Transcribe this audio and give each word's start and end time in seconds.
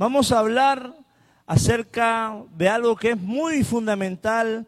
Vamos 0.00 0.32
a 0.32 0.38
hablar 0.38 0.94
acerca 1.46 2.34
de 2.56 2.70
algo 2.70 2.96
que 2.96 3.10
es 3.10 3.20
muy 3.20 3.62
fundamental 3.64 4.66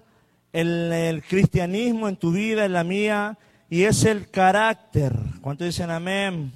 en 0.53 0.69
el 0.93 1.23
cristianismo, 1.23 2.07
en 2.07 2.17
tu 2.17 2.33
vida, 2.33 2.67
en 2.67 2.75
la 2.75 2.85
mía, 2.85 3.39
y 3.71 3.85
es 3.85 4.05
el 4.05 4.29
carácter. 4.29 5.15
¿Cuántos 5.41 5.69
dicen 5.69 5.91
amén? 5.91 6.53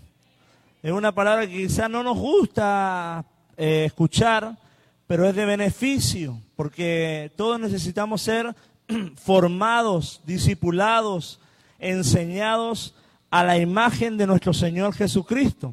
Es 0.83 0.93
una 0.93 1.11
palabra 1.13 1.47
que 1.47 1.57
quizás 1.57 1.89
no 1.89 2.03
nos 2.03 2.19
gusta 2.19 3.25
eh, 3.57 3.85
escuchar, 3.87 4.59
pero 5.07 5.27
es 5.27 5.35
de 5.35 5.47
beneficio, 5.47 6.39
porque 6.55 7.33
todos 7.35 7.59
necesitamos 7.59 8.21
ser 8.21 8.55
formados, 9.17 10.21
discipulados, 10.27 11.41
enseñados 11.79 12.95
a 13.31 13.43
la 13.43 13.57
imagen 13.57 14.19
de 14.19 14.27
nuestro 14.27 14.53
Señor 14.53 14.93
Jesucristo. 14.93 15.73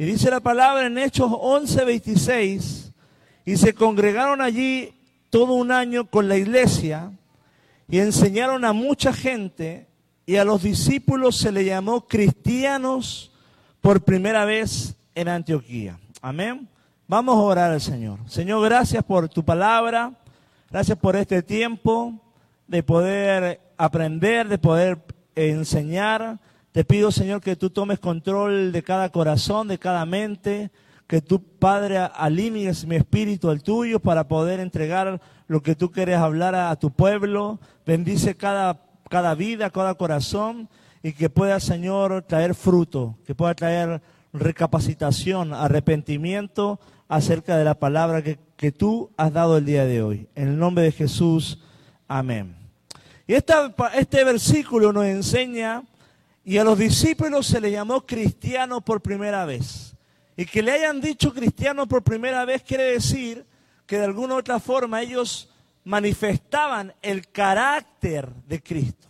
Y 0.00 0.06
dice 0.06 0.30
la 0.30 0.40
palabra 0.40 0.86
en 0.86 0.96
Hechos 0.96 1.30
11, 1.30 1.84
26, 1.84 2.90
y 3.44 3.58
se 3.58 3.74
congregaron 3.74 4.40
allí 4.40 4.94
todo 5.28 5.52
un 5.52 5.70
año 5.70 6.06
con 6.08 6.26
la 6.26 6.38
iglesia 6.38 7.12
y 7.86 7.98
enseñaron 7.98 8.64
a 8.64 8.72
mucha 8.72 9.12
gente 9.12 9.88
y 10.24 10.36
a 10.36 10.44
los 10.46 10.62
discípulos 10.62 11.36
se 11.36 11.52
le 11.52 11.66
llamó 11.66 12.08
cristianos 12.08 13.30
por 13.82 14.02
primera 14.02 14.46
vez 14.46 14.96
en 15.14 15.28
Antioquía. 15.28 15.98
Amén. 16.22 16.66
Vamos 17.06 17.36
a 17.36 17.40
orar 17.40 17.70
al 17.70 17.82
Señor. 17.82 18.20
Señor, 18.26 18.64
gracias 18.64 19.04
por 19.04 19.28
tu 19.28 19.44
palabra, 19.44 20.14
gracias 20.70 20.96
por 20.96 21.14
este 21.14 21.42
tiempo 21.42 22.14
de 22.66 22.82
poder 22.82 23.60
aprender, 23.76 24.48
de 24.48 24.56
poder 24.56 24.98
enseñar. 25.34 26.38
Te 26.72 26.84
pido, 26.84 27.10
Señor, 27.10 27.40
que 27.40 27.56
tú 27.56 27.70
tomes 27.70 27.98
control 27.98 28.70
de 28.70 28.82
cada 28.82 29.08
corazón, 29.08 29.66
de 29.66 29.78
cada 29.78 30.06
mente, 30.06 30.70
que 31.08 31.20
tú, 31.20 31.42
Padre, 31.42 31.98
alinees 31.98 32.86
mi 32.86 32.94
espíritu 32.94 33.50
al 33.50 33.62
tuyo 33.62 33.98
para 33.98 34.28
poder 34.28 34.60
entregar 34.60 35.20
lo 35.48 35.62
que 35.62 35.74
tú 35.74 35.90
quieres 35.90 36.18
hablar 36.18 36.54
a, 36.54 36.76
tu 36.76 36.92
pueblo. 36.92 37.58
Bendice 37.84 38.36
cada, 38.36 38.82
cada 39.08 39.34
vida, 39.34 39.70
cada 39.70 39.94
corazón 39.94 40.68
y 41.02 41.12
que 41.12 41.28
pueda, 41.28 41.58
Señor, 41.58 42.22
traer 42.22 42.54
fruto, 42.54 43.18
que 43.26 43.34
pueda 43.34 43.54
traer 43.54 44.00
recapacitación, 44.32 45.52
arrepentimiento 45.52 46.78
acerca 47.08 47.56
de 47.56 47.64
la 47.64 47.74
palabra 47.74 48.22
que, 48.22 48.38
que 48.56 48.70
tú 48.70 49.10
has 49.16 49.32
dado 49.32 49.56
el 49.56 49.64
día 49.64 49.86
de 49.86 50.02
hoy. 50.02 50.28
En 50.36 50.46
el 50.46 50.58
nombre 50.58 50.84
de 50.84 50.92
Jesús, 50.92 51.58
amén. 52.06 52.54
Y 53.26 53.34
este 53.34 54.24
versículo 54.24 54.92
nos 54.92 55.06
enseña, 55.06 55.82
y 56.44 56.58
a 56.58 56.64
los 56.64 56.78
discípulos 56.78 57.46
se 57.46 57.60
les 57.60 57.72
llamó 57.72 58.06
cristiano 58.06 58.80
por 58.80 59.00
primera 59.00 59.44
vez. 59.44 59.94
Y 60.36 60.46
que 60.46 60.62
le 60.62 60.72
hayan 60.72 61.00
dicho 61.00 61.34
cristiano 61.34 61.86
por 61.86 62.02
primera 62.02 62.44
vez 62.44 62.62
quiere 62.62 62.84
decir 62.84 63.44
que 63.86 63.98
de 63.98 64.04
alguna 64.04 64.34
u 64.34 64.38
otra 64.38 64.58
forma 64.58 65.02
ellos 65.02 65.50
manifestaban 65.84 66.94
el 67.02 67.28
carácter 67.28 68.28
de 68.48 68.62
Cristo. 68.62 69.08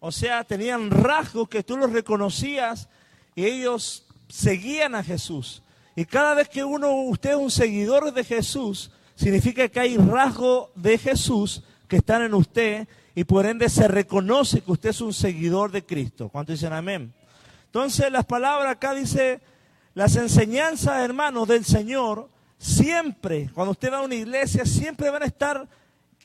O 0.00 0.10
sea, 0.10 0.42
tenían 0.42 0.90
rasgos 0.90 1.48
que 1.48 1.62
tú 1.62 1.76
los 1.76 1.92
reconocías 1.92 2.88
y 3.34 3.44
ellos 3.44 4.06
seguían 4.28 4.94
a 4.94 5.04
Jesús. 5.04 5.62
Y 5.94 6.04
cada 6.04 6.34
vez 6.34 6.48
que 6.48 6.64
uno, 6.64 6.92
usted 7.02 7.30
es 7.30 7.36
un 7.36 7.50
seguidor 7.50 8.12
de 8.12 8.24
Jesús, 8.24 8.90
significa 9.14 9.68
que 9.68 9.78
hay 9.78 9.96
rasgos 9.96 10.70
de 10.74 10.98
Jesús 10.98 11.62
que 11.86 11.96
están 11.96 12.22
en 12.22 12.34
usted 12.34 12.88
y 13.14 13.24
por 13.24 13.46
ende 13.46 13.68
se 13.68 13.88
reconoce 13.88 14.62
que 14.62 14.72
usted 14.72 14.90
es 14.90 15.00
un 15.00 15.12
seguidor 15.12 15.70
de 15.70 15.84
Cristo. 15.84 16.28
¿Cuántos 16.28 16.58
dicen 16.58 16.72
amén? 16.72 17.12
Entonces 17.66 18.10
las 18.10 18.24
palabras 18.24 18.70
acá 18.70 18.94
dice, 18.94 19.40
las 19.94 20.16
enseñanzas, 20.16 21.02
hermanos, 21.04 21.48
del 21.48 21.64
Señor, 21.64 22.30
siempre, 22.58 23.50
cuando 23.54 23.72
usted 23.72 23.92
va 23.92 23.98
a 23.98 24.02
una 24.02 24.14
iglesia, 24.14 24.64
siempre 24.64 25.10
van 25.10 25.22
a 25.22 25.26
estar 25.26 25.68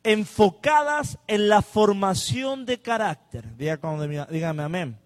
enfocadas 0.04 1.18
en 1.28 1.50
la 1.50 1.62
formación 1.62 2.66
de 2.66 2.80
carácter. 2.80 3.56
dígame 3.58 4.64
amén. 4.64 4.98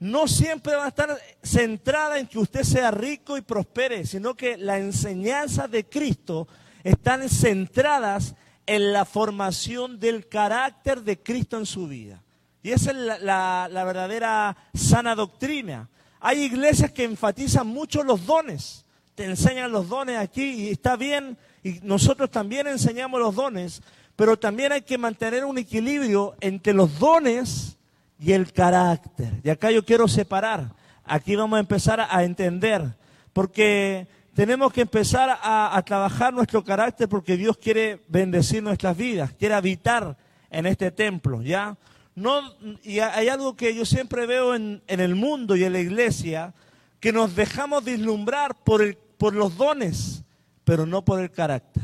No 0.00 0.28
siempre 0.28 0.76
van 0.76 0.84
a 0.84 0.88
estar 0.88 1.18
centradas 1.42 2.20
en 2.20 2.26
que 2.26 2.38
usted 2.38 2.62
sea 2.62 2.90
rico 2.90 3.36
y 3.36 3.40
prospere, 3.40 4.06
sino 4.06 4.34
que 4.34 4.56
la 4.56 4.78
enseñanza 4.78 5.66
de 5.66 5.84
Cristo 5.84 6.46
están 6.84 7.28
centradas 7.28 8.32
en 8.32 8.47
la 8.68 9.04
formación 9.06 9.98
del 9.98 10.28
carácter 10.28 11.02
de 11.02 11.18
Cristo 11.18 11.56
en 11.56 11.66
su 11.66 11.88
vida. 11.88 12.22
Y 12.62 12.70
esa 12.70 12.90
es 12.90 13.22
la, 13.22 13.68
verdadera 13.72 14.56
sana 14.74 15.14
doctrina. 15.14 15.88
Hay 16.20 16.42
iglesias 16.42 16.92
que 16.92 17.04
enfatizan 17.04 17.66
mucho 17.66 18.02
los 18.02 18.26
dones, 18.26 18.84
te 19.14 19.24
enseñan 19.24 19.72
los 19.72 19.88
dones 19.88 20.18
aquí 20.18 20.42
y 20.42 20.68
está 20.68 20.96
bien, 20.96 21.38
y 21.62 21.80
nosotros 21.82 22.30
también 22.30 22.66
enseñamos 22.66 23.20
los 23.20 23.34
dones, 23.34 23.82
pero 24.16 24.38
también 24.38 24.72
hay 24.72 24.82
que 24.82 24.98
mantener 24.98 25.44
un 25.44 25.58
equilibrio 25.58 26.36
entre 26.40 26.74
los 26.74 26.98
dones 26.98 27.78
y 28.18 28.32
el 28.32 28.52
carácter. 28.52 29.40
Y 29.44 29.48
acá 29.48 29.70
yo 29.70 29.84
quiero 29.84 30.08
separar, 30.08 30.72
aquí 31.04 31.36
vamos 31.36 31.56
a 31.56 31.60
empezar 31.60 32.00
a 32.00 32.24
entender, 32.24 32.96
porque 33.32 34.08
tenemos 34.38 34.72
que 34.72 34.82
empezar 34.82 35.36
a, 35.42 35.82
trabajar 35.84 36.32
nuestro 36.32 36.62
carácter 36.62 37.08
porque 37.08 37.36
Dios 37.36 37.58
quiere 37.58 38.04
bendecir 38.06 38.62
nuestras 38.62 38.96
vidas, 38.96 39.32
quiere 39.32 39.56
habitar 39.56 40.16
en 40.48 40.66
este 40.66 40.92
templo, 40.92 41.42
¿ya? 41.42 41.76
No, 42.14 42.42
y 42.84 43.00
hay 43.00 43.26
algo 43.30 43.56
que 43.56 43.74
yo 43.74 43.84
siempre 43.84 44.26
veo 44.26 44.54
en, 44.54 44.80
el 44.86 45.16
mundo 45.16 45.56
y 45.56 45.64
en 45.64 45.72
la 45.72 45.80
iglesia, 45.80 46.54
que 47.00 47.12
nos 47.12 47.34
dejamos 47.34 47.82
vislumbrar 47.82 48.54
por, 48.62 48.80
el, 48.80 48.94
por 48.94 49.34
los 49.34 49.56
dones, 49.56 50.22
pero 50.62 50.86
no 50.86 51.04
por 51.04 51.18
el 51.18 51.32
carácter. 51.32 51.82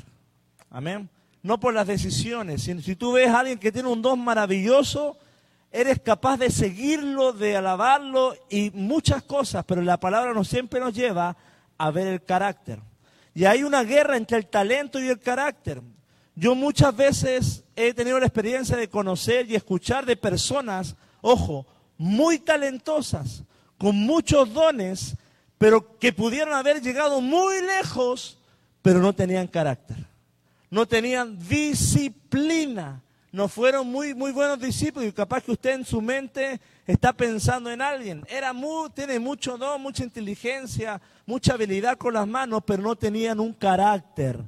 Amén. 0.70 1.10
No 1.42 1.58
por 1.58 1.74
las 1.74 1.88
decisiones. 1.88 2.62
Si, 2.62 2.82
si 2.82 2.94
tú 2.94 3.14
ves 3.14 3.30
a 3.30 3.40
alguien 3.40 3.58
que 3.58 3.72
tiene 3.72 3.88
un 3.88 4.00
don 4.00 4.20
maravilloso, 4.20 5.18
eres 5.72 5.98
capaz 5.98 6.36
de 6.36 6.50
seguirlo, 6.50 7.32
de 7.32 7.56
alabarlo 7.56 8.32
y 8.48 8.70
muchas 8.74 9.24
cosas, 9.24 9.64
pero 9.66 9.82
la 9.82 9.98
palabra 9.98 10.32
no 10.32 10.44
siempre 10.44 10.78
nos 10.78 10.94
lleva 10.94 11.30
a 11.30 11.36
ver 11.90 12.06
el 12.06 12.22
carácter. 12.24 12.80
Y 13.34 13.44
hay 13.44 13.62
una 13.64 13.82
guerra 13.82 14.16
entre 14.16 14.38
el 14.38 14.46
talento 14.46 15.00
y 15.00 15.08
el 15.08 15.18
carácter. 15.18 15.82
Yo 16.34 16.54
muchas 16.54 16.94
veces 16.96 17.64
he 17.76 17.92
tenido 17.94 18.18
la 18.18 18.26
experiencia 18.26 18.76
de 18.76 18.88
conocer 18.88 19.50
y 19.50 19.54
escuchar 19.54 20.06
de 20.06 20.16
personas, 20.16 20.96
ojo, 21.20 21.66
muy 21.96 22.38
talentosas, 22.38 23.44
con 23.78 23.96
muchos 23.96 24.52
dones, 24.52 25.16
pero 25.58 25.98
que 25.98 26.12
pudieron 26.12 26.54
haber 26.54 26.80
llegado 26.80 27.20
muy 27.20 27.60
lejos, 27.60 28.38
pero 28.82 29.00
no 29.00 29.12
tenían 29.12 29.46
carácter. 29.46 29.96
No 30.70 30.86
tenían 30.86 31.38
disciplina 31.38 33.04
no 33.34 33.48
fueron 33.48 33.88
muy, 33.88 34.14
muy 34.14 34.30
buenos 34.30 34.60
discípulos 34.60 35.08
y 35.08 35.12
capaz 35.12 35.42
que 35.42 35.50
usted 35.50 35.72
en 35.72 35.84
su 35.84 36.00
mente 36.00 36.60
está 36.92 37.12
pensando 37.12 37.70
en 37.70 37.80
alguien. 37.80 38.24
Era 38.28 38.52
muy, 38.52 38.90
tiene 38.90 39.18
mucho 39.18 39.56
don, 39.56 39.80
mucha 39.80 40.04
inteligencia, 40.04 41.00
mucha 41.26 41.54
habilidad 41.54 41.96
con 41.96 42.14
las 42.14 42.26
manos, 42.26 42.62
pero 42.66 42.82
no 42.82 42.96
tenían 42.96 43.40
un 43.40 43.52
carácter 43.52 44.42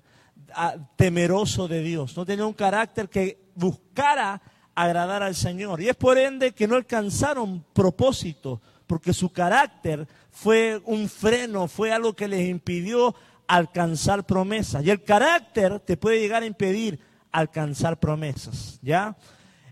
ah, 0.54 0.76
temeroso 0.96 1.68
de 1.68 1.82
Dios, 1.82 2.16
no 2.16 2.26
tenían 2.26 2.48
un 2.48 2.54
carácter 2.54 3.08
que 3.08 3.50
buscara 3.54 4.40
agradar 4.74 5.22
al 5.22 5.34
Señor. 5.34 5.80
Y 5.80 5.88
es 5.88 5.96
por 5.96 6.18
ende 6.18 6.52
que 6.52 6.68
no 6.68 6.76
alcanzaron 6.76 7.64
propósito, 7.72 8.60
porque 8.86 9.12
su 9.12 9.32
carácter 9.32 10.06
fue 10.30 10.80
un 10.84 11.08
freno, 11.08 11.66
fue 11.66 11.92
algo 11.92 12.14
que 12.14 12.28
les 12.28 12.48
impidió 12.48 13.14
alcanzar 13.48 14.26
promesas. 14.26 14.84
Y 14.84 14.90
el 14.90 15.02
carácter 15.02 15.80
te 15.80 15.96
puede 15.96 16.20
llegar 16.20 16.42
a 16.42 16.46
impedir 16.46 17.00
alcanzar 17.32 17.98
promesas, 17.98 18.78
¿ya? 18.82 19.16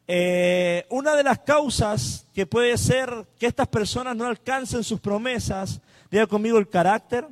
Eh, 0.07 0.87
una 0.91 1.17
de 1.17 1.23
las 1.23 1.39
causas 1.41 2.27
que 2.35 2.45
puede 2.47 2.77
ser 2.77 3.27
que 3.39 3.47
estas 3.47 3.69
personas 3.69 4.15
no 4.15 4.27
alcancen 4.27 4.85
sus 4.85 5.01
promesas, 5.01 5.81
diga 6.11 6.27
conmigo 6.27 6.59
el 6.59 6.69
carácter, 6.69 7.27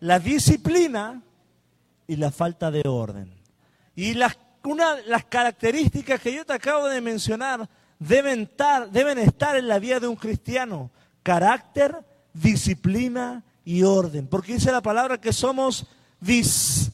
la 0.00 0.20
disciplina 0.20 1.22
y 2.06 2.16
la 2.16 2.30
falta 2.30 2.70
de 2.70 2.82
orden. 2.86 3.34
Y 3.96 4.14
las, 4.14 4.38
una, 4.64 4.96
las 5.06 5.24
características 5.24 6.20
que 6.20 6.32
yo 6.34 6.44
te 6.44 6.52
acabo 6.52 6.86
de 6.86 7.00
mencionar 7.00 7.68
deben 7.98 8.42
estar, 8.42 8.90
deben 8.90 9.18
estar 9.18 9.56
en 9.56 9.66
la 9.66 9.78
vida 9.78 9.98
de 9.98 10.06
un 10.06 10.16
cristiano. 10.16 10.90
Carácter, 11.22 11.96
disciplina 12.32 13.42
y 13.64 13.82
orden. 13.82 14.28
Porque 14.28 14.52
dice 14.54 14.70
la 14.70 14.82
palabra 14.82 15.20
que 15.20 15.32
somos 15.32 15.86
discípulos. 16.20 16.92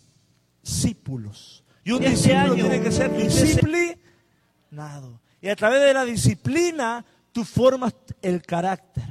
Y 1.85 1.91
un 1.91 2.03
este 2.05 2.17
discípulo 2.17 2.55
tiene 2.55 2.81
que 2.81 2.93
ser 2.93 3.15
disciplinado. 3.15 4.01
Y 5.41 5.49
a 5.49 5.57
través 5.57 5.81
de 5.83 5.95
la 5.95 6.05
disciplina 6.05 7.05
tú 7.33 7.45
formas 7.45 7.95
el 8.23 8.43
carácter. 8.43 9.05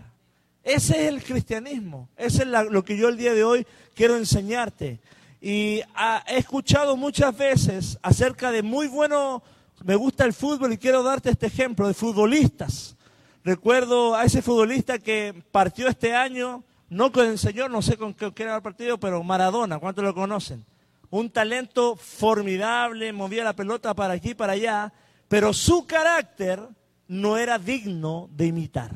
Ese 0.63 1.03
es 1.03 1.07
el 1.07 1.23
cristianismo. 1.23 2.09
Ese 2.17 2.43
es 2.43 2.47
lo 2.47 2.83
que 2.83 2.97
yo 2.97 3.09
el 3.09 3.17
día 3.17 3.33
de 3.33 3.43
hoy 3.43 3.65
quiero 3.93 4.15
enseñarte. 4.15 4.99
Y 5.41 5.81
ah, 5.95 6.23
he 6.27 6.37
escuchado 6.37 6.95
muchas 6.95 7.35
veces 7.35 7.97
acerca 8.01 8.51
de 8.51 8.61
muy 8.61 8.87
bueno, 8.87 9.41
me 9.83 9.95
gusta 9.95 10.23
el 10.25 10.33
fútbol 10.33 10.73
y 10.73 10.77
quiero 10.77 11.03
darte 11.03 11.31
este 11.31 11.47
ejemplo 11.47 11.87
de 11.87 11.93
futbolistas. 11.93 12.95
Recuerdo 13.43 14.15
a 14.15 14.23
ese 14.23 14.41
futbolista 14.41 14.99
que 14.99 15.43
partió 15.51 15.87
este 15.87 16.15
año 16.15 16.63
no 16.89 17.11
con 17.11 17.25
el 17.25 17.39
Señor, 17.39 17.71
no 17.71 17.81
sé 17.81 17.97
con 17.97 18.13
qué 18.13 18.43
era 18.43 18.57
el 18.57 18.61
partido, 18.61 18.99
pero 18.99 19.23
Maradona, 19.23 19.79
¿cuántos 19.79 20.03
lo 20.03 20.13
conocen? 20.13 20.65
Un 21.09 21.29
talento 21.29 21.95
formidable, 21.95 23.13
movía 23.13 23.43
la 23.43 23.53
pelota 23.53 23.93
para 23.93 24.13
aquí 24.13 24.35
para 24.35 24.53
allá, 24.53 24.93
pero 25.31 25.53
su 25.53 25.87
carácter 25.87 26.59
no 27.07 27.37
era 27.37 27.57
digno 27.57 28.29
de 28.33 28.47
imitar. 28.47 28.91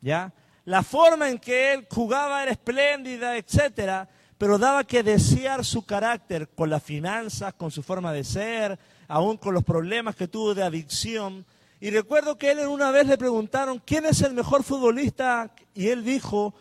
¿Ya? 0.00 0.32
La 0.64 0.84
forma 0.84 1.28
en 1.28 1.40
que 1.40 1.72
él 1.72 1.88
jugaba 1.90 2.40
era 2.40 2.52
espléndida, 2.52 3.36
etcétera, 3.36 4.08
pero 4.38 4.58
daba 4.58 4.84
que 4.84 5.02
desear 5.02 5.64
su 5.64 5.84
carácter 5.84 6.50
con 6.50 6.70
las 6.70 6.84
finanzas, 6.84 7.52
con 7.54 7.72
su 7.72 7.82
forma 7.82 8.12
de 8.12 8.22
ser, 8.22 8.78
aún 9.08 9.38
con 9.38 9.54
los 9.54 9.64
problemas 9.64 10.14
que 10.14 10.28
tuvo 10.28 10.54
de 10.54 10.62
adicción. 10.62 11.44
Y 11.80 11.90
recuerdo 11.90 12.38
que 12.38 12.52
él 12.52 12.60
una 12.68 12.92
vez 12.92 13.08
le 13.08 13.18
preguntaron, 13.18 13.82
¿quién 13.84 14.06
es 14.06 14.22
el 14.22 14.34
mejor 14.34 14.62
futbolista? 14.62 15.52
Y 15.74 15.88
él 15.88 16.04
dijo, 16.04 16.54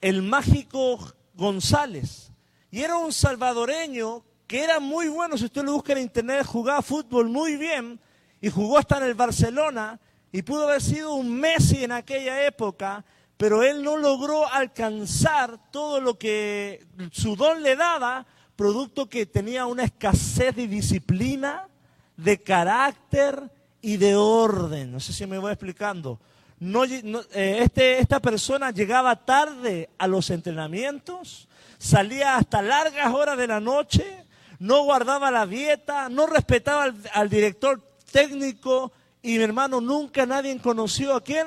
el 0.00 0.22
mágico 0.22 0.98
González. 1.34 2.32
Y 2.72 2.80
era 2.80 2.96
un 2.96 3.12
salvadoreño 3.12 4.24
que 4.48 4.64
era 4.64 4.80
muy 4.80 5.06
bueno, 5.06 5.38
si 5.38 5.44
usted 5.44 5.62
lo 5.62 5.74
busca 5.74 5.92
en 5.92 6.00
internet, 6.00 6.44
jugaba 6.44 6.82
fútbol 6.82 7.28
muy 7.28 7.56
bien 7.56 8.00
y 8.40 8.50
jugó 8.50 8.78
hasta 8.78 8.98
en 8.98 9.04
el 9.04 9.14
Barcelona 9.14 9.98
y 10.32 10.42
pudo 10.42 10.68
haber 10.68 10.82
sido 10.82 11.14
un 11.14 11.32
Messi 11.32 11.84
en 11.84 11.92
aquella 11.92 12.46
época, 12.46 13.04
pero 13.36 13.62
él 13.62 13.82
no 13.82 13.96
logró 13.96 14.46
alcanzar 14.52 15.58
todo 15.70 16.00
lo 16.00 16.18
que 16.18 16.86
su 17.12 17.36
don 17.36 17.62
le 17.62 17.76
daba, 17.76 18.26
producto 18.54 19.08
que 19.08 19.26
tenía 19.26 19.66
una 19.66 19.84
escasez 19.84 20.56
de 20.56 20.66
disciplina, 20.66 21.68
de 22.16 22.42
carácter 22.42 23.50
y 23.82 23.98
de 23.98 24.16
orden. 24.16 24.92
No 24.92 25.00
sé 25.00 25.12
si 25.12 25.26
me 25.26 25.38
voy 25.38 25.52
explicando. 25.52 26.18
No, 26.58 26.84
eh, 26.84 27.58
este, 27.60 27.98
esta 27.98 28.20
persona 28.20 28.70
llegaba 28.70 29.24
tarde 29.26 29.90
a 29.98 30.06
los 30.06 30.30
entrenamientos, 30.30 31.48
salía 31.78 32.36
hasta 32.36 32.62
largas 32.62 33.12
horas 33.12 33.36
de 33.36 33.46
la 33.46 33.60
noche, 33.60 34.24
no 34.58 34.84
guardaba 34.84 35.30
la 35.30 35.46
dieta, 35.46 36.08
no 36.08 36.26
respetaba 36.26 36.84
al, 36.84 36.96
al 37.12 37.28
director 37.28 37.85
técnico 38.16 38.92
y 39.20 39.36
mi 39.36 39.44
hermano 39.44 39.78
nunca 39.78 40.24
nadie 40.24 40.56
conoció 40.58 41.14
a 41.14 41.20
quién, 41.22 41.46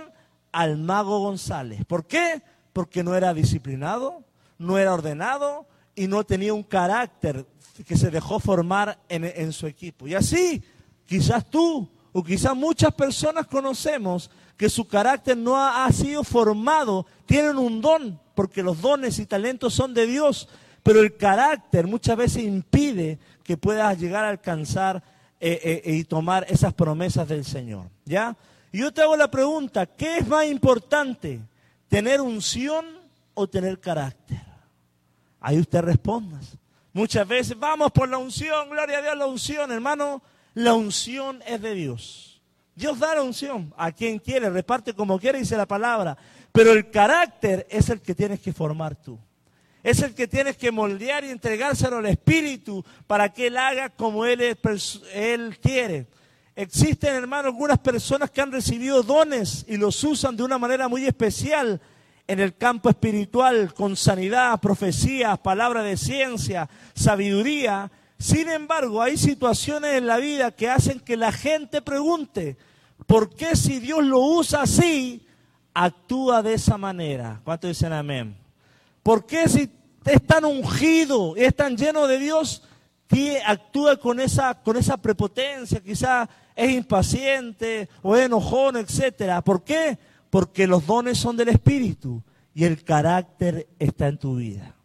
al 0.52 0.78
mago 0.78 1.20
González. 1.20 1.84
¿Por 1.86 2.06
qué? 2.06 2.44
Porque 2.74 3.04
no 3.04 3.16
era 3.16 3.34
disciplinado, 3.34 4.24
no 4.60 4.78
era 4.78 4.94
ordenado 4.94 5.66
y 5.96 6.08
no 6.08 6.24
tenía 6.24 6.54
un 6.54 6.62
carácter 6.62 7.48
que 7.88 7.98
se 7.98 8.12
dejó 8.12 8.40
formar 8.40 9.00
en, 9.10 9.24
en 9.24 9.52
su 9.52 9.66
equipo. 9.66 10.08
Y 10.08 10.14
así, 10.14 10.64
quizás 11.08 11.50
tú 11.50 11.90
o 12.12 12.24
quizás 12.24 12.56
muchas 12.56 12.94
personas 12.94 13.48
conocemos 13.48 14.30
que 14.56 14.70
su 14.70 14.88
carácter 14.88 15.38
no 15.38 15.58
ha, 15.58 15.92
sido 15.92 16.24
formado, 16.24 17.08
tienen 17.26 17.58
un 17.58 17.82
don, 17.82 18.20
porque 18.36 18.62
los 18.62 18.80
dones 18.80 19.18
y 19.18 19.26
talentos 19.26 19.74
son 19.74 19.96
de 19.96 20.06
Dios, 20.06 20.48
pero 20.84 21.00
el 21.00 21.18
carácter 21.18 21.88
muchas 21.88 22.16
veces 22.16 22.44
impide 22.44 23.18
que 23.44 23.58
puedas 23.58 23.98
llegar 23.98 24.26
a 24.26 24.30
alcanzar 24.30 25.02
eh, 25.40 25.82
eh, 25.86 25.94
y 25.94 26.04
tomar 26.04 26.46
esas 26.50 26.74
promesas 26.74 27.28
del 27.28 27.46
Señor. 27.46 27.90
¿Ya? 28.06 28.36
Y 28.72 28.80
yo 28.80 28.94
te 28.94 29.02
hago 29.02 29.16
la 29.16 29.32
pregunta, 29.32 29.86
¿qué 29.86 30.18
es 30.18 30.28
más 30.28 30.46
importante? 30.46 31.42
¿Tener 31.88 32.22
unción 32.22 32.86
o 33.34 33.48
tener 33.48 33.80
carácter? 33.80 34.42
Ahí 35.40 35.60
usted 35.60 35.82
responda. 35.82 36.40
Muchas 36.94 37.28
veces 37.28 37.58
vamos 37.58 37.92
por 37.92 38.10
la 38.10 38.18
unción, 38.18 38.70
gloria 38.70 38.98
a 38.98 39.02
Dios, 39.02 39.18
la 39.18 39.26
unción, 39.26 39.72
hermano, 39.72 40.22
la 40.54 40.74
unción 40.74 41.42
es 41.48 41.62
de 41.62 41.74
Dios. 41.74 42.42
Dios 42.76 43.00
da 43.00 43.16
la 43.16 43.24
unción 43.24 43.74
a 43.78 43.92
quien 43.92 44.20
quiere, 44.20 44.50
reparte 44.50 44.94
como 44.94 45.20
quiere, 45.20 45.40
dice 45.40 45.58
la 45.58 45.66
palabra. 45.66 46.18
Pero 46.52 46.72
el 46.72 46.90
carácter 46.90 47.68
es 47.70 47.90
el 47.90 48.02
que 48.02 48.16
tienes 48.16 48.40
que 48.40 48.54
formar 48.54 48.96
tú. 48.96 49.20
Es 49.84 50.02
el 50.02 50.14
que 50.14 50.28
tienes 50.28 50.58
que 50.58 50.72
moldear 50.72 51.24
y 51.24 51.30
entregárselo 51.30 51.98
al 51.98 52.06
Espíritu 52.08 52.84
para 53.08 53.30
que 53.30 53.48
Él 53.48 53.58
haga 53.58 53.90
como 53.90 54.26
Él, 54.26 54.58
él 55.14 55.58
quiere. 55.62 56.08
Existen, 56.56 57.16
hermano, 57.16 57.48
algunas 57.48 57.80
personas 57.80 58.30
que 58.30 58.42
han 58.42 58.52
recibido 58.52 59.02
dones 59.04 59.66
y 59.68 59.78
los 59.78 60.04
usan 60.04 60.36
de 60.36 60.44
una 60.44 60.58
manera 60.58 60.88
muy 60.88 61.06
especial 61.06 61.80
en 62.28 62.40
el 62.40 62.56
campo 62.58 62.90
espiritual, 62.90 63.74
con 63.74 63.96
sanidad, 63.96 64.60
profecías, 64.60 65.40
palabra 65.40 65.82
de 65.84 65.96
ciencia, 65.98 66.70
sabiduría. 66.94 67.90
Sin 68.18 68.50
embargo, 68.50 69.02
hay 69.02 69.18
situaciones 69.18 69.96
en 69.96 70.06
la 70.06 70.18
vida 70.18 70.52
que 70.52 70.70
hacen 70.70 71.00
que 71.00 71.16
la 71.16 71.32
gente 71.32 71.82
pregunte, 71.82 72.58
¿Por 73.06 73.34
qué 73.34 73.56
si 73.56 73.80
Dios 73.80 74.04
lo 74.04 74.20
usa 74.20 74.62
así, 74.62 75.26
actúa 75.74 76.44
de 76.44 76.54
esa 76.54 76.78
manera? 76.78 77.42
¿Cuántos 77.44 77.70
dicen 77.70 77.94
amén? 77.94 78.38
¿Por 79.04 79.26
qué 79.26 79.48
si 79.48 79.70
es 80.06 80.26
tan 80.26 80.46
ungido, 80.46 81.36
es 81.36 81.56
tan 81.56 81.78
lleno 81.78 82.08
de 82.08 82.20
Dios, 82.20 82.64
actúa 83.46 83.98
con 83.98 84.20
esa, 84.20 84.62
con 84.62 84.78
esa 84.78 84.98
prepotencia? 84.98 85.80
Quizá 85.80 86.30
es 86.56 86.72
impaciente 86.72 87.90
o 88.02 88.16
es 88.16 88.26
enojón, 88.26 88.78
etcétera. 88.78 89.42
¿Por 89.42 89.64
qué? 89.64 89.98
Porque 90.30 90.68
los 90.68 90.86
dones 90.86 91.18
son 91.18 91.38
del 91.38 91.50
Espíritu 91.50 92.22
y 92.54 92.66
el 92.66 92.84
carácter 92.84 93.68
está 93.80 94.08
en 94.08 94.18
tu 94.18 94.36
vida. 94.36 94.76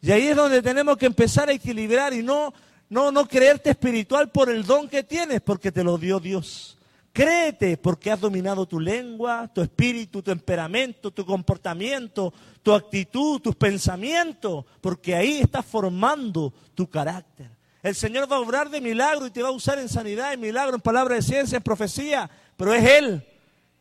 Y 0.00 0.12
ahí 0.12 0.28
es 0.28 0.36
donde 0.36 0.62
tenemos 0.62 0.96
que 0.96 1.06
empezar 1.06 1.48
a 1.48 1.52
equilibrar 1.52 2.14
y 2.14 2.22
no, 2.22 2.54
no, 2.88 3.12
no 3.12 3.26
creerte 3.26 3.70
espiritual 3.70 4.30
por 4.30 4.48
el 4.48 4.64
don 4.64 4.88
que 4.88 5.02
tienes, 5.02 5.40
porque 5.42 5.70
te 5.70 5.84
lo 5.84 5.98
dio 5.98 6.18
Dios. 6.18 6.78
Créete 7.12 7.76
porque 7.76 8.10
has 8.10 8.20
dominado 8.20 8.66
tu 8.66 8.78
lengua, 8.78 9.50
tu 9.52 9.60
espíritu, 9.60 10.18
tu 10.18 10.22
temperamento, 10.22 11.10
tu 11.10 11.26
comportamiento, 11.26 12.32
tu 12.62 12.72
actitud, 12.72 13.40
tus 13.40 13.56
pensamientos, 13.56 14.64
porque 14.80 15.14
ahí 15.14 15.40
estás 15.40 15.66
formando 15.66 16.52
tu 16.74 16.88
carácter. 16.88 17.50
El 17.82 17.94
Señor 17.94 18.30
va 18.30 18.36
a 18.36 18.40
obrar 18.40 18.70
de 18.70 18.80
milagro 18.80 19.26
y 19.26 19.30
te 19.30 19.42
va 19.42 19.48
a 19.48 19.52
usar 19.52 19.78
en 19.78 19.88
sanidad, 19.88 20.32
en 20.32 20.40
milagro, 20.40 20.76
en 20.76 20.80
palabra 20.80 21.16
de 21.16 21.22
ciencia, 21.22 21.56
en 21.56 21.62
profecía, 21.62 22.30
pero 22.56 22.74
es 22.74 22.84
Él. 22.84 23.26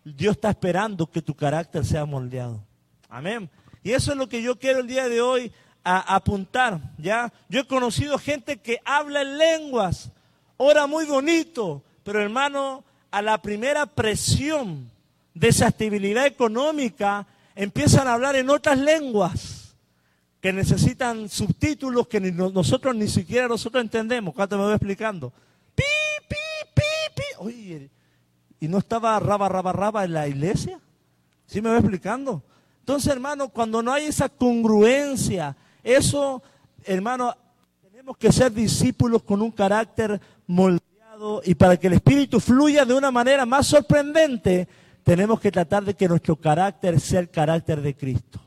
Dios 0.03 0.31
está 0.31 0.49
esperando 0.49 1.05
que 1.05 1.21
tu 1.21 1.35
carácter 1.35 1.85
sea 1.85 2.05
moldeado. 2.05 2.63
Amén. 3.09 3.49
Y 3.83 3.91
eso 3.91 4.11
es 4.11 4.17
lo 4.17 4.27
que 4.27 4.41
yo 4.41 4.57
quiero 4.57 4.79
el 4.79 4.87
día 4.87 5.07
de 5.07 5.21
hoy 5.21 5.51
apuntar, 5.83 6.79
¿ya? 6.97 7.31
Yo 7.47 7.61
he 7.61 7.67
conocido 7.67 8.17
gente 8.17 8.57
que 8.57 8.79
habla 8.85 9.21
en 9.21 9.37
lenguas, 9.37 10.11
ora 10.57 10.87
muy 10.87 11.05
bonito, 11.05 11.83
pero 12.03 12.21
hermano, 12.21 12.83
a 13.11 13.21
la 13.21 13.41
primera 13.41 13.85
presión 13.85 14.89
de 15.33 15.50
esa 15.50 15.67
estabilidad 15.67 16.25
económica, 16.25 17.25
empiezan 17.56 18.07
a 18.07 18.13
hablar 18.13 18.35
en 18.35 18.50
otras 18.50 18.77
lenguas 18.77 19.75
que 20.41 20.53
necesitan 20.53 21.27
subtítulos 21.29 22.07
que 22.07 22.19
nosotros 22.19 22.95
ni 22.95 23.07
siquiera 23.07 23.47
nosotros 23.47 23.83
entendemos. 23.83 24.34
¿Cuánto 24.34 24.57
me 24.57 24.63
voy 24.63 24.74
explicando? 24.74 25.34
Pi, 25.75 25.84
pi, 26.27 26.36
pi, 26.74 26.81
pi. 27.15 27.24
Oye, 27.39 27.89
¿y 28.60 28.67
no 28.67 28.77
estaba 28.77 29.19
raba, 29.19 29.50
raba, 29.50 29.74
raba 29.74 30.03
en 30.05 30.13
la 30.13 30.27
iglesia? 30.27 30.79
¿Sí 31.45 31.62
me 31.62 31.69
voy 31.69 31.79
explicando? 31.79 32.43
Entonces, 32.79 33.12
hermano, 33.12 33.50
cuando 33.50 33.81
no 33.81 33.91
hay 33.91 34.05
esa 34.05 34.29
congruencia, 34.29 35.55
eso, 35.84 36.41
hermano, 36.84 37.36
tenemos 37.81 38.17
que 38.17 38.31
ser 38.31 38.51
discípulos 38.51 39.24
con 39.24 39.41
un 39.41 39.51
carácter 39.51 40.19
moldeado 40.48 40.88
y 41.43 41.55
para 41.55 41.77
que 41.77 41.88
el 41.88 41.93
Espíritu 41.93 42.39
fluya 42.39 42.85
de 42.85 42.93
una 42.93 43.11
manera 43.11 43.45
más 43.45 43.67
sorprendente, 43.67 44.67
tenemos 45.03 45.39
que 45.39 45.51
tratar 45.51 45.83
de 45.83 45.93
que 45.93 46.07
nuestro 46.07 46.35
carácter 46.35 46.99
sea 46.99 47.19
el 47.19 47.29
carácter 47.29 47.81
de 47.81 47.95
Cristo. 47.95 48.39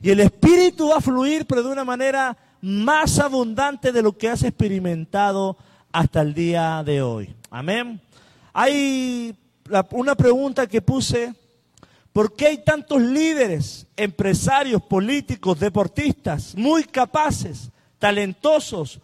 Y 0.00 0.10
el 0.10 0.20
Espíritu 0.20 0.88
va 0.88 0.96
a 0.96 1.00
fluir, 1.00 1.46
pero 1.46 1.62
de 1.62 1.70
una 1.70 1.84
manera 1.84 2.36
más 2.60 3.18
abundante 3.18 3.92
de 3.92 4.02
lo 4.02 4.16
que 4.16 4.30
has 4.30 4.42
experimentado 4.42 5.56
hasta 5.92 6.22
el 6.22 6.34
día 6.34 6.82
de 6.84 7.02
hoy. 7.02 7.34
Amén. 7.50 8.00
Hay 8.52 9.36
una 9.90 10.14
pregunta 10.14 10.66
que 10.66 10.82
puse. 10.82 11.34
¿Por 12.12 12.34
qué 12.36 12.46
hay 12.46 12.58
tantos 12.58 13.02
líderes, 13.02 13.86
empresarios, 13.96 14.80
políticos, 14.82 15.58
deportistas, 15.58 16.54
muy 16.54 16.84
capaces, 16.84 17.70
talentosos, 17.98 19.00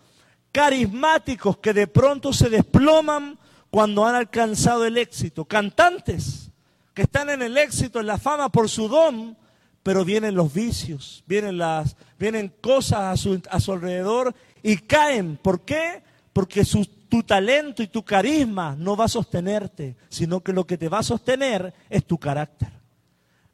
carismáticos 0.52 1.58
que 1.58 1.72
de 1.72 1.86
pronto 1.86 2.32
se 2.32 2.50
desploman 2.50 3.38
cuando 3.70 4.06
han 4.06 4.14
alcanzado 4.14 4.84
el 4.84 4.98
éxito, 4.98 5.44
cantantes 5.44 6.50
que 6.94 7.02
están 7.02 7.30
en 7.30 7.42
el 7.42 7.56
éxito, 7.56 8.00
en 8.00 8.06
la 8.06 8.18
fama 8.18 8.48
por 8.48 8.68
su 8.68 8.88
don, 8.88 9.36
pero 9.82 10.04
vienen 10.04 10.34
los 10.34 10.52
vicios, 10.52 11.24
vienen, 11.26 11.56
las, 11.56 11.96
vienen 12.18 12.52
cosas 12.60 13.00
a 13.00 13.16
su, 13.16 13.40
a 13.48 13.60
su 13.60 13.72
alrededor 13.72 14.34
y 14.62 14.76
caen. 14.76 15.36
¿Por 15.36 15.64
qué? 15.64 16.02
Porque 16.32 16.64
tu 17.08 17.22
talento 17.22 17.82
y 17.82 17.86
tu 17.86 18.04
carisma 18.04 18.74
no 18.76 18.96
va 18.96 19.06
a 19.06 19.08
sostenerte, 19.08 19.96
sino 20.08 20.40
que 20.40 20.52
lo 20.52 20.66
que 20.66 20.76
te 20.76 20.88
va 20.88 20.98
a 20.98 21.04
sostener 21.04 21.72
es 21.88 22.04
tu 22.04 22.18
carácter. 22.18 22.68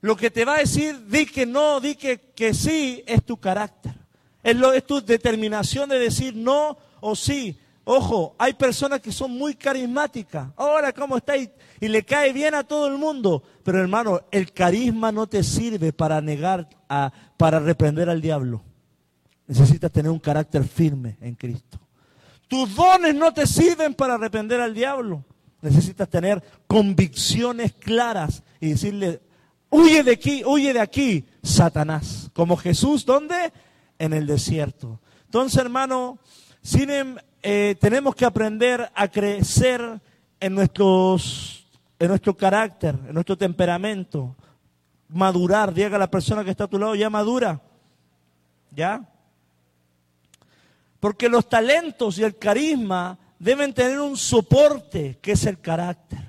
Lo 0.01 0.17
que 0.17 0.31
te 0.31 0.45
va 0.45 0.57
a 0.57 0.59
decir, 0.59 1.07
di 1.07 1.27
que 1.27 1.47
no, 1.47 1.81
di 1.81 1.95
que, 1.95 2.33
que 2.35 2.55
sí, 2.55 3.03
es 3.07 3.25
tu 3.25 3.39
carácter. 3.39 3.95
Es, 4.47 4.55
lo, 4.55 4.73
es 4.73 4.87
tu 4.87 5.05
determinación 5.05 5.89
de 5.89 5.99
decir 5.99 6.37
no 6.37 6.79
o 7.01 7.17
sí. 7.17 7.59
Ojo, 7.83 8.37
hay 8.39 8.55
personas 8.55 9.01
que 9.01 9.11
son 9.11 9.33
muy 9.33 9.57
carismáticas. 9.57 10.51
Ahora, 10.57 10.93
¿cómo 10.93 11.17
está? 11.17 11.37
Y, 11.37 11.51
le 11.81 12.05
cae 12.05 12.33
bien 12.33 12.55
a 12.55 12.63
todo 12.63 12.87
el 12.87 12.97
mundo. 12.97 13.43
Pero 13.65 13.81
hermano, 13.81 14.21
el 14.31 14.53
carisma 14.53 15.11
no 15.11 15.27
te 15.27 15.43
sirve 15.43 15.93
para 15.93 16.21
negar, 16.21 16.69
a, 16.89 17.13
para 17.37 17.59
reprender 17.59 18.09
al 18.09 18.21
diablo. 18.21 18.63
Necesitas 19.49 19.91
tener 19.91 20.13
un 20.13 20.21
carácter 20.21 20.63
firme 20.63 21.17
en 21.21 21.35
Cristo. 21.35 21.81
Tus 22.47 22.73
dones 22.73 23.17
no 23.17 23.35
te 23.35 23.49
sirven 23.49 23.95
para 23.95 24.17
reprender 24.17 24.61
al 24.61 24.75
diablo. 24.75 25.25
Necesitas 25.61 26.09
tener 26.09 26.41
convicciones 26.69 27.73
claras 27.73 28.45
y 28.61 28.69
decirle, 28.69 29.21
huye 29.71 30.05
de 30.05 30.13
aquí, 30.13 30.45
huye 30.47 30.73
de 30.73 30.81
aquí, 30.81 31.25
Satanás. 31.43 32.31
Como 32.33 32.57
Jesús, 32.57 33.05
¿dónde? 33.05 33.53
En 33.99 34.13
el 34.13 34.27
desierto. 34.27 35.01
Entonces, 35.25 35.61
hermano, 35.61 36.19
em, 36.73 37.17
eh, 37.43 37.77
tenemos 37.81 38.15
que 38.15 38.25
aprender 38.25 38.91
a 38.95 39.09
crecer 39.09 40.01
en, 40.41 40.55
nuestros, 40.55 41.67
en 41.99 42.09
nuestro 42.09 42.37
carácter, 42.37 42.95
en 43.07 43.15
nuestro 43.15 43.37
temperamento, 43.37 44.37
madurar. 45.09 45.73
Diga 45.73 45.97
a 45.97 45.99
la 45.99 46.11
persona 46.11 46.45
que 46.45 46.51
está 46.51 46.65
a 46.65 46.69
tu 46.69 46.79
lado, 46.79 46.95
ya 46.95 47.11
madura. 47.11 47.61
¿Ya? 48.71 49.09
Porque 51.01 51.29
los 51.29 51.49
talentos 51.49 52.19
y 52.19 52.25
el 52.25 52.37
carisma 52.37 53.19
deben 53.39 53.73
tener 53.73 54.01
un 54.01 54.17
soporte 54.17 55.19
que 55.21 55.33
es 55.33 55.47
el 55.47 55.61
carácter. 55.61 56.29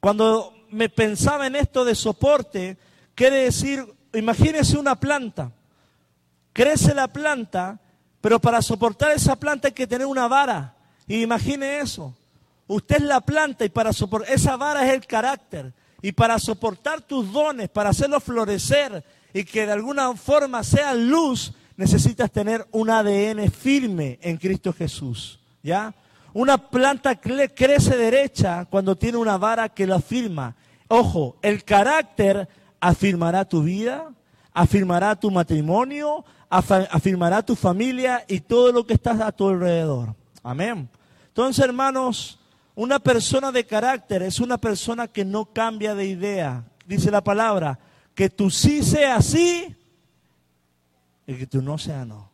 Cuando 0.00 0.54
me 0.70 0.88
pensaba 0.88 1.46
en 1.46 1.56
esto 1.56 1.84
de 1.84 1.94
soporte, 1.94 2.76
quiere 3.14 3.44
decir, 3.44 3.84
imagínese 4.14 4.78
una 4.78 4.98
planta. 4.98 5.52
Crece 6.58 6.92
la 6.92 7.06
planta 7.06 7.78
pero 8.20 8.40
para 8.40 8.60
soportar 8.62 9.12
esa 9.12 9.36
planta 9.36 9.68
hay 9.68 9.74
que 9.74 9.86
tener 9.86 10.06
una 10.06 10.28
vara. 10.28 10.74
Y 11.06 11.22
imagine 11.22 11.80
eso. 11.80 12.14
Usted 12.66 12.96
es 12.96 13.02
la 13.02 13.20
planta 13.20 13.64
y 13.64 13.68
para 13.68 13.92
soportar, 13.92 14.32
esa 14.32 14.56
vara 14.56 14.86
es 14.86 14.92
el 14.92 15.06
carácter. 15.06 15.72
Y 16.02 16.12
para 16.12 16.38
soportar 16.38 17.00
tus 17.00 17.32
dones, 17.32 17.68
para 17.68 17.90
hacerlos 17.90 18.22
florecer 18.22 19.04
y 19.32 19.44
que 19.44 19.66
de 19.66 19.72
alguna 19.72 20.14
forma 20.14 20.62
sean 20.62 21.08
luz, 21.08 21.52
necesitas 21.76 22.30
tener 22.30 22.66
un 22.72 22.90
ADN 22.90 23.50
firme 23.50 24.18
en 24.20 24.36
Cristo 24.36 24.72
Jesús. 24.72 25.40
¿Ya? 25.62 25.94
Una 26.34 26.58
planta 26.58 27.16
crece 27.16 27.96
derecha 27.96 28.66
cuando 28.66 28.96
tiene 28.96 29.18
una 29.18 29.38
vara 29.38 29.68
que 29.68 29.86
la 29.86 29.96
afirma. 29.96 30.54
Ojo, 30.88 31.36
el 31.42 31.64
carácter 31.64 32.48
afirmará 32.80 33.44
tu 33.44 33.62
vida, 33.62 34.12
afirmará 34.58 35.14
tu 35.14 35.30
matrimonio, 35.30 36.24
afirmará 36.50 37.44
tu 37.44 37.54
familia 37.54 38.24
y 38.26 38.40
todo 38.40 38.72
lo 38.72 38.84
que 38.84 38.94
está 38.94 39.12
a 39.24 39.30
tu 39.30 39.48
alrededor. 39.48 40.16
Amén. 40.42 40.88
Entonces, 41.28 41.64
hermanos, 41.64 42.40
una 42.74 42.98
persona 42.98 43.52
de 43.52 43.64
carácter 43.64 44.22
es 44.22 44.40
una 44.40 44.58
persona 44.58 45.06
que 45.06 45.24
no 45.24 45.44
cambia 45.44 45.94
de 45.94 46.06
idea. 46.06 46.64
Dice 46.86 47.08
la 47.08 47.22
palabra, 47.22 47.78
que 48.16 48.30
tú 48.30 48.50
sí 48.50 48.82
sea 48.82 49.22
sí 49.22 49.76
y 51.24 51.34
que 51.34 51.46
tú 51.46 51.62
no 51.62 51.78
sea 51.78 52.04
no. 52.04 52.32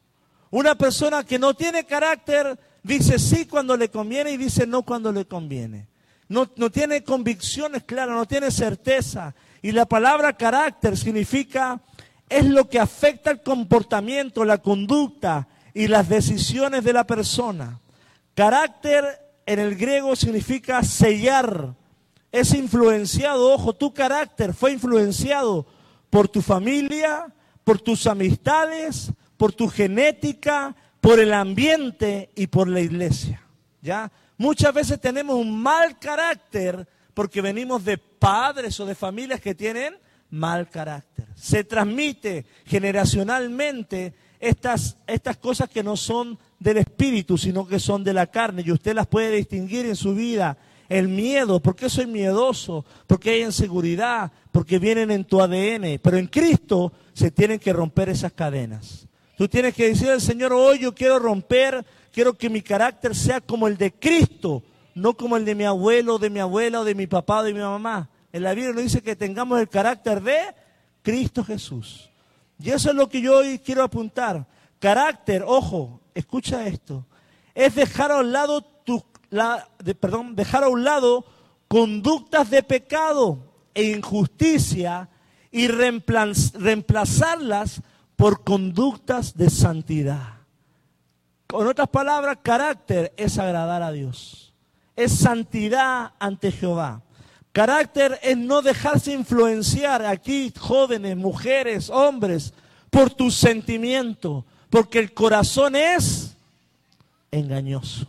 Una 0.50 0.76
persona 0.76 1.24
que 1.24 1.38
no 1.38 1.52
tiene 1.52 1.84
carácter 1.84 2.58
dice 2.82 3.18
sí 3.18 3.44
cuando 3.44 3.76
le 3.76 3.90
conviene 3.90 4.30
y 4.30 4.38
dice 4.38 4.66
no 4.66 4.82
cuando 4.82 5.12
le 5.12 5.26
conviene. 5.26 5.88
No, 6.28 6.50
no 6.56 6.70
tiene 6.70 7.04
convicciones 7.04 7.82
claras, 7.84 8.16
no 8.16 8.24
tiene 8.24 8.50
certeza. 8.50 9.34
Y 9.60 9.72
la 9.72 9.84
palabra 9.84 10.32
carácter 10.32 10.96
significa 10.96 11.82
es 12.28 12.46
lo 12.46 12.68
que 12.68 12.78
afecta 12.78 13.30
el 13.30 13.42
comportamiento, 13.42 14.44
la 14.44 14.58
conducta 14.58 15.48
y 15.72 15.88
las 15.88 16.08
decisiones 16.08 16.84
de 16.84 16.92
la 16.92 17.06
persona. 17.06 17.80
Carácter 18.34 19.04
en 19.46 19.58
el 19.58 19.76
griego 19.76 20.16
significa 20.16 20.82
sellar. 20.82 21.74
Es 22.32 22.54
influenciado, 22.54 23.52
ojo, 23.52 23.74
tu 23.74 23.92
carácter 23.94 24.54
fue 24.54 24.72
influenciado 24.72 25.66
por 26.10 26.28
tu 26.28 26.42
familia, 26.42 27.32
por 27.62 27.80
tus 27.80 28.06
amistades, 28.06 29.12
por 29.36 29.52
tu 29.52 29.68
genética, 29.68 30.74
por 31.00 31.20
el 31.20 31.32
ambiente 31.32 32.30
y 32.34 32.46
por 32.46 32.68
la 32.68 32.80
iglesia. 32.80 33.42
¿Ya? 33.82 34.10
Muchas 34.36 34.72
veces 34.72 35.00
tenemos 35.00 35.36
un 35.36 35.62
mal 35.62 35.98
carácter 35.98 36.88
porque 37.12 37.40
venimos 37.40 37.84
de 37.84 37.98
padres 37.98 38.80
o 38.80 38.86
de 38.86 38.94
familias 38.94 39.40
que 39.40 39.54
tienen 39.54 39.96
mal 40.30 40.68
carácter. 40.68 41.26
Se 41.34 41.64
transmite 41.64 42.44
generacionalmente 42.66 44.14
estas, 44.40 44.96
estas 45.06 45.36
cosas 45.36 45.68
que 45.68 45.82
no 45.82 45.96
son 45.96 46.38
del 46.58 46.78
espíritu, 46.78 47.38
sino 47.38 47.66
que 47.66 47.78
son 47.78 48.04
de 48.04 48.12
la 48.12 48.26
carne. 48.26 48.62
Y 48.64 48.72
usted 48.72 48.94
las 48.94 49.06
puede 49.06 49.30
distinguir 49.36 49.86
en 49.86 49.96
su 49.96 50.14
vida. 50.14 50.56
El 50.88 51.08
miedo, 51.08 51.60
¿por 51.60 51.76
qué 51.76 51.88
soy 51.88 52.06
miedoso? 52.06 52.84
Porque 53.06 53.30
hay 53.30 53.42
inseguridad, 53.42 54.32
porque 54.52 54.78
vienen 54.78 55.10
en 55.10 55.24
tu 55.24 55.40
ADN. 55.40 55.98
Pero 56.02 56.16
en 56.16 56.26
Cristo 56.26 56.92
se 57.12 57.30
tienen 57.30 57.58
que 57.58 57.72
romper 57.72 58.08
esas 58.08 58.32
cadenas. 58.32 59.06
Tú 59.36 59.48
tienes 59.48 59.74
que 59.74 59.88
decir 59.88 60.10
al 60.10 60.20
Señor, 60.20 60.52
hoy 60.52 60.78
yo 60.78 60.94
quiero 60.94 61.18
romper, 61.18 61.84
quiero 62.12 62.34
que 62.34 62.50
mi 62.50 62.60
carácter 62.60 63.14
sea 63.16 63.40
como 63.40 63.66
el 63.66 63.76
de 63.76 63.92
Cristo, 63.92 64.62
no 64.94 65.16
como 65.16 65.36
el 65.36 65.44
de 65.44 65.54
mi 65.54 65.64
abuelo, 65.64 66.18
de 66.18 66.30
mi 66.30 66.38
abuela, 66.38 66.80
o 66.80 66.84
de 66.84 66.94
mi 66.94 67.06
papá, 67.06 67.40
o 67.40 67.42
de 67.42 67.52
mi 67.52 67.60
mamá. 67.60 68.08
En 68.34 68.42
la 68.42 68.52
Biblia 68.52 68.74
nos 68.74 68.82
dice 68.82 69.00
que 69.00 69.14
tengamos 69.14 69.60
el 69.60 69.68
carácter 69.68 70.20
de 70.20 70.36
Cristo 71.02 71.44
Jesús. 71.44 72.10
Y 72.58 72.70
eso 72.70 72.90
es 72.90 72.96
lo 72.96 73.08
que 73.08 73.20
yo 73.20 73.36
hoy 73.36 73.60
quiero 73.60 73.84
apuntar. 73.84 74.44
Carácter, 74.80 75.44
ojo, 75.46 76.00
escucha 76.16 76.66
esto, 76.66 77.06
es 77.54 77.76
dejar 77.76 78.10
a 78.10 78.18
un 78.18 78.32
lado 78.32 78.60
tu, 78.60 79.04
perdón, 80.00 80.34
dejar 80.34 80.64
a 80.64 80.68
un 80.68 80.82
lado 80.82 81.24
conductas 81.68 82.50
de 82.50 82.64
pecado 82.64 83.38
e 83.72 83.84
injusticia 83.84 85.08
y 85.52 85.68
reemplazarlas 85.68 87.82
por 88.16 88.42
conductas 88.42 89.36
de 89.36 89.48
santidad. 89.48 90.38
Con 91.46 91.68
otras 91.68 91.88
palabras, 91.88 92.38
carácter 92.42 93.12
es 93.16 93.38
agradar 93.38 93.84
a 93.84 93.92
Dios. 93.92 94.52
Es 94.96 95.12
santidad 95.12 96.14
ante 96.18 96.50
Jehová. 96.50 97.03
Carácter 97.54 98.18
es 98.20 98.36
no 98.36 98.62
dejarse 98.62 99.12
influenciar 99.12 100.04
aquí, 100.04 100.52
jóvenes, 100.58 101.16
mujeres, 101.16 101.88
hombres, 101.88 102.52
por 102.90 103.14
tu 103.14 103.30
sentimiento, 103.30 104.44
porque 104.68 104.98
el 104.98 105.14
corazón 105.14 105.76
es 105.76 106.36
engañoso. 107.30 108.08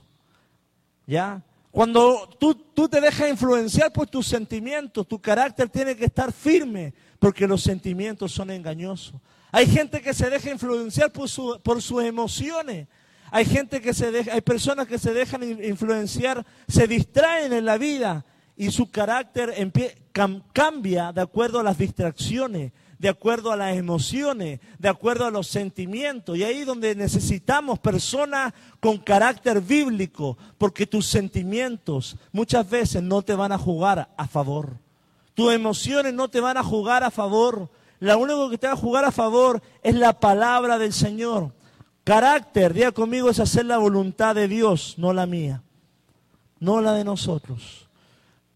¿Ya? 1.05 1.43
Cuando 1.69 2.27
tú, 2.39 2.55
tú 2.55 2.89
te 2.89 2.99
dejas 2.99 3.29
influenciar 3.29 3.93
por 3.93 4.07
tus 4.07 4.25
sentimientos, 4.25 5.07
tu 5.07 5.21
carácter 5.21 5.69
tiene 5.69 5.95
que 5.95 6.05
estar 6.05 6.33
firme, 6.33 6.95
porque 7.19 7.47
los 7.47 7.61
sentimientos 7.61 8.31
son 8.31 8.49
engañosos. 8.49 9.13
Hay 9.51 9.67
gente 9.67 10.01
que 10.01 10.15
se 10.15 10.27
deja 10.27 10.49
influenciar 10.49 11.11
por, 11.11 11.29
su, 11.29 11.59
por 11.61 11.83
sus 11.83 12.03
emociones. 12.03 12.87
Hay 13.29 13.45
gente 13.45 13.79
que 13.79 13.93
se 13.93 14.09
deja, 14.09 14.33
hay 14.33 14.41
personas 14.41 14.87
que 14.87 14.97
se 14.97 15.13
dejan 15.13 15.43
influenciar, 15.63 16.43
se 16.67 16.87
distraen 16.87 17.53
en 17.53 17.65
la 17.65 17.77
vida 17.77 18.25
y 18.57 18.71
su 18.71 18.89
carácter 18.89 19.53
cambia 20.53 21.11
de 21.11 21.21
acuerdo 21.21 21.59
a 21.59 21.63
las 21.63 21.77
distracciones, 21.77 22.71
de 22.97 23.09
acuerdo 23.09 23.51
a 23.51 23.57
las 23.57 23.75
emociones, 23.75 24.61
de 24.79 24.89
acuerdo 24.89 25.25
a 25.25 25.31
los 25.31 25.47
sentimientos. 25.47 26.37
Y 26.37 26.43
ahí 26.43 26.59
es 26.59 26.65
donde 26.65 26.95
necesitamos 26.95 27.79
personas 27.79 28.53
con 28.79 28.97
carácter 28.97 29.59
bíblico, 29.59 30.37
porque 30.57 30.87
tus 30.87 31.05
sentimientos 31.05 32.15
muchas 32.31 32.69
veces 32.69 33.03
no 33.03 33.21
te 33.21 33.35
van 33.35 33.51
a 33.51 33.57
jugar 33.57 34.09
a 34.15 34.27
favor. 34.27 34.77
Tus 35.33 35.51
emociones 35.53 36.13
no 36.13 36.29
te 36.29 36.39
van 36.39 36.55
a 36.55 36.63
jugar 36.63 37.03
a 37.03 37.11
favor. 37.11 37.69
Lo 37.99 38.17
único 38.17 38.49
que 38.49 38.57
te 38.57 38.67
va 38.67 38.73
a 38.73 38.77
jugar 38.77 39.03
a 39.03 39.11
favor 39.11 39.61
es 39.83 39.95
la 39.95 40.17
palabra 40.17 40.77
del 40.77 40.93
Señor. 40.93 41.51
Carácter, 42.05 42.73
diga 42.73 42.93
conmigo, 42.93 43.29
es 43.29 43.39
hacer 43.39 43.65
la 43.65 43.79
voluntad 43.79 44.35
de 44.35 44.47
Dios, 44.47 44.95
no 44.97 45.11
la 45.11 45.25
mía, 45.25 45.63
no 46.59 46.79
la 46.79 46.93
de 46.93 47.03
nosotros. 47.03 47.84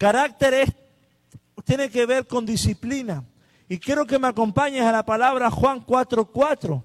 Carácter 0.00 0.74
tiene 1.62 1.90
que 1.90 2.06
ver 2.06 2.26
con 2.26 2.46
disciplina. 2.46 3.22
Y 3.68 3.78
quiero 3.78 4.06
que 4.06 4.18
me 4.18 4.28
acompañes 4.28 4.82
a 4.82 4.92
la 4.92 5.04
palabra 5.04 5.50
Juan 5.50 5.84
4:4. 5.84 6.82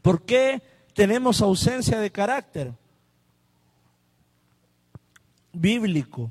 ¿Por 0.00 0.24
qué 0.24 0.62
tenemos 0.94 1.42
ausencia 1.42 1.98
de 1.98 2.12
carácter? 2.12 2.72
Bíblico. 5.52 6.30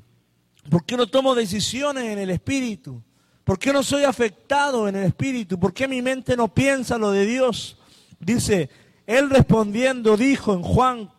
¿Por 0.70 0.82
qué 0.86 0.96
no 0.96 1.06
tomo 1.06 1.34
decisiones 1.34 2.04
en 2.04 2.18
el 2.20 2.30
espíritu? 2.30 3.02
¿Por 3.44 3.58
qué 3.58 3.70
no 3.70 3.82
soy 3.82 4.04
afectado 4.04 4.88
en 4.88 4.96
el 4.96 5.04
espíritu? 5.04 5.60
¿Por 5.60 5.74
qué 5.74 5.86
mi 5.86 6.00
mente 6.00 6.38
no 6.38 6.48
piensa 6.48 6.96
lo 6.96 7.10
de 7.10 7.26
Dios? 7.26 7.76
Dice, 8.18 8.70
él 9.06 9.28
respondiendo 9.28 10.16
dijo 10.16 10.54
en 10.54 10.62
Juan, 10.62 11.12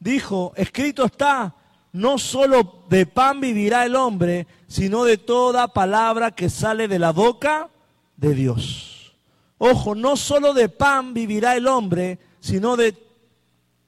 dijo, 0.00 0.52
escrito 0.56 1.04
está, 1.04 1.54
no 1.98 2.16
solo 2.16 2.84
de 2.88 3.06
pan 3.06 3.40
vivirá 3.40 3.84
el 3.84 3.96
hombre, 3.96 4.46
sino 4.68 5.02
de 5.02 5.18
toda 5.18 5.66
palabra 5.66 6.30
que 6.30 6.48
sale 6.48 6.86
de 6.86 7.00
la 7.00 7.10
boca 7.10 7.70
de 8.16 8.34
Dios. 8.34 9.16
Ojo, 9.58 9.96
no 9.96 10.16
solo 10.16 10.54
de 10.54 10.68
pan 10.68 11.12
vivirá 11.12 11.56
el 11.56 11.66
hombre, 11.66 12.20
sino 12.38 12.76
de 12.76 12.96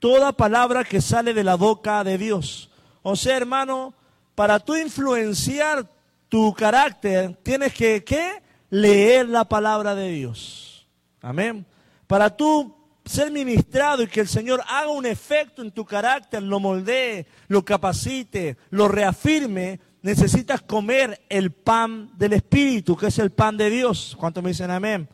toda 0.00 0.32
palabra 0.32 0.82
que 0.82 1.00
sale 1.00 1.34
de 1.34 1.44
la 1.44 1.54
boca 1.54 2.02
de 2.02 2.18
Dios. 2.18 2.70
O 3.02 3.14
sea, 3.14 3.36
hermano, 3.36 3.94
para 4.34 4.58
tú 4.58 4.74
influenciar 4.74 5.88
tu 6.28 6.52
carácter, 6.52 7.38
tienes 7.44 7.72
que 7.74 8.42
leer 8.70 9.28
la 9.28 9.44
palabra 9.44 9.94
de 9.94 10.08
Dios. 10.08 10.84
Amén. 11.22 11.64
Para 12.08 12.36
tú 12.36 12.74
ser 13.10 13.30
ministrado 13.32 14.02
y 14.02 14.06
que 14.06 14.20
el 14.20 14.28
Señor 14.28 14.62
haga 14.68 14.90
un 14.90 15.04
efecto 15.04 15.62
en 15.62 15.72
tu 15.72 15.84
carácter, 15.84 16.42
lo 16.42 16.60
moldee, 16.60 17.26
lo 17.48 17.64
capacite, 17.64 18.56
lo 18.70 18.86
reafirme, 18.86 19.80
necesitas 20.02 20.62
comer 20.62 21.20
el 21.28 21.50
pan 21.50 22.10
del 22.16 22.34
Espíritu, 22.34 22.96
que 22.96 23.08
es 23.08 23.18
el 23.18 23.30
pan 23.30 23.56
de 23.56 23.68
Dios. 23.68 24.16
¿Cuántos 24.18 24.42
me 24.42 24.50
dicen 24.50 24.70
amén? 24.70 25.08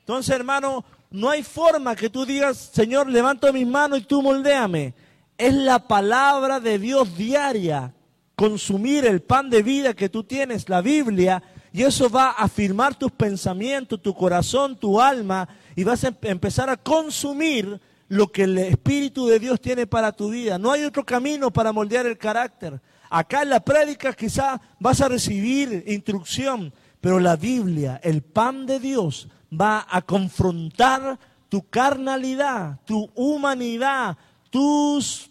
Entonces, 0.00 0.34
hermano, 0.36 0.84
no 1.10 1.30
hay 1.30 1.42
forma 1.42 1.96
que 1.96 2.10
tú 2.10 2.26
digas, 2.26 2.70
Señor, 2.72 3.08
levanto 3.08 3.50
mis 3.52 3.66
manos 3.66 4.00
y 4.00 4.02
tú 4.02 4.20
moldéame. 4.20 4.94
Es 5.38 5.54
la 5.54 5.78
palabra 5.78 6.60
de 6.60 6.78
Dios 6.78 7.16
diaria, 7.16 7.94
consumir 8.34 9.06
el 9.06 9.22
pan 9.22 9.48
de 9.48 9.62
vida 9.62 9.94
que 9.94 10.10
tú 10.10 10.22
tienes, 10.22 10.68
la 10.68 10.82
Biblia, 10.82 11.42
y 11.72 11.82
eso 11.82 12.10
va 12.10 12.30
a 12.30 12.44
afirmar 12.44 12.94
tus 12.94 13.12
pensamientos, 13.12 14.02
tu 14.02 14.14
corazón, 14.14 14.76
tu 14.76 15.00
alma, 15.00 15.48
y 15.78 15.84
vas 15.84 16.02
a 16.02 16.08
em-, 16.08 16.16
empezar 16.22 16.68
a 16.68 16.76
consumir 16.76 17.80
lo 18.08 18.32
que 18.32 18.42
el 18.42 18.58
Espíritu 18.58 19.28
de 19.28 19.38
Dios 19.38 19.60
tiene 19.60 19.86
para 19.86 20.10
tu 20.10 20.28
vida. 20.28 20.58
No 20.58 20.72
hay 20.72 20.82
otro 20.82 21.04
camino 21.04 21.52
para 21.52 21.72
moldear 21.72 22.04
el 22.04 22.18
carácter. 22.18 22.80
Acá 23.08 23.42
en 23.42 23.50
la 23.50 23.60
prédica 23.60 24.12
quizá 24.12 24.60
vas 24.80 25.00
a 25.00 25.06
recibir 25.06 25.84
instrucción, 25.86 26.74
pero 27.00 27.20
la 27.20 27.36
Biblia, 27.36 28.00
el 28.02 28.22
pan 28.22 28.66
de 28.66 28.80
Dios, 28.80 29.28
va 29.52 29.86
a 29.88 30.02
confrontar 30.02 31.16
tu 31.48 31.68
carnalidad, 31.68 32.80
tu 32.84 33.08
humanidad, 33.14 34.16
tus, 34.50 35.30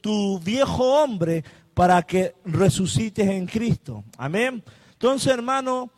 tu 0.00 0.38
viejo 0.38 1.02
hombre, 1.02 1.42
para 1.74 2.00
que 2.02 2.36
resucites 2.44 3.28
en 3.28 3.44
Cristo. 3.44 4.04
Amén. 4.16 4.62
Entonces, 4.92 5.32
hermano, 5.32 5.90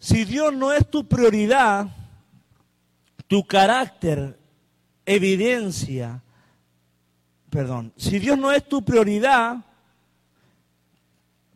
si 0.00 0.24
Dios 0.24 0.52
no 0.52 0.72
es 0.72 0.90
tu 0.90 1.06
prioridad, 1.06 1.86
tu 3.28 3.46
carácter 3.46 4.38
evidencia, 5.06 6.22
perdón, 7.50 7.92
si 7.96 8.18
Dios 8.18 8.38
no 8.38 8.50
es 8.50 8.66
tu 8.66 8.84
prioridad, 8.84 9.64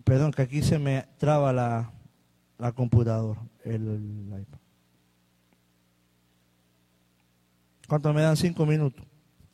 perdón 0.05 0.33
que 0.33 0.43
aquí 0.43 0.63
se 0.63 0.79
me 0.79 1.07
traba 1.19 1.53
la, 1.53 1.91
la 2.59 2.73
computadora, 2.73 3.41
el, 3.65 4.27
iPad. 4.29 4.59
¿Cuánto 7.89 8.13
me 8.13 8.23
dan? 8.23 8.37
Cinco 8.37 8.65
minutos. 8.65 9.05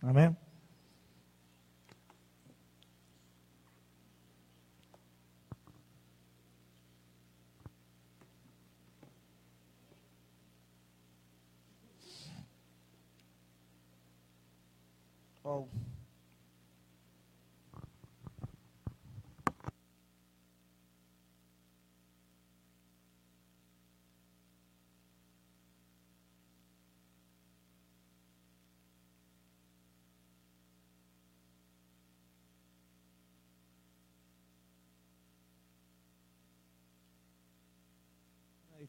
Amén. 0.02 0.36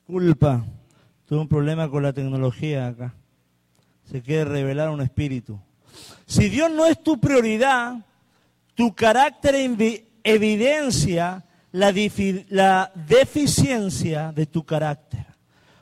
Disculpa, 0.09 0.65
tuve 1.27 1.41
un 1.41 1.47
problema 1.47 1.87
con 1.87 2.01
la 2.01 2.11
tecnología 2.11 2.87
acá. 2.87 3.13
Se 4.09 4.23
quiere 4.23 4.45
revelar 4.45 4.89
un 4.89 5.01
espíritu. 5.01 5.59
Si 6.25 6.49
Dios 6.49 6.71
no 6.71 6.87
es 6.87 7.03
tu 7.03 7.19
prioridad, 7.19 7.93
tu 8.73 8.95
carácter 8.95 9.53
evidencia 10.24 11.45
la, 11.72 11.93
la 12.50 12.91
deficiencia 12.95 14.31
de 14.31 14.48
tu 14.48 14.65
carácter. 14.65 15.27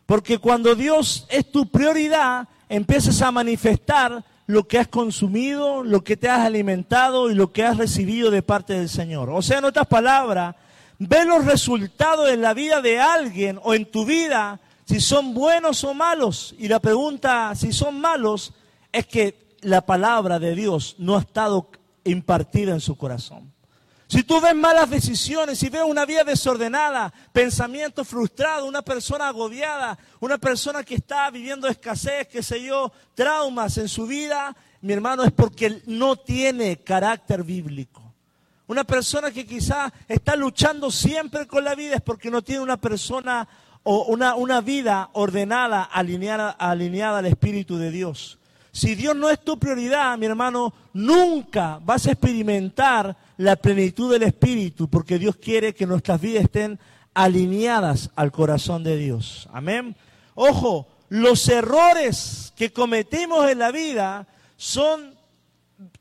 Porque 0.06 0.40
cuando 0.40 0.76
Dios 0.76 1.26
es 1.30 1.50
tu 1.50 1.70
prioridad, 1.70 2.50
empiezas 2.68 3.22
a 3.22 3.32
manifestar 3.32 4.26
lo 4.46 4.68
que 4.68 4.78
has 4.78 4.90
consumido, 4.90 5.86
lo 5.86 6.04
que 6.04 6.18
te 6.18 6.28
has 6.28 6.42
alimentado 6.42 7.32
y 7.32 7.34
lo 7.34 7.54
que 7.54 7.64
has 7.64 7.78
recibido 7.78 8.30
de 8.30 8.42
parte 8.42 8.74
del 8.74 8.90
Señor. 8.90 9.30
O 9.30 9.42
sea, 9.42 9.60
en 9.60 9.66
otras 9.66 9.88
palabras, 9.88 10.54
ve 11.00 11.26
los 11.26 11.46
resultados 11.46 12.30
en 12.30 12.42
la 12.42 12.54
vida 12.54 12.82
de 12.82 13.00
alguien 13.00 13.60
o 13.64 13.74
en 13.74 13.86
tu 13.86 14.06
vida, 14.06 14.60
si 14.86 15.00
son 15.00 15.34
buenos 15.34 15.84
o 15.84 15.94
malos. 15.94 16.56
Y 16.58 16.68
la 16.68 16.80
pregunta, 16.80 17.54
si 17.56 17.74
son 17.74 18.00
malos, 18.00 18.54
es 18.92 19.06
que 19.06 19.56
la 19.62 19.86
palabra 19.86 20.40
de 20.40 20.56
Dios 20.56 20.96
no 20.98 21.18
ha 21.18 21.22
estado 21.22 21.70
impartida 22.04 22.72
en 22.72 22.82
su 22.82 22.98
corazón. 22.98 23.54
Si 24.10 24.24
tú 24.24 24.40
ves 24.40 24.56
malas 24.56 24.90
decisiones, 24.90 25.60
si 25.60 25.68
ves 25.68 25.84
una 25.86 26.06
vida 26.06 26.24
desordenada, 26.24 27.14
pensamiento 27.34 28.06
frustrado, 28.06 28.66
una 28.66 28.82
persona 28.82 29.28
agobiada, 29.28 30.00
una 30.22 30.38
persona 30.38 30.84
que 30.84 30.96
está 30.96 31.30
viviendo 31.30 31.68
escasez, 31.68 32.28
qué 32.30 32.42
sé 32.42 32.64
yo, 32.64 32.94
traumas 33.16 33.78
en 33.78 33.90
su 33.90 34.08
vida, 34.08 34.56
mi 34.80 34.94
hermano, 34.94 35.26
es 35.26 35.34
porque 35.34 35.82
no 35.88 36.16
tiene 36.16 36.78
carácter 36.78 37.44
bíblico. 37.44 38.07
Una 38.68 38.84
persona 38.84 39.32
que 39.32 39.46
quizá 39.46 39.92
está 40.08 40.36
luchando 40.36 40.92
siempre 40.92 41.48
con 41.48 41.64
la 41.64 41.74
vida 41.74 41.96
es 41.96 42.02
porque 42.02 42.30
no 42.30 42.42
tiene 42.42 42.62
una 42.62 42.78
persona 42.78 43.48
o 43.84 44.06
una, 44.06 44.36
una 44.36 44.60
vida 44.60 45.10
ordenada, 45.14 45.84
alineada, 45.84 46.50
alineada 46.52 47.20
al 47.20 47.26
Espíritu 47.28 47.78
de 47.78 47.92
Dios. 47.92 48.38
Si 48.74 48.94
Dios 48.94 49.16
no 49.16 49.30
es 49.30 49.40
tu 49.40 49.58
prioridad, 49.58 50.18
mi 50.18 50.26
hermano, 50.26 50.74
nunca 50.94 51.80
vas 51.82 52.06
a 52.06 52.12
experimentar 52.12 53.16
la 53.38 53.56
plenitud 53.56 54.12
del 54.12 54.24
Espíritu, 54.24 54.90
porque 54.90 55.18
Dios 55.18 55.38
quiere 55.38 55.74
que 55.74 55.88
nuestras 55.88 56.20
vidas 56.20 56.44
estén 56.44 56.78
alineadas 57.14 58.12
al 58.16 58.32
corazón 58.32 58.84
de 58.84 58.98
Dios. 58.98 59.48
Amén. 59.52 59.96
Ojo, 60.36 60.88
los 61.10 61.48
errores 61.48 62.54
que 62.56 62.74
cometimos 62.74 63.50
en 63.50 63.60
la 63.60 63.72
vida 63.72 64.28
son, 64.58 65.16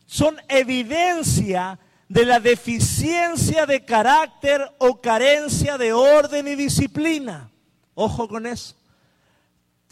son 0.04 0.36
evidencia 0.48 1.78
de 2.08 2.24
la 2.24 2.40
deficiencia 2.40 3.66
de 3.66 3.84
carácter 3.84 4.72
o 4.78 5.00
carencia 5.00 5.76
de 5.78 5.92
orden 5.92 6.48
y 6.48 6.54
disciplina. 6.54 7.50
Ojo 7.94 8.28
con 8.28 8.46
eso. 8.46 8.74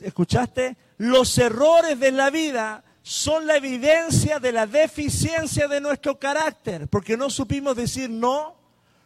¿Escuchaste? 0.01 0.77
los 0.99 1.37
errores 1.39 1.99
de 1.99 2.13
la 2.13 2.31
vida 2.31 2.85
son 3.03 3.47
la 3.47 3.57
evidencia 3.57 4.39
de 4.39 4.53
la 4.53 4.67
deficiencia 4.67 5.69
de 5.69 5.81
nuestro 5.81 6.19
carácter, 6.19 6.89
porque 6.89 7.17
no 7.17 7.29
supimos 7.29 7.77
decir 7.77 8.09
no, 8.09 8.57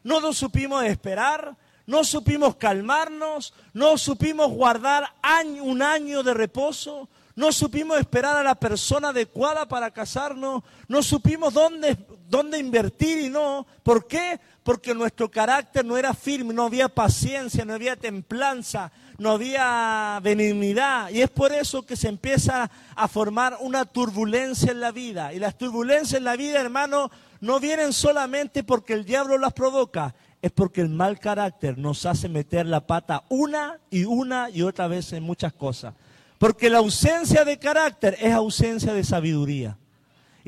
no 0.04 0.20
nos 0.20 0.36
supimos 0.36 0.84
esperar, 0.84 1.56
no 1.86 2.04
supimos 2.04 2.56
calmarnos, 2.56 3.54
no 3.72 3.98
supimos 3.98 4.50
guardar 4.52 5.12
un 5.60 5.82
año 5.82 6.22
de 6.22 6.34
reposo, 6.34 7.08
no 7.34 7.50
supimos 7.50 7.98
esperar 7.98 8.36
a 8.36 8.42
la 8.42 8.54
persona 8.54 9.08
adecuada 9.08 9.66
para 9.66 9.90
casarnos, 9.90 10.62
no 10.86 11.02
supimos 11.02 11.54
dónde, 11.54 11.96
dónde 12.28 12.58
invertir 12.58 13.18
y 13.18 13.30
no. 13.30 13.66
¿Por 13.82 14.06
qué? 14.06 14.38
Porque 14.62 14.94
nuestro 14.94 15.30
carácter 15.30 15.84
no 15.84 15.96
era 15.96 16.14
firme, 16.14 16.54
no 16.54 16.64
había 16.64 16.88
paciencia, 16.88 17.64
no 17.64 17.74
había 17.74 17.96
templanza, 17.96 18.92
no 19.18 19.30
había 19.30 20.20
benignidad. 20.22 21.10
Y 21.10 21.22
es 21.22 21.30
por 21.30 21.52
eso 21.52 21.84
que 21.84 21.96
se 21.96 22.08
empieza 22.08 22.70
a 22.94 23.08
formar 23.08 23.56
una 23.60 23.84
turbulencia 23.84 24.70
en 24.70 24.80
la 24.80 24.92
vida. 24.92 25.32
Y 25.32 25.38
las 25.38 25.56
turbulencias 25.56 26.18
en 26.18 26.24
la 26.24 26.36
vida, 26.36 26.60
hermano, 26.60 27.10
no 27.40 27.60
vienen 27.60 27.92
solamente 27.92 28.62
porque 28.62 28.92
el 28.92 29.04
diablo 29.04 29.38
las 29.38 29.52
provoca, 29.52 30.14
es 30.42 30.52
porque 30.52 30.80
el 30.80 30.88
mal 30.88 31.18
carácter 31.18 31.78
nos 31.78 32.06
hace 32.06 32.28
meter 32.28 32.66
la 32.66 32.86
pata 32.86 33.24
una 33.28 33.78
y 33.90 34.04
una 34.04 34.50
y 34.50 34.62
otra 34.62 34.86
vez 34.86 35.12
en 35.12 35.22
muchas 35.22 35.52
cosas. 35.52 35.94
Porque 36.38 36.70
la 36.70 36.78
ausencia 36.78 37.44
de 37.44 37.58
carácter 37.58 38.16
es 38.20 38.32
ausencia 38.32 38.92
de 38.92 39.02
sabiduría. 39.02 39.76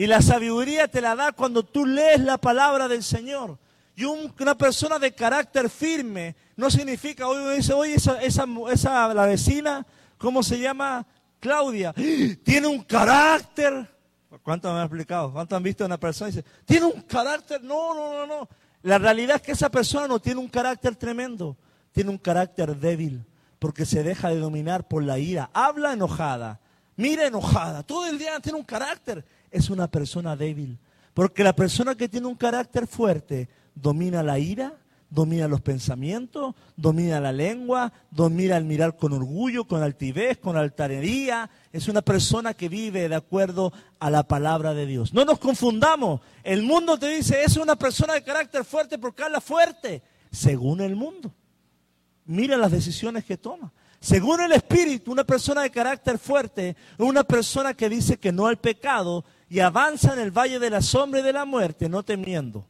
Y 0.00 0.06
la 0.06 0.22
sabiduría 0.22 0.88
te 0.88 1.02
la 1.02 1.14
da 1.14 1.30
cuando 1.30 1.62
tú 1.62 1.84
lees 1.84 2.20
la 2.20 2.38
palabra 2.38 2.88
del 2.88 3.02
Señor. 3.02 3.58
Y 3.94 4.04
una 4.04 4.56
persona 4.56 4.98
de 4.98 5.14
carácter 5.14 5.68
firme 5.68 6.34
no 6.56 6.70
significa, 6.70 7.28
hoy 7.28 7.56
dice, 7.56 7.74
oye, 7.74 7.96
esa, 7.96 9.12
la 9.12 9.26
vecina, 9.26 9.86
¿cómo 10.16 10.42
se 10.42 10.58
llama? 10.58 11.06
Claudia, 11.38 11.92
tiene 12.42 12.66
un 12.66 12.82
carácter. 12.82 13.94
¿Cuánto 14.42 14.72
me 14.72 14.78
han 14.78 14.86
explicado? 14.86 15.34
¿Cuánto 15.34 15.54
han 15.54 15.62
visto 15.62 15.84
a 15.84 15.88
una 15.88 16.00
persona 16.00 16.28
dice, 16.28 16.46
tiene 16.64 16.86
un 16.86 17.02
carácter? 17.02 17.62
No, 17.62 17.92
no, 17.92 18.14
no, 18.14 18.26
no. 18.26 18.48
La 18.80 18.96
realidad 18.96 19.36
es 19.36 19.42
que 19.42 19.52
esa 19.52 19.70
persona 19.70 20.08
no 20.08 20.18
tiene 20.18 20.40
un 20.40 20.48
carácter 20.48 20.96
tremendo, 20.96 21.58
tiene 21.92 22.08
un 22.08 22.16
carácter 22.16 22.74
débil, 22.74 23.22
porque 23.58 23.84
se 23.84 24.02
deja 24.02 24.30
de 24.30 24.38
dominar 24.38 24.88
por 24.88 25.02
la 25.02 25.18
ira. 25.18 25.50
Habla 25.52 25.92
enojada, 25.92 26.58
mira 26.96 27.26
enojada, 27.26 27.82
todo 27.82 28.06
el 28.06 28.16
día 28.16 28.40
tiene 28.40 28.56
un 28.56 28.64
carácter, 28.64 29.26
es 29.50 29.70
una 29.70 29.88
persona 29.88 30.36
débil. 30.36 30.78
Porque 31.14 31.44
la 31.44 31.54
persona 31.54 31.94
que 31.94 32.08
tiene 32.08 32.26
un 32.26 32.36
carácter 32.36 32.86
fuerte 32.86 33.48
domina 33.74 34.22
la 34.22 34.38
ira, 34.38 34.74
domina 35.10 35.48
los 35.48 35.60
pensamientos, 35.60 36.54
domina 36.76 37.20
la 37.20 37.32
lengua, 37.32 37.92
domina 38.10 38.56
el 38.56 38.64
mirar 38.64 38.96
con 38.96 39.12
orgullo, 39.12 39.66
con 39.66 39.82
altivez, 39.82 40.38
con 40.38 40.56
altanería. 40.56 41.50
Es 41.72 41.88
una 41.88 42.00
persona 42.00 42.54
que 42.54 42.68
vive 42.68 43.08
de 43.08 43.16
acuerdo 43.16 43.72
a 43.98 44.08
la 44.08 44.22
palabra 44.22 44.72
de 44.72 44.86
Dios. 44.86 45.12
No 45.12 45.24
nos 45.24 45.38
confundamos. 45.38 46.20
El 46.44 46.62
mundo 46.62 46.96
te 46.98 47.08
dice, 47.08 47.42
es 47.42 47.56
una 47.56 47.76
persona 47.76 48.14
de 48.14 48.22
carácter 48.22 48.64
fuerte 48.64 48.98
porque 48.98 49.24
habla 49.24 49.40
fuerte. 49.40 50.02
Según 50.30 50.80
el 50.80 50.94
mundo. 50.94 51.34
Mira 52.24 52.56
las 52.56 52.70
decisiones 52.70 53.24
que 53.24 53.36
toma. 53.36 53.72
Según 54.00 54.40
el 54.40 54.52
Espíritu, 54.52 55.12
una 55.12 55.24
persona 55.24 55.62
de 55.62 55.70
carácter 55.70 56.18
fuerte 56.18 56.74
una 56.96 57.22
persona 57.22 57.74
que 57.74 57.90
dice 57.90 58.18
que 58.18 58.32
no 58.32 58.46
al 58.46 58.58
pecado 58.58 59.24
y 59.50 59.58
avanza 59.58 60.12
en 60.12 60.20
el 60.20 60.30
valle 60.30 60.60
de 60.60 60.70
la 60.70 60.80
sombra 60.80 61.20
y 61.20 61.24
de 61.24 61.32
la 61.32 61.44
muerte, 61.44 61.88
no 61.88 62.04
temiendo. 62.04 62.64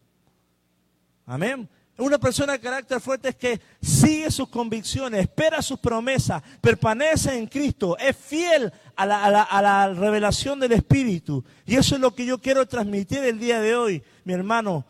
Amén. 1.27 1.69
Una 1.99 2.19
persona 2.19 2.55
de 2.55 2.61
carácter 2.61 2.99
fuerte 3.03 3.29
es 3.29 3.37
que 3.37 3.61
sigue 3.83 4.31
sus 4.31 4.49
convicciones, 4.49 5.21
espera 5.21 5.61
sus 5.61 5.79
promesas, 5.79 6.43
permanece 6.63 7.37
en 7.37 7.47
Cristo, 7.47 7.99
es 7.99 8.17
fiel 8.17 8.73
a 8.97 9.05
la, 9.05 9.93
revelación 9.95 10.59
del 10.59 10.73
Espíritu. 10.73 11.45
Y 11.67 11.77
eso 11.77 11.97
es 11.97 12.01
lo 12.01 12.15
que 12.15 12.25
yo 12.25 12.41
quiero 12.41 12.67
transmitir 12.67 13.19
el 13.19 13.39
día 13.39 13.61
de 13.61 13.77
hoy, 13.77 14.03
mi 14.25 14.33
hermano. 14.33 14.87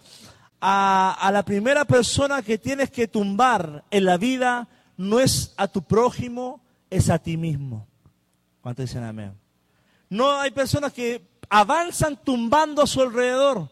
A, 0.60 1.16
a 1.20 1.32
la 1.32 1.42
primera 1.42 1.84
persona 1.84 2.42
que 2.42 2.58
tienes 2.58 2.90
que 2.90 3.08
tumbar 3.08 3.84
en 3.90 4.04
la 4.04 4.16
vida 4.16 4.68
no 4.96 5.18
es 5.18 5.54
a 5.56 5.66
tu 5.66 5.82
prójimo, 5.82 6.60
es 6.88 7.10
a 7.10 7.18
ti 7.18 7.36
mismo. 7.36 7.88
¿Cuántos 8.60 8.84
dicen 8.84 9.02
amén? 9.02 9.32
No 10.08 10.38
hay 10.38 10.50
personas 10.50 10.92
que 10.92 11.29
avanzan 11.50 12.16
tumbando 12.16 12.80
a 12.80 12.86
su 12.86 13.02
alrededor. 13.02 13.68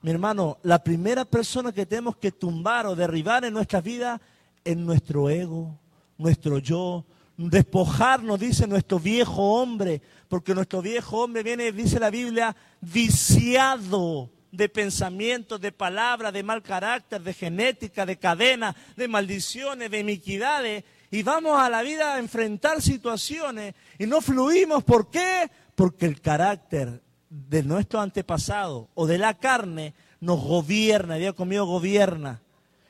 Mi 0.00 0.12
hermano, 0.12 0.58
la 0.62 0.82
primera 0.82 1.24
persona 1.24 1.72
que 1.72 1.84
tenemos 1.84 2.16
que 2.16 2.30
tumbar 2.30 2.86
o 2.86 2.94
derribar 2.94 3.44
en 3.44 3.52
nuestra 3.52 3.80
vida 3.80 4.20
es 4.64 4.76
nuestro 4.76 5.28
ego, 5.28 5.78
nuestro 6.16 6.58
yo, 6.58 7.04
despojarnos, 7.36 8.38
dice 8.38 8.66
nuestro 8.66 9.00
viejo 9.00 9.60
hombre, 9.60 10.00
porque 10.28 10.54
nuestro 10.54 10.80
viejo 10.80 11.24
hombre 11.24 11.42
viene, 11.42 11.72
dice 11.72 11.98
la 11.98 12.10
Biblia, 12.10 12.54
viciado 12.80 14.30
de 14.52 14.68
pensamientos, 14.68 15.60
de 15.60 15.72
palabras, 15.72 16.32
de 16.32 16.42
mal 16.42 16.62
carácter, 16.62 17.20
de 17.20 17.34
genética, 17.34 18.06
de 18.06 18.16
cadena, 18.16 18.74
de 18.96 19.08
maldiciones, 19.08 19.90
de 19.90 19.98
iniquidades, 19.98 20.84
y 21.10 21.22
vamos 21.22 21.58
a 21.58 21.68
la 21.68 21.82
vida 21.82 22.14
a 22.14 22.18
enfrentar 22.18 22.80
situaciones 22.80 23.74
y 23.98 24.06
no 24.06 24.20
fluimos. 24.20 24.84
¿Por 24.84 25.10
qué? 25.10 25.50
Porque 25.74 26.06
el 26.06 26.20
carácter 26.20 27.02
de 27.48 27.62
nuestro 27.62 28.00
antepasado 28.00 28.88
o 28.94 29.06
de 29.06 29.18
la 29.18 29.34
carne 29.34 29.94
nos 30.20 30.40
gobierna, 30.40 31.16
Dios 31.16 31.34
conmigo 31.34 31.66
gobierna. 31.66 32.40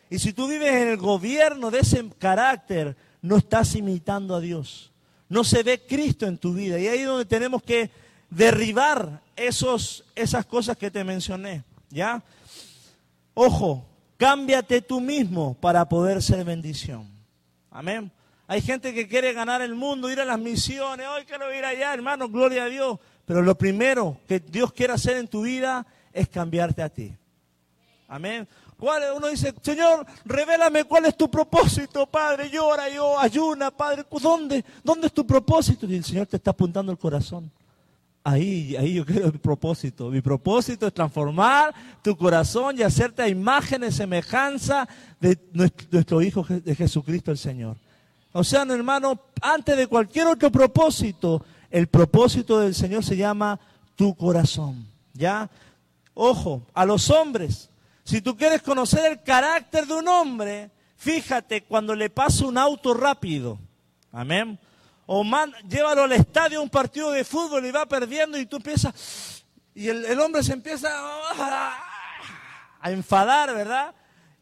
Y 0.09 0.19
si 0.19 0.33
tú 0.33 0.47
vives 0.47 0.73
en 0.73 0.89
el 0.89 0.97
gobierno 0.97 1.71
de 1.71 1.81
ese 1.81 2.09
carácter, 2.19 2.97
no 3.23 3.37
estás 3.37 3.75
imitando 3.75 4.37
a 4.37 4.41
Dios. 4.41 4.93
No 5.29 5.43
se 5.43 5.65
ve 5.65 5.85
Cristo 5.85 6.27
en 6.27 6.39
tu 6.39 6.55
vida. 6.55 6.79
Y 6.79 6.87
ahí 6.87 7.01
es 7.01 7.07
donde 7.07 7.25
tenemos 7.25 7.63
que 7.63 7.91
derribar 8.31 9.21
esos, 9.35 10.05
esas 10.15 10.47
cosas 10.47 10.77
que 10.77 10.91
te 10.91 11.03
mencioné. 11.03 11.65
¿Ya? 11.91 12.23
Ojo, 13.35 13.85
cámbiate 14.17 14.81
tú 14.81 15.01
mismo 15.01 15.55
para 15.55 15.89
poder 15.89 16.23
ser 16.23 16.45
bendición. 16.45 17.11
Amén. 17.71 18.13
Hay 18.47 18.63
gente 18.63 18.95
que 18.95 19.09
quiere 19.09 19.33
ganar 19.33 19.61
el 19.61 19.75
mundo, 19.75 20.09
ir 20.09 20.21
a 20.21 20.25
las 20.25 20.39
misiones. 20.39 21.07
Hoy 21.09 21.25
quiero 21.25 21.53
ir 21.53 21.65
allá, 21.65 21.93
hermano, 21.93 22.29
gloria 22.29 22.65
a 22.65 22.69
Dios. 22.69 22.99
Pero 23.27 23.43
lo 23.43 23.59
primero 23.59 24.19
que 24.27 24.41
Dios 24.41 24.73
quiere 24.73 24.95
hacer 24.95 25.19
en 25.19 25.29
tu 25.29 25.43
vida 25.43 25.85
es 26.12 26.29
cambiarte 26.29 26.83
a 26.83 26.89
ti. 26.89 27.15
Amén. 28.09 28.49
Uno 28.79 29.29
dice, 29.29 29.55
Señor, 29.62 30.07
revélame 30.25 30.85
cuál 30.85 31.07
es 31.07 31.17
tu 31.17 31.31
propósito, 31.31 32.07
Padre. 32.07 32.51
Llora, 32.51 32.89
yo, 32.89 33.19
ayuna, 33.19 33.71
Padre. 33.71 34.05
¿Dónde? 34.23 34.65
¿Dónde 34.85 35.09
es 35.09 35.12
tu 35.12 35.27
propósito? 35.27 35.87
Y 35.87 35.97
el 35.97 36.05
Señor 36.05 36.27
te 36.27 36.37
está 36.37 36.51
apuntando 36.51 36.93
el 36.93 36.99
corazón. 36.99 37.51
Ahí, 38.23 38.77
ahí 38.77 38.95
yo 38.95 39.07
quiero 39.07 39.33
mi 39.33 39.39
propósito. 39.39 40.11
Mi 40.11 40.21
propósito 40.21 40.87
es 40.87 40.93
transformar 40.93 41.75
tu 42.03 42.17
corazón 42.17 42.79
y 42.79 42.83
hacerte 42.83 43.23
a 43.23 43.29
imagen 43.29 43.83
y 43.85 43.93
semejanza 43.93 44.87
de 45.21 45.39
nuestro 45.53 46.21
Hijo 46.21 46.45
de 46.45 46.75
Jesucristo 46.75 47.31
el 47.31 47.39
Señor. 47.39 47.77
O 48.33 48.45
sea, 48.45 48.62
hermano, 48.62 49.19
antes 49.41 49.77
de 49.77 49.87
cualquier 49.87 50.27
otro 50.27 50.51
propósito, 50.53 51.43
el 51.71 51.87
propósito 51.89 52.61
del 52.61 52.75
Señor 52.75 53.05
se 53.05 53.17
llama 53.17 53.59
tu 53.95 54.15
corazón. 54.15 54.87
¿Ya? 55.13 55.51
Ojo, 56.15 56.63
a 56.75 56.85
los 56.85 57.11
hombres, 57.11 57.71
si 58.05 58.21
tú 58.21 58.37
quieres 58.37 58.63
conocer 58.63 59.13
el 59.13 59.23
carácter 59.23 59.87
de 59.87 59.95
un 59.95 60.09
hombre, 60.09 60.71
fíjate 60.97 61.65
cuando 61.65 61.95
le 61.95 62.11
pasa 62.11 62.47
un 62.47 62.59
auto 62.59 62.95
rápido. 62.95 63.59
Amén. 64.13 64.59
O 65.07 65.23
man, 65.23 65.53
llévalo 65.69 66.05
al 66.05 66.13
estadio 66.13 66.59
a 66.59 66.63
un 66.63 66.71
partido 66.71 67.11
de 67.11 67.25
fútbol 67.25 67.65
y 67.67 67.71
va 67.71 67.87
perdiendo 67.87 68.39
y 68.39 68.47
tú 68.47 68.57
empiezas, 68.57 69.45
y 69.75 69.89
el, 69.89 70.19
hombre 70.21 70.43
se 70.43 70.53
empieza 70.53 70.89
a, 70.91 71.79
a 72.81 72.91
enfadar, 72.91 73.55
¿verdad? 73.55 73.95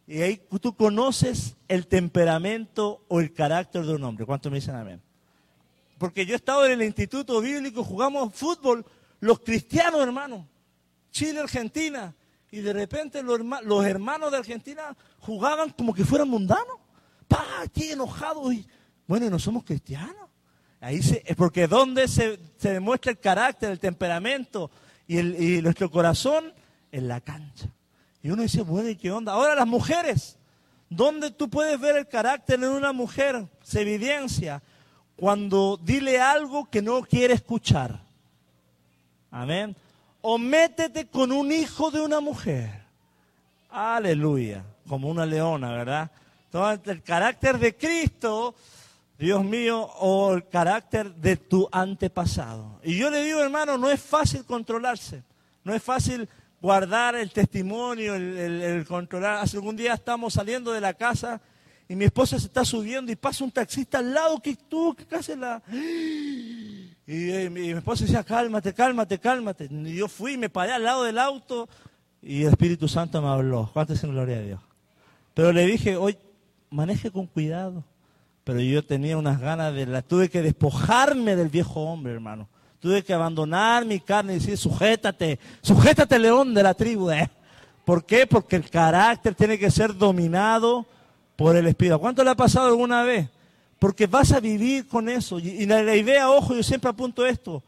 Y 0.06 0.22
ahí 0.22 0.40
tú 0.60 0.76
conoces 0.76 1.56
el 1.68 1.86
temperamento 1.86 3.04
o 3.08 3.20
el 3.20 3.32
carácter 3.32 3.84
de 3.84 3.94
un 3.94 4.04
hombre. 4.04 4.26
¿Cuántos 4.26 4.52
me 4.52 4.58
dicen 4.58 4.76
amén? 4.76 5.02
Porque 5.98 6.26
yo 6.26 6.34
he 6.34 6.36
estado 6.36 6.66
en 6.66 6.72
el 6.72 6.82
instituto 6.82 7.40
bíblico, 7.40 7.84
jugamos 7.84 8.34
fútbol, 8.34 8.84
los 9.20 9.40
cristianos 9.40 10.00
hermanos, 10.00 10.46
Chile, 11.10 11.40
Argentina, 11.40 12.14
y 12.50 12.60
de 12.60 12.72
repente 12.72 13.22
los, 13.22 13.84
hermanos 13.84 14.30
de 14.30 14.38
Argentina 14.38 14.96
jugaban 15.18 15.70
como 15.70 15.92
que 15.92 16.04
fueran 16.04 16.28
mundanos. 16.28 16.76
¡Pah! 17.26 17.62
Aquí 17.64 17.90
enojados. 17.90 18.54
Y, 18.54 18.64
bueno, 19.08 19.28
no 19.28 19.40
somos 19.40 19.64
cristianos. 19.64 20.28
Ahí 20.80 20.98
es 20.98 21.36
porque 21.36 21.66
donde 21.66 22.06
se, 22.06 22.38
demuestra 22.60 23.10
el 23.10 23.18
carácter, 23.18 23.70
el 23.70 23.80
temperamento 23.80 24.70
y, 25.08 25.18
y 25.18 25.62
nuestro 25.62 25.90
corazón, 25.90 26.52
en 26.92 27.08
la 27.08 27.20
cancha. 27.20 27.68
Y 28.22 28.30
uno 28.30 28.42
dice, 28.42 28.62
bueno, 28.62 28.88
¿y 28.88 28.96
qué 28.96 29.10
onda? 29.10 29.32
Ahora 29.32 29.56
las 29.56 29.66
mujeres, 29.66 30.38
¿dónde 30.88 31.32
tú 31.32 31.50
puedes 31.50 31.80
ver 31.80 31.96
el 31.96 32.06
carácter 32.06 32.62
en 32.62 32.70
una 32.70 32.92
mujer? 32.92 33.48
Se 33.62 33.80
evidencia 33.80 34.62
cuando 35.16 35.78
dile 35.82 36.20
algo 36.20 36.68
que 36.70 36.82
no 36.82 37.02
quiere 37.02 37.34
escuchar. 37.34 38.00
Amén. 39.30 39.76
O 40.20 40.38
métete 40.38 41.06
con 41.06 41.32
un 41.32 41.52
hijo 41.52 41.90
de 41.90 42.00
una 42.00 42.20
mujer. 42.20 42.84
Aleluya. 43.70 44.64
Como 44.88 45.08
una 45.08 45.26
leona, 45.26 45.72
¿verdad? 45.72 46.10
Entonces, 46.46 46.86
el 46.86 47.02
carácter 47.02 47.58
de 47.58 47.76
Cristo, 47.76 48.54
Dios 49.18 49.44
mío, 49.44 49.80
o 49.98 50.34
el 50.34 50.48
carácter 50.48 51.12
de 51.14 51.36
tu 51.36 51.68
antepasado. 51.72 52.78
Y 52.84 52.96
yo 52.96 53.10
le 53.10 53.24
digo, 53.24 53.40
hermano, 53.40 53.76
no 53.76 53.90
es 53.90 54.00
fácil 54.00 54.44
controlarse. 54.44 55.22
No 55.64 55.74
es 55.74 55.82
fácil 55.82 56.28
guardar 56.60 57.16
el 57.16 57.30
testimonio, 57.30 58.14
el, 58.14 58.86
controlar. 58.86 59.38
Hace 59.38 59.56
algún 59.56 59.76
día 59.76 59.94
estamos 59.94 60.34
saliendo 60.34 60.72
de 60.72 60.80
la 60.80 60.94
casa 60.94 61.40
y 61.88 61.96
mi 61.96 62.06
esposa 62.06 62.38
se 62.38 62.46
está 62.46 62.64
subiendo 62.64 63.12
y 63.12 63.16
pasa 63.16 63.44
un 63.44 63.50
taxista 63.50 63.98
al 63.98 64.14
lado 64.14 64.40
que 64.40 64.56
tú, 64.56 64.94
que 64.94 65.04
casi 65.04 65.36
la... 65.36 65.62
Y, 67.06 67.50
mi, 67.50 67.70
esposa 67.70 68.04
decía, 68.04 68.24
cálmate, 68.24 68.72
cálmate, 68.72 69.18
cálmate. 69.18 69.68
Y 69.70 69.96
yo 69.96 70.08
fui, 70.08 70.38
me 70.38 70.48
paré 70.48 70.72
al 70.72 70.84
lado 70.84 71.04
del 71.04 71.18
auto 71.18 71.68
y 72.22 72.44
el 72.44 72.50
Espíritu 72.50 72.88
Santo 72.88 73.20
me 73.20 73.28
habló. 73.28 73.68
¿Cuánto 73.72 73.92
en 73.92 74.10
gloria 74.10 74.38
a 74.38 74.40
Dios? 74.40 74.60
Pero 75.34 75.52
le 75.52 75.66
dije, 75.66 75.96
hoy 75.96 76.16
maneje 76.70 77.10
con 77.10 77.26
cuidado. 77.26 77.84
Pero 78.44 78.60
yo 78.60 78.84
tenía 78.84 79.18
unas 79.18 79.38
ganas 79.38 79.74
de 79.74 79.84
la... 79.84 80.00
Tuve 80.00 80.30
que 80.30 80.40
despojarme 80.40 81.36
del 81.36 81.50
viejo 81.50 81.80
hombre, 81.82 82.14
hermano. 82.14 82.48
Tuve 82.80 83.02
que 83.02 83.12
abandonar 83.12 83.84
mi 83.84 84.00
carne 84.00 84.34
y 84.34 84.38
decir, 84.38 84.56
sujétate, 84.56 85.38
sujétate 85.60 86.18
león 86.18 86.54
de 86.54 86.62
la 86.62 86.72
tribu. 86.72 87.10
¿eh? 87.10 87.30
¿Por 87.84 88.06
qué? 88.06 88.26
Porque 88.26 88.56
el 88.56 88.70
carácter 88.70 89.34
tiene 89.34 89.58
que 89.58 89.70
ser 89.70 89.94
dominado 89.94 90.86
por 91.36 91.56
el 91.56 91.66
Espíritu. 91.66 91.98
¿Cuánto 91.98 92.24
le 92.24 92.30
ha 92.30 92.36
pasado 92.36 92.68
alguna 92.68 93.02
vez? 93.02 93.28
Porque 93.78 94.06
vas 94.06 94.32
a 94.32 94.40
vivir 94.40 94.86
con 94.86 95.08
eso. 95.08 95.38
Y, 95.38 95.66
la, 95.66 95.94
idea, 95.94 96.30
ojo, 96.30 96.54
yo 96.54 96.62
siempre 96.62 96.90
apunto 96.90 97.26
esto, 97.26 97.62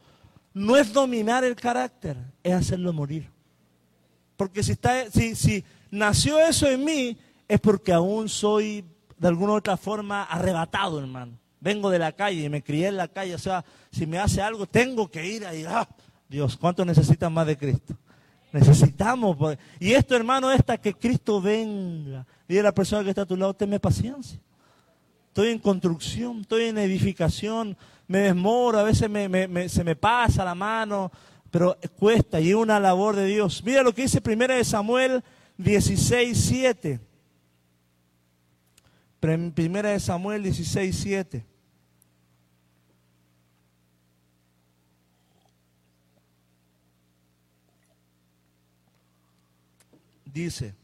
no 0.54 0.76
es 0.76 0.92
dominar 0.92 1.44
el 1.44 1.56
carácter, 1.56 2.16
es 2.42 2.54
hacerlo 2.54 2.92
morir. 2.92 3.30
Porque 4.36 4.62
si, 4.62 4.72
está, 4.72 5.04
nació 5.90 6.38
eso 6.38 6.68
en 6.68 6.84
mí, 6.84 7.18
es 7.48 7.60
porque 7.60 7.92
aún 7.92 8.28
soy 8.28 8.84
de 9.18 9.28
alguna 9.28 9.52
u 9.52 9.56
otra 9.56 9.76
forma 9.76 10.24
arrebatado, 10.24 11.00
hermano. 11.00 11.38
Vengo 11.60 11.90
de 11.90 11.98
la 11.98 12.12
calle 12.12 12.44
y 12.44 12.48
me 12.48 12.62
crié 12.62 12.88
en 12.88 12.96
la 12.96 13.08
calle. 13.08 13.34
O 13.34 13.38
sea, 13.38 13.64
si 13.90 14.06
me 14.06 14.18
hace 14.18 14.40
algo, 14.40 14.66
tengo 14.66 15.10
que 15.10 15.26
ir 15.26 15.44
ahí. 15.46 15.64
¡Ah! 15.66 15.88
Dios, 16.28 16.56
¿cuánto 16.56 16.84
necesitan 16.84 17.32
más 17.32 17.46
de 17.46 17.56
Cristo? 17.56 17.96
Necesitamos. 18.52 19.36
Y 19.80 19.92
esto, 19.92 20.16
hermano, 20.16 20.50
es 20.50 20.60
hasta 20.60 20.78
que 20.78 20.94
Cristo 20.94 21.40
venga. 21.40 22.26
Dile 22.48 22.60
a 22.60 22.64
la 22.64 22.74
persona 22.74 23.02
que 23.02 23.10
está 23.10 23.22
a 23.22 23.26
tu 23.26 23.36
lado, 23.36 23.54
tenme 23.54 23.80
paciencia. 23.80 24.40
estoy 25.28 25.48
en 25.48 25.58
construcción, 25.58 26.40
estoy 26.40 26.64
en 26.64 26.78
edificación, 26.78 27.76
me 28.06 28.18
desmoro, 28.18 28.78
a 28.78 28.84
veces 28.84 29.10
se 29.72 29.84
me 29.84 29.96
pasa 29.96 30.44
la 30.44 30.54
mano, 30.54 31.10
pero 31.50 31.76
cuesta 31.98 32.40
y 32.40 32.50
es 32.50 32.54
una 32.54 32.78
labor 32.78 33.16
de 33.16 33.26
Dios. 33.26 33.62
Mira 33.64 33.82
lo 33.82 33.94
que 33.94 34.02
dice 34.02 34.20
primera 34.20 34.54
de 34.54 34.64
Samuel 34.64 35.22
16, 35.58 36.38
7. 36.38 37.00
Primera 39.20 39.90
de 39.90 40.00
Samuel 40.00 40.42
16, 40.42 40.96
7. 40.96 41.46
Dice, 50.26 50.74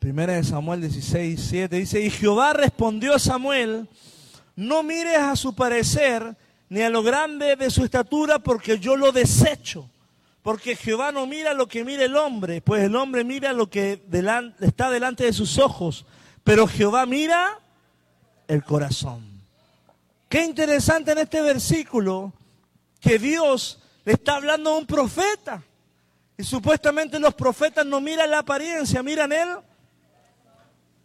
Primera 0.00 0.32
de 0.32 0.42
Samuel 0.44 0.80
16, 0.80 1.38
7, 1.38 1.76
dice, 1.76 2.00
y 2.00 2.08
Jehová 2.08 2.54
respondió 2.54 3.14
a 3.14 3.18
Samuel, 3.18 3.86
no 4.56 4.82
mires 4.82 5.18
a 5.18 5.36
su 5.36 5.54
parecer 5.54 6.38
ni 6.70 6.80
a 6.80 6.88
lo 6.88 7.02
grande 7.02 7.54
de 7.54 7.68
su 7.68 7.84
estatura, 7.84 8.38
porque 8.38 8.78
yo 8.78 8.96
lo 8.96 9.12
desecho. 9.12 9.90
Porque 10.40 10.74
Jehová 10.74 11.12
no 11.12 11.26
mira 11.26 11.52
lo 11.52 11.68
que 11.68 11.84
mira 11.84 12.02
el 12.06 12.16
hombre, 12.16 12.62
pues 12.62 12.82
el 12.82 12.96
hombre 12.96 13.24
mira 13.24 13.52
lo 13.52 13.68
que 13.68 14.02
está 14.60 14.90
delante 14.90 15.24
de 15.24 15.34
sus 15.34 15.58
ojos, 15.58 16.06
pero 16.44 16.66
Jehová 16.66 17.04
mira 17.04 17.58
el 18.48 18.64
corazón. 18.64 19.22
Qué 20.30 20.42
interesante 20.42 21.12
en 21.12 21.18
este 21.18 21.42
versículo 21.42 22.32
que 23.00 23.18
Dios 23.18 23.80
le 24.06 24.14
está 24.14 24.36
hablando 24.36 24.70
a 24.70 24.78
un 24.78 24.86
profeta. 24.86 25.62
Y 26.38 26.42
supuestamente 26.42 27.20
los 27.20 27.34
profetas 27.34 27.84
no 27.84 28.00
miran 28.00 28.30
la 28.30 28.38
apariencia, 28.38 29.02
miran 29.02 29.30
él. 29.32 29.48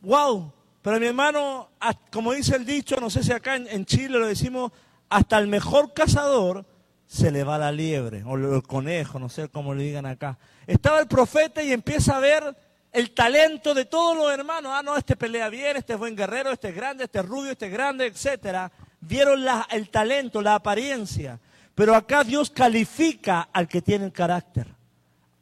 Wow, 0.05 0.53
pero 0.83 0.99
mi 0.99 1.07
hermano, 1.07 1.71
como 2.11 2.31
dice 2.33 2.55
el 2.55 2.63
dicho, 2.63 2.97
no 3.01 3.09
sé 3.09 3.23
si 3.23 3.31
acá 3.31 3.55
en, 3.55 3.85
Chile 3.85 4.19
lo 4.19 4.27
decimos, 4.27 4.71
hasta 5.09 5.39
el 5.39 5.47
mejor 5.47 5.95
cazador 5.95 6.63
se 7.07 7.31
le 7.31 7.43
va 7.43 7.57
la 7.57 7.71
liebre, 7.71 8.23
o 8.23 8.35
el 8.35 8.61
conejo, 8.61 9.17
no 9.17 9.29
sé 9.29 9.49
cómo 9.49 9.73
le 9.73 9.83
digan 9.83 10.05
acá. 10.05 10.37
Estaba 10.67 10.99
el 10.99 11.07
profeta 11.07 11.63
y 11.63 11.73
empieza 11.73 12.17
a 12.17 12.19
ver 12.19 12.55
el 12.91 13.15
talento 13.15 13.73
de 13.73 13.85
todos 13.85 14.15
los 14.15 14.31
hermanos. 14.31 14.73
Ah, 14.75 14.83
no, 14.83 14.95
este 14.95 15.15
pelea 15.15 15.49
bien, 15.49 15.75
este 15.75 15.93
es 15.93 15.99
buen 15.99 16.15
guerrero, 16.15 16.51
este 16.51 16.69
es 16.69 16.75
grande, 16.75 17.05
este 17.05 17.17
es 17.17 17.25
rubio, 17.25 17.53
este 17.53 17.65
es 17.65 17.73
grande, 17.73 18.05
etcétera. 18.05 18.71
Vieron 19.01 19.43
el 19.71 19.89
talento, 19.89 20.39
la 20.39 20.53
apariencia. 20.53 21.39
Pero 21.73 21.95
acá 21.95 22.23
Dios 22.23 22.51
califica 22.51 23.49
al 23.51 23.67
que 23.67 23.81
tiene 23.81 24.05
el 24.05 24.11
carácter. 24.11 24.67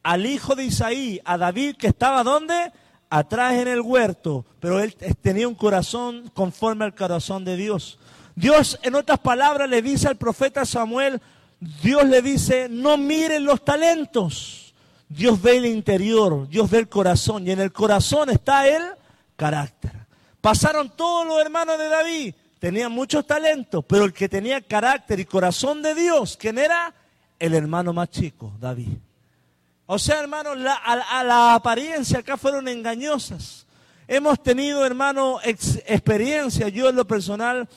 Al 0.02 0.24
hijo 0.24 0.54
de 0.54 0.64
Isaí, 0.64 1.20
a 1.22 1.36
David, 1.36 1.76
que 1.76 1.88
estaba 1.88 2.24
¿dónde? 2.24 2.72
Atrás 3.10 3.54
en 3.54 3.68
el 3.68 3.80
huerto, 3.80 4.44
pero 4.60 4.80
él 4.80 4.94
tenía 5.20 5.48
un 5.48 5.54
corazón 5.54 6.30
conforme 6.34 6.84
al 6.84 6.94
corazón 6.94 7.44
de 7.44 7.56
Dios. 7.56 7.98
Dios, 8.34 8.78
en 8.82 8.94
otras 8.94 9.20
palabras, 9.20 9.68
le 9.68 9.82
dice 9.82 10.08
al 10.08 10.16
profeta 10.16 10.64
Samuel, 10.64 11.20
Dios 11.82 12.04
le 12.04 12.20
dice, 12.20 12.68
no 12.68 12.96
miren 12.96 13.44
los 13.44 13.64
talentos. 13.64 14.74
Dios 15.08 15.40
ve 15.40 15.58
el 15.58 15.66
interior, 15.66 16.48
Dios 16.48 16.68
ve 16.70 16.78
el 16.78 16.88
corazón, 16.88 17.46
y 17.46 17.52
en 17.52 17.60
el 17.60 17.72
corazón 17.72 18.30
está 18.30 18.66
el 18.66 18.82
carácter. 19.36 19.92
Pasaron 20.40 20.90
todos 20.96 21.26
los 21.26 21.40
hermanos 21.40 21.78
de 21.78 21.88
David, 21.88 22.34
tenían 22.58 22.90
muchos 22.92 23.26
talentos, 23.26 23.84
pero 23.86 24.04
el 24.04 24.12
que 24.12 24.28
tenía 24.28 24.60
carácter 24.60 25.20
y 25.20 25.24
corazón 25.24 25.82
de 25.82 25.94
Dios, 25.94 26.36
¿quién 26.36 26.58
era? 26.58 26.92
El 27.38 27.54
hermano 27.54 27.92
más 27.92 28.10
chico, 28.10 28.52
David. 28.60 28.98
O 29.86 29.98
sea, 29.98 30.20
hermanos, 30.20 30.56
a, 30.84 31.24
la 31.24 31.54
apariencia 31.54 32.20
acá 32.20 32.36
fueron 32.36 32.68
engañosas. 32.68 33.66
Hemos 34.08 34.42
tenido, 34.42 34.84
hermano, 34.84 35.38
experiencia, 35.42 36.68
yo 36.68 36.88
en 36.88 36.96
lo 36.96 37.06
personal, 37.06 37.68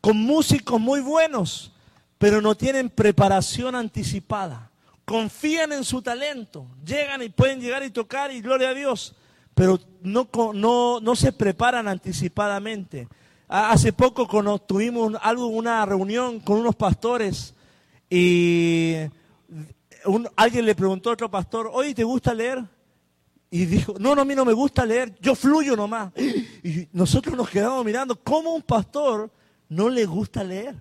con 0.00 0.16
músicos 0.16 0.80
muy 0.80 1.00
buenos, 1.00 1.72
pero 2.18 2.40
no 2.40 2.54
tienen 2.54 2.88
preparación 2.88 3.74
anticipada. 3.74 4.70
Confían 5.04 5.72
en 5.72 5.84
su 5.84 6.00
talento, 6.00 6.66
llegan 6.84 7.22
y 7.22 7.28
pueden 7.28 7.60
llegar 7.60 7.82
y 7.82 7.90
tocar 7.90 8.32
y 8.32 8.40
gloria 8.40 8.70
a 8.70 8.74
Dios, 8.74 9.14
pero 9.54 9.78
no, 10.02 10.28
no, 10.54 11.00
no 11.00 11.16
se 11.16 11.32
preparan 11.32 11.88
anticipadamente. 11.88 13.08
Hace 13.48 13.92
poco 13.92 14.26
tuvimos 14.60 15.14
algo, 15.20 15.48
una 15.48 15.84
reunión 15.84 16.40
con 16.40 16.58
unos 16.58 16.76
pastores 16.76 17.54
y 18.08 18.94
alguien 20.36 20.66
le 20.66 20.74
preguntó 20.74 21.10
a 21.10 21.14
otro 21.14 21.30
pastor, 21.30 21.70
oye, 21.72 21.94
¿te 21.94 22.04
gusta 22.04 22.34
leer? 22.34 22.64
Y 23.50 23.66
dijo, 23.66 23.94
no, 23.98 24.14
no, 24.14 24.22
a 24.22 24.24
mí 24.24 24.34
no 24.34 24.44
me 24.44 24.52
gusta 24.52 24.86
leer, 24.86 25.14
yo 25.20 25.34
fluyo 25.34 25.76
nomás. 25.76 26.12
Y 26.62 26.88
nosotros 26.92 27.34
nos 27.36 27.48
quedamos 27.48 27.82
mirando 27.84 28.14
cómo 28.16 28.54
un 28.54 28.60
pastor 28.60 29.30
no 29.68 29.88
le 29.88 30.04
gusta 30.04 30.44
leer. 30.44 30.76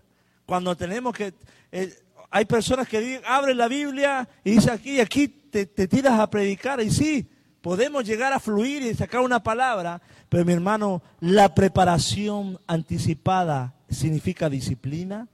Cuando 0.46 0.76
tenemos 0.76 1.14
que... 1.16 1.34
Eh, 1.72 1.94
hay 2.32 2.46
personas 2.46 2.88
que 2.88 3.22
abren 3.26 3.58
la 3.58 3.68
Biblia 3.68 4.28
y 4.44 4.52
dicen 4.52 4.74
aquí, 4.74 5.00
aquí 5.00 5.28
te, 5.28 5.66
te 5.66 5.88
tiras 5.88 6.20
a 6.20 6.30
predicar. 6.30 6.82
Y 6.82 6.92
sí, 6.92 7.28
podemos 7.62 8.04
llegar 8.04 8.34
a 8.34 8.40
fluir 8.40 8.84
y 8.84 8.94
sacar 8.94 9.22
una 9.22 9.42
palabra, 9.42 10.02
pero 10.28 10.46
mi 10.46 10.54
hermano, 10.54 11.02
la 11.20 11.56
preparación 11.56 12.60
anticipada 12.68 13.74
significa 13.90 14.50
disciplina, 14.50 15.28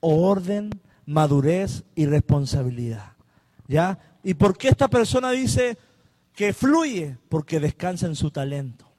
orden, 0.00 0.70
madurez 1.12 1.84
y 1.94 2.06
responsabilidad. 2.06 3.12
¿Ya? 3.68 3.98
¿Y 4.24 4.34
por 4.34 4.56
qué 4.56 4.68
esta 4.68 4.88
persona 4.88 5.30
dice 5.30 5.78
que 6.34 6.52
fluye? 6.52 7.16
Porque 7.28 7.60
descansa 7.60 8.06
en 8.06 8.16
su 8.16 8.30
talento. 8.30 8.90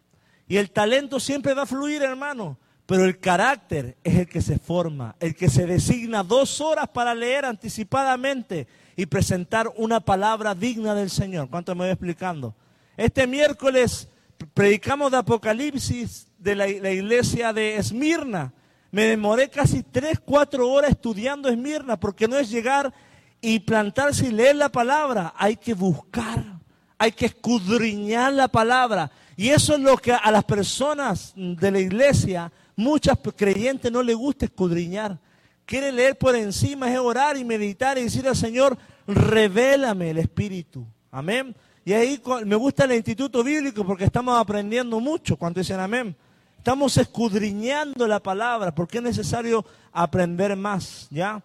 Y 0.47 0.57
el 0.57 0.71
talento 0.71 1.19
siempre 1.19 1.53
va 1.53 1.63
a 1.63 1.67
fluir, 1.67 2.01
hermano. 2.01 2.57
Pero 2.85 3.05
el 3.05 3.17
carácter 3.19 3.97
es 4.03 4.15
el 4.15 4.27
que 4.27 4.41
se 4.41 4.59
forma, 4.59 5.15
el 5.19 5.35
que 5.35 5.49
se 5.49 5.65
designa 5.65 6.21
dos 6.21 6.59
horas 6.59 6.89
para 6.89 7.15
leer 7.15 7.45
anticipadamente 7.45 8.67
y 8.97 9.05
presentar 9.05 9.71
una 9.77 10.01
palabra 10.01 10.53
digna 10.53 10.93
del 10.93 11.09
Señor. 11.09 11.49
¿Cuánto 11.49 11.73
me 11.75 11.85
voy 11.85 11.91
explicando? 11.91 12.53
Este 12.97 13.25
miércoles 13.25 14.09
predicamos 14.53 15.11
de 15.11 15.17
Apocalipsis 15.17 16.27
de 16.37 16.55
la, 16.55 16.67
la 16.67 16.91
iglesia 16.91 17.53
de 17.53 17.77
Esmirna. 17.77 18.53
Me 18.93 19.05
demoré 19.05 19.49
casi 19.49 19.81
tres, 19.81 20.19
cuatro 20.23 20.69
horas 20.69 20.91
estudiando 20.91 21.49
Esmirna, 21.49 21.99
porque 21.99 22.27
no 22.27 22.37
es 22.37 22.47
llegar 22.47 22.93
y 23.41 23.59
plantarse 23.59 24.27
y 24.27 24.31
leer 24.31 24.55
la 24.55 24.69
palabra. 24.69 25.33
Hay 25.35 25.55
que 25.55 25.73
buscar, 25.73 26.59
hay 26.99 27.11
que 27.11 27.25
escudriñar 27.25 28.33
la 28.33 28.47
palabra. 28.47 29.09
Y 29.35 29.49
eso 29.49 29.73
es 29.73 29.79
lo 29.79 29.97
que 29.97 30.11
a 30.11 30.29
las 30.29 30.43
personas 30.43 31.33
de 31.35 31.71
la 31.71 31.79
iglesia, 31.79 32.51
muchas 32.75 33.17
creyentes 33.35 33.91
no 33.91 34.03
les 34.03 34.15
gusta 34.15 34.45
escudriñar. 34.45 35.17
Quiere 35.65 35.91
leer 35.91 36.15
por 36.15 36.35
encima, 36.35 36.87
es 36.91 36.99
orar 36.99 37.35
y 37.35 37.43
meditar 37.43 37.97
y 37.97 38.03
decir 38.03 38.27
al 38.27 38.35
Señor, 38.35 38.77
revélame 39.07 40.11
el 40.11 40.19
Espíritu. 40.19 40.85
Amén. 41.09 41.55
Y 41.83 41.93
ahí 41.93 42.21
me 42.45 42.55
gusta 42.55 42.85
el 42.85 42.91
Instituto 42.91 43.43
Bíblico 43.43 43.83
porque 43.83 44.03
estamos 44.03 44.39
aprendiendo 44.39 44.99
mucho 44.99 45.35
cuando 45.35 45.61
dicen 45.61 45.79
amén. 45.79 46.15
Estamos 46.63 46.95
escudriñando 46.95 48.07
la 48.07 48.21
palabra 48.21 48.73
porque 48.73 48.99
es 48.99 49.03
necesario 49.03 49.65
aprender 49.91 50.55
más, 50.55 51.07
¿ya? 51.09 51.43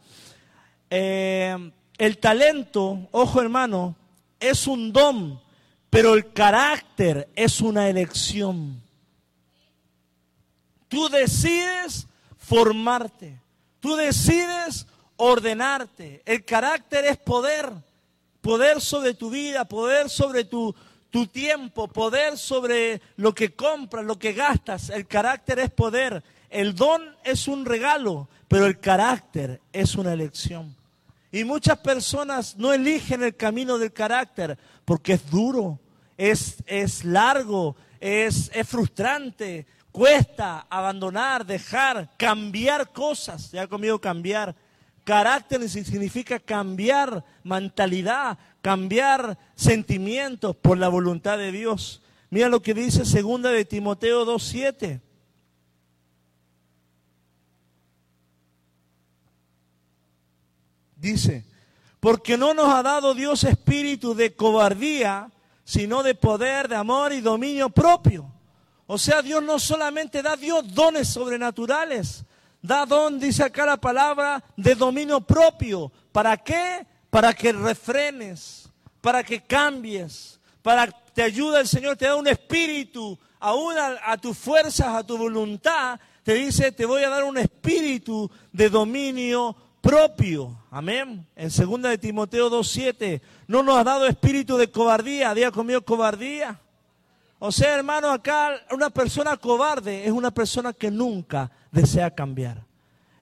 Eh, 0.88 1.72
el 1.98 2.18
talento, 2.18 3.08
ojo 3.10 3.40
hermano, 3.40 3.96
es 4.38 4.68
un 4.68 4.92
don, 4.92 5.40
pero 5.90 6.14
el 6.14 6.32
carácter 6.32 7.28
es 7.34 7.60
una 7.60 7.88
elección. 7.88 8.80
Tú 10.86 11.08
decides 11.08 12.06
formarte, 12.36 13.40
tú 13.80 13.96
decides 13.96 14.86
ordenarte. 15.16 16.22
El 16.26 16.44
carácter 16.44 17.06
es 17.06 17.16
poder, 17.16 17.72
poder 18.40 18.80
sobre 18.80 19.14
tu 19.14 19.30
vida, 19.30 19.64
poder 19.64 20.10
sobre 20.10 20.44
tu, 20.44 20.72
tu 21.10 21.26
tiempo, 21.26 21.88
poder 21.88 22.36
sobre 22.36 23.00
lo 23.16 23.34
que 23.34 23.54
compras, 23.54 24.04
lo 24.04 24.18
que 24.18 24.32
gastas. 24.32 24.90
El 24.90 25.06
carácter 25.06 25.58
es 25.58 25.70
poder. 25.70 26.22
El 26.50 26.74
don 26.74 27.02
es 27.24 27.48
un 27.48 27.64
regalo, 27.64 28.28
pero 28.46 28.66
el 28.66 28.78
carácter 28.78 29.60
es 29.72 29.94
una 29.94 30.12
elección. 30.12 30.74
Y 31.30 31.44
muchas 31.44 31.78
personas 31.78 32.56
no 32.56 32.72
eligen 32.72 33.22
el 33.22 33.36
camino 33.36 33.78
del 33.78 33.92
carácter 33.92 34.58
porque 34.84 35.14
es 35.14 35.30
duro, 35.30 35.78
es, 36.16 36.62
es 36.66 37.04
largo, 37.04 37.76
es, 38.00 38.50
es 38.54 38.66
frustrante, 38.66 39.66
cuesta 39.92 40.66
abandonar, 40.70 41.44
dejar, 41.44 42.10
cambiar 42.16 42.92
cosas. 42.92 43.50
Ya 43.50 43.66
conmigo 43.66 44.00
cambiar. 44.00 44.54
Carácter 45.04 45.68
significa 45.68 46.38
cambiar 46.38 47.24
mentalidad, 47.42 48.38
cambiar 48.68 49.38
sentimientos 49.54 50.54
por 50.54 50.76
la 50.76 50.88
voluntad 50.90 51.38
de 51.38 51.52
Dios. 51.52 52.02
Mira 52.28 52.50
lo 52.50 52.60
que 52.60 52.74
dice 52.74 53.06
segunda 53.06 53.48
de 53.48 53.64
Timoteo 53.64 54.26
2:7. 54.26 55.00
Dice, 60.96 61.46
porque 61.98 62.36
no 62.36 62.52
nos 62.52 62.68
ha 62.68 62.82
dado 62.82 63.14
Dios 63.14 63.42
espíritu 63.42 64.14
de 64.14 64.36
cobardía, 64.36 65.30
sino 65.64 66.02
de 66.02 66.14
poder, 66.14 66.68
de 66.68 66.76
amor 66.76 67.14
y 67.14 67.22
dominio 67.22 67.70
propio. 67.70 68.30
O 68.86 68.98
sea, 68.98 69.22
Dios 69.22 69.42
no 69.42 69.58
solamente 69.58 70.20
da 70.20 70.36
Dios 70.36 70.74
dones 70.74 71.08
sobrenaturales, 71.08 72.22
da 72.60 72.84
don, 72.84 73.18
dice 73.18 73.44
acá 73.44 73.64
la 73.64 73.78
palabra, 73.78 74.44
de 74.58 74.74
dominio 74.74 75.22
propio. 75.22 75.90
¿Para 76.12 76.36
qué? 76.36 76.86
Para 77.10 77.32
que 77.32 77.52
refrenes, 77.52 78.68
para 79.00 79.24
que 79.24 79.40
cambies, 79.40 80.38
para 80.62 80.86
que 80.86 80.94
te 81.14 81.22
ayude 81.22 81.60
el 81.60 81.68
Señor, 81.68 81.96
te 81.96 82.06
da 82.06 82.16
un 82.16 82.28
espíritu, 82.28 83.18
aún 83.40 83.76
a, 83.76 84.12
a 84.12 84.16
tus 84.16 84.36
fuerzas, 84.36 84.88
a 84.88 85.04
tu 85.04 85.16
voluntad, 85.16 85.98
te 86.22 86.34
dice, 86.34 86.72
te 86.72 86.84
voy 86.84 87.02
a 87.02 87.08
dar 87.08 87.24
un 87.24 87.38
espíritu 87.38 88.30
de 88.52 88.68
dominio 88.68 89.56
propio. 89.80 90.54
Amén. 90.70 91.26
En 91.34 91.48
2 91.48 91.82
de 91.82 91.98
Timoteo 91.98 92.50
2.7, 92.50 93.20
no 93.46 93.62
nos 93.62 93.78
ha 93.78 93.84
dado 93.84 94.06
espíritu 94.06 94.56
de 94.56 94.70
cobardía, 94.70 95.32
día 95.34 95.50
conmigo 95.50 95.80
cobardía. 95.82 96.60
O 97.38 97.52
sea, 97.52 97.74
hermano, 97.74 98.10
acá 98.10 98.60
una 98.70 98.90
persona 98.90 99.36
cobarde 99.36 100.04
es 100.04 100.10
una 100.10 100.30
persona 100.30 100.72
que 100.72 100.90
nunca 100.90 101.50
desea 101.70 102.10
cambiar. 102.10 102.62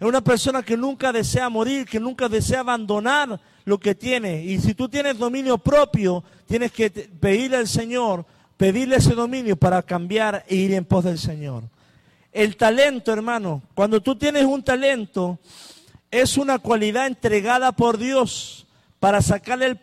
Es 0.01 0.07
una 0.07 0.21
persona 0.21 0.63
que 0.63 0.77
nunca 0.77 1.13
desea 1.13 1.49
morir, 1.49 1.87
que 1.87 2.01
nunca 2.01 2.29
desea 2.29 2.61
abandonar 2.61 3.41
lo 3.67 3.79
que 3.79 3.95
tiene. 3.95 4.43
Y 4.43 4.59
si 4.61 4.75
tú 4.75 4.89
tienes 4.89 5.19
dominio 5.19 5.59
propio, 5.59 6.25
tienes 6.47 6.73
que 6.73 6.89
pedirle 6.89 7.59
al 7.59 7.69
Señor, 7.69 8.25
pedirle 8.57 8.97
ese 8.97 9.15
dominio 9.15 9.57
para 9.57 9.83
cambiar 9.83 10.45
e 10.49 10.55
ir 10.55 10.73
en 10.73 10.85
pos 10.87 11.05
del 11.05 11.19
Señor. 11.19 11.65
El 12.33 12.57
talento, 12.57 13.13
hermano, 13.13 13.63
cuando 13.75 14.01
tú 14.01 14.17
tienes 14.17 14.45
un 14.45 14.63
talento, 14.63 15.39
es 16.11 16.39
una 16.39 16.59
cualidad 16.59 17.09
entregada 17.09 17.73
por 17.73 17.99
Dios 17.99 18.67
para 19.01 19.21
sacarle 19.21 19.67
el 19.67 19.81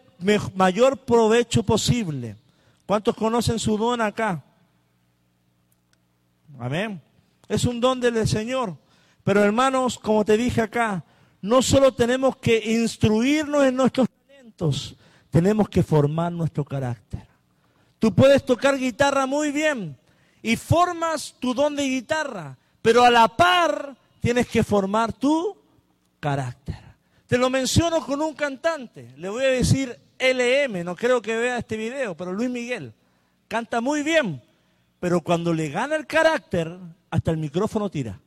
mayor 0.55 0.97
provecho 0.99 1.63
posible. 1.63 2.37
¿Cuántos 2.85 3.15
conocen 3.15 3.59
su 3.59 3.77
don 3.77 3.99
acá? 4.01 4.43
Amén. 6.57 7.01
Es 7.49 7.65
un 7.65 7.81
don 7.81 7.99
del 7.99 8.25
Señor. 8.27 8.77
Pero 9.25 9.43
hermanos, 9.43 9.99
como 9.99 10.23
te 10.23 10.37
dije 10.37 10.61
acá, 10.61 11.03
no 11.43 11.61
solo 11.61 11.93
tenemos 11.93 12.37
que 12.37 12.57
instruirnos 12.71 13.65
en 13.65 13.75
nuestros 13.75 14.07
talentos, 14.09 14.95
tenemos 15.29 15.67
que 15.67 15.83
formar 15.83 16.31
nuestro 16.31 16.63
carácter. 16.63 17.27
Tú 17.99 18.15
puedes 18.15 18.45
tocar 18.45 18.77
guitarra 18.77 19.25
muy 19.25 19.51
bien 19.51 19.97
y 20.41 20.55
formas 20.55 21.35
tu 21.39 21.53
don 21.53 21.75
de 21.75 21.83
guitarra, 21.83 22.57
pero 22.81 23.03
a 23.03 23.09
la 23.09 23.27
par 23.27 23.93
tienes 24.21 24.47
que 24.47 24.63
formar 24.63 25.11
tu 25.11 25.57
carácter. 26.21 26.79
Te 27.27 27.37
lo 27.37 27.49
menciono 27.49 28.05
con 28.05 28.21
un 28.21 28.33
cantante, 28.33 29.13
le 29.17 29.27
voy 29.27 29.43
a 29.43 29.49
decir 29.49 29.99
LM, 30.17 30.85
no 30.85 30.95
creo 30.95 31.21
que 31.21 31.35
vea 31.35 31.57
este 31.57 31.75
video, 31.75 32.15
pero 32.15 32.31
Luis 32.31 32.49
Miguel 32.49 32.93
canta 33.49 33.81
muy 33.81 34.01
bien, 34.01 34.41
pero 35.01 35.19
cuando 35.19 35.53
le 35.53 35.67
gana 35.67 35.97
el 35.97 36.07
carácter, 36.07 36.79
hasta 37.09 37.31
el 37.31 37.37
micrófono 37.37 37.91
tira. 37.91 38.17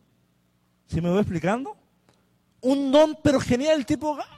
¿Sí 0.87 1.01
me 1.01 1.09
voy 1.09 1.21
explicando? 1.21 1.77
Un 2.61 2.91
don, 2.91 3.19
pero 3.23 3.41
genial, 3.41 3.79
el 3.79 3.87
tipo 3.87 4.19
¡ah! 4.19 4.37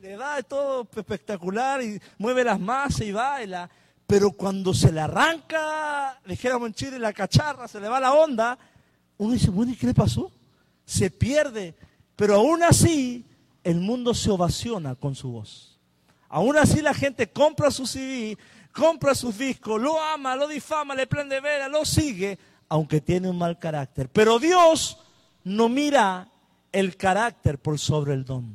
le 0.00 0.16
da 0.16 0.42
todo 0.42 0.88
espectacular 0.96 1.82
y 1.82 2.00
mueve 2.18 2.44
las 2.44 2.58
masas 2.58 3.02
y 3.02 3.12
baila, 3.12 3.68
pero 4.06 4.32
cuando 4.32 4.72
se 4.72 4.90
le 4.90 5.00
arranca, 5.00 6.18
dijéramos 6.24 6.68
en 6.68 6.74
Chile, 6.74 6.98
la 6.98 7.12
cacharra, 7.12 7.68
se 7.68 7.80
le 7.80 7.88
va 7.88 8.00
la 8.00 8.12
onda, 8.12 8.58
uno 9.18 9.34
dice, 9.34 9.50
bueno, 9.50 9.72
¿y 9.72 9.76
qué 9.76 9.86
le 9.86 9.94
pasó? 9.94 10.32
Se 10.84 11.10
pierde, 11.10 11.74
pero 12.16 12.34
aún 12.36 12.62
así 12.62 13.26
el 13.62 13.76
mundo 13.76 14.14
se 14.14 14.30
ovaciona 14.30 14.94
con 14.94 15.14
su 15.14 15.30
voz. 15.30 15.78
Aún 16.28 16.56
así 16.56 16.80
la 16.80 16.94
gente 16.94 17.30
compra 17.30 17.70
su 17.70 17.86
CD, 17.86 18.38
compra 18.72 19.14
sus 19.14 19.36
discos, 19.36 19.80
lo 19.80 20.00
ama, 20.00 20.34
lo 20.34 20.48
difama, 20.48 20.94
le 20.94 21.06
prende 21.06 21.40
vela, 21.40 21.68
lo 21.68 21.84
sigue, 21.84 22.38
aunque 22.68 23.00
tiene 23.00 23.28
un 23.28 23.36
mal 23.36 23.58
carácter. 23.58 24.08
Pero 24.08 24.38
Dios 24.38 24.98
no 25.44 25.68
mira 25.68 26.29
el 26.72 26.96
carácter 26.96 27.58
por 27.58 27.78
sobre 27.78 28.14
el 28.14 28.24
don. 28.24 28.54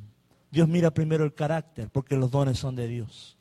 Dios 0.51 0.67
mira 0.67 0.91
primero 0.91 1.23
el 1.23 1.34
carácter, 1.34 1.89
porque 1.89 2.15
los 2.15 2.32
dones 2.32 2.60
son 2.60 2.75
de 2.75 2.88
Dios. 2.88 3.38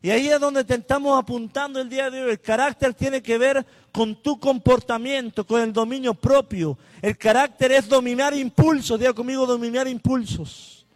Y 0.00 0.10
ahí 0.10 0.28
es 0.28 0.38
donde 0.38 0.64
te 0.64 0.74
estamos 0.74 1.18
apuntando 1.18 1.80
el 1.80 1.88
día 1.88 2.10
de 2.10 2.22
hoy. 2.22 2.30
El 2.32 2.40
carácter 2.40 2.92
tiene 2.92 3.22
que 3.22 3.38
ver 3.38 3.64
con 3.90 4.20
tu 4.22 4.38
comportamiento, 4.38 5.46
con 5.46 5.62
el 5.62 5.72
dominio 5.72 6.14
propio. 6.14 6.76
El 7.00 7.16
carácter 7.16 7.72
es 7.72 7.88
dominar 7.88 8.34
impulsos. 8.34 8.98
Diga 8.98 9.14
conmigo, 9.14 9.46
dominar 9.46 9.88
impulsos. 9.88 10.86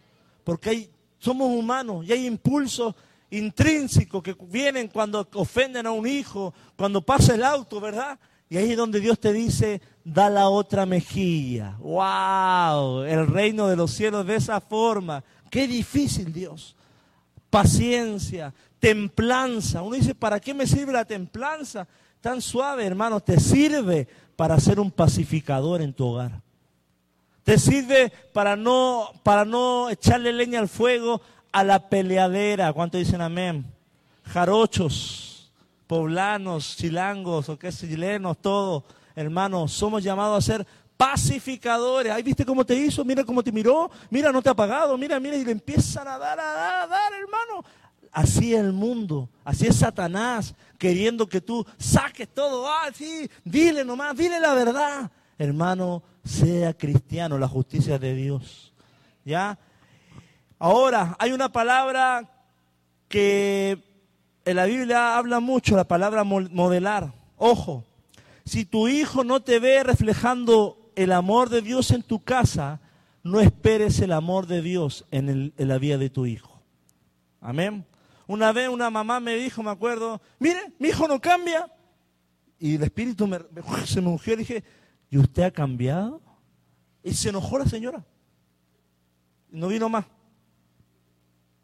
Porque 0.43 0.69
hay 0.69 0.91
somos 1.19 1.49
humanos 1.49 2.05
y 2.05 2.13
hay 2.13 2.25
impulsos 2.25 2.95
intrínsecos 3.29 4.23
que 4.23 4.35
vienen 4.39 4.87
cuando 4.87 5.27
ofenden 5.33 5.85
a 5.85 5.91
un 5.91 6.07
hijo, 6.07 6.53
cuando 6.75 7.01
pasa 7.01 7.35
el 7.35 7.43
auto, 7.43 7.79
¿verdad? 7.79 8.17
Y 8.49 8.57
ahí 8.57 8.71
es 8.71 8.77
donde 8.77 8.99
Dios 8.99 9.19
te 9.19 9.31
dice, 9.31 9.79
da 10.03 10.27
la 10.27 10.49
otra 10.49 10.87
mejilla. 10.87 11.75
¡Wow! 11.79 13.03
El 13.03 13.27
reino 13.27 13.67
de 13.67 13.75
los 13.75 13.91
cielos 13.91 14.25
de 14.25 14.35
esa 14.35 14.59
forma. 14.59 15.23
Qué 15.51 15.67
difícil, 15.67 16.33
Dios. 16.33 16.75
Paciencia, 17.51 18.53
templanza. 18.79 19.83
Uno 19.83 19.95
dice, 19.95 20.15
¿para 20.15 20.39
qué 20.39 20.55
me 20.55 20.65
sirve 20.65 20.91
la 20.91 21.05
templanza? 21.05 21.87
Tan 22.21 22.41
suave, 22.41 22.85
hermano, 22.85 23.19
te 23.19 23.39
sirve 23.39 24.07
para 24.35 24.59
ser 24.59 24.79
un 24.79 24.89
pacificador 24.89 25.81
en 25.81 25.93
tu 25.93 26.07
hogar. 26.07 26.41
Te 27.43 27.59
sirve 27.59 28.11
para 28.33 28.55
no, 28.55 29.09
para 29.23 29.45
no 29.45 29.89
echarle 29.89 30.33
leña 30.33 30.59
al 30.59 30.69
fuego 30.69 31.21
a 31.51 31.63
la 31.63 31.87
peleadera. 31.87 32.73
¿Cuánto 32.73 32.97
dicen 32.97 33.21
amén? 33.21 33.65
Jarochos, 34.23 35.28
poblanos, 35.89 36.77
chilangos 36.77 37.49
o 37.49 37.57
qué 37.57 37.71
chilenos, 37.71 38.37
todos, 38.37 38.83
hermanos, 39.15 39.71
somos 39.71 40.03
llamados 40.03 40.37
a 40.37 40.53
ser 40.53 40.67
pacificadores. 40.95 42.13
Ahí 42.13 42.21
viste 42.21 42.45
cómo 42.45 42.63
te 42.63 42.75
hizo, 42.75 43.03
mira 43.03 43.23
cómo 43.23 43.41
te 43.41 43.51
miró, 43.51 43.89
mira, 44.11 44.31
no 44.31 44.39
te 44.39 44.49
ha 44.49 44.53
pagado, 44.53 44.95
mira, 44.99 45.19
mira, 45.19 45.35
y 45.35 45.43
le 45.43 45.51
empiezan 45.51 46.07
a 46.07 46.19
dar, 46.19 46.39
a 46.39 46.53
dar, 46.53 46.83
a 46.83 46.87
dar, 46.87 47.13
hermano. 47.13 47.65
Así 48.11 48.53
es 48.53 48.59
el 48.59 48.71
mundo, 48.71 49.29
así 49.43 49.65
es 49.65 49.77
Satanás, 49.77 50.53
queriendo 50.77 51.27
que 51.27 51.41
tú 51.41 51.65
saques 51.79 52.27
todo. 52.27 52.67
Ah, 52.67 52.91
sí, 52.93 53.27
dile 53.43 53.83
nomás, 53.83 54.15
dile 54.15 54.39
la 54.39 54.53
verdad. 54.53 55.11
Hermano, 55.39 56.03
sea 56.23 56.71
cristiano, 56.75 57.39
la 57.39 57.47
justicia 57.47 57.97
de 57.97 58.13
Dios. 58.13 58.73
¿Ya? 59.25 59.57
Ahora, 60.59 61.15
hay 61.17 61.31
una 61.31 61.51
palabra 61.51 62.29
que 63.07 63.88
en 64.45 64.55
la 64.55 64.65
Biblia 64.65 65.17
habla 65.17 65.39
mucho, 65.39 65.75
la 65.75 65.87
palabra 65.87 66.23
modelar. 66.23 67.13
Ojo, 67.37 67.83
si 68.45 68.65
tu 68.65 68.87
hijo 68.87 69.23
no 69.23 69.41
te 69.41 69.59
ve 69.59 69.83
reflejando 69.83 70.91
el 70.95 71.11
amor 71.11 71.49
de 71.49 71.61
Dios 71.61 71.91
en 71.91 72.03
tu 72.03 72.19
casa, 72.19 72.81
no 73.23 73.39
esperes 73.39 73.99
el 73.99 74.11
amor 74.11 74.47
de 74.47 74.61
Dios 74.61 75.05
en, 75.11 75.53
la 75.57 75.77
vida 75.77 75.97
de 75.97 76.09
tu 76.09 76.25
hijo. 76.25 76.61
Amén. 77.41 77.85
Una 78.27 78.51
vez 78.51 78.69
una 78.69 78.89
mamá 78.89 79.19
me 79.19 79.35
dijo, 79.35 79.63
me 79.63 79.71
acuerdo, 79.71 80.21
mire, 80.39 80.73
mi 80.79 80.89
hijo 80.89 81.07
no 81.07 81.19
cambia. 81.19 81.71
Y 82.59 82.75
el 82.75 82.83
espíritu 82.83 83.29
se 83.85 84.01
me 84.01 84.09
ungió 84.09 84.33
y 84.33 84.37
dije, 84.37 84.63
¿y 85.09 85.17
usted 85.17 85.43
ha 85.43 85.51
cambiado? 85.51 86.21
Y 87.03 87.13
se 87.13 87.29
enojó 87.29 87.57
la 87.57 87.65
señora. 87.65 88.03
No 89.51 89.67
vino 89.67 89.89
más. 89.89 90.05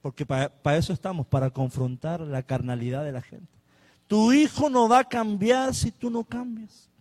Porque 0.06 0.24
para 0.24 0.78
eso 0.78 0.94
estamos, 0.94 1.26
para 1.26 1.50
confrontar 1.50 2.22
la 2.22 2.44
carnalidad 2.44 3.04
de 3.04 3.12
la 3.12 3.24
gente. 3.24 3.52
Tu 4.06 4.34
hijo 4.34 4.70
no 4.70 4.88
va 4.88 5.00
a 5.00 5.04
cambiar 5.04 5.74
si 5.74 5.92
tú 5.92 6.12
no 6.12 6.24
cambias. 6.24 6.92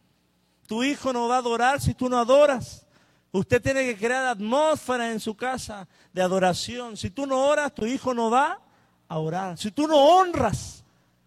Tu 0.67 0.83
hijo 0.85 1.13
no 1.13 1.29
va 1.29 1.35
a 1.35 1.41
adorar 1.41 1.83
si 1.83 1.93
tú 1.93 2.09
no 2.09 2.17
adoras. 2.17 2.87
Usted 3.31 3.61
tiene 3.61 3.85
que 3.85 3.99
crear 3.99 4.25
atmósfera 4.25 5.13
en 5.13 5.21
su 5.21 5.37
casa 5.37 5.87
de 6.15 6.23
adoración. 6.23 6.97
Si 6.97 7.11
tú 7.11 7.27
no 7.27 7.47
oras, 7.47 7.75
tu 7.75 7.85
hijo 7.85 8.15
no 8.15 8.31
va 8.31 8.59
a 9.07 9.19
orar. 9.19 9.59
Si 9.59 9.71
tú 9.71 9.87
no 9.87 9.99
honras, 9.99 10.83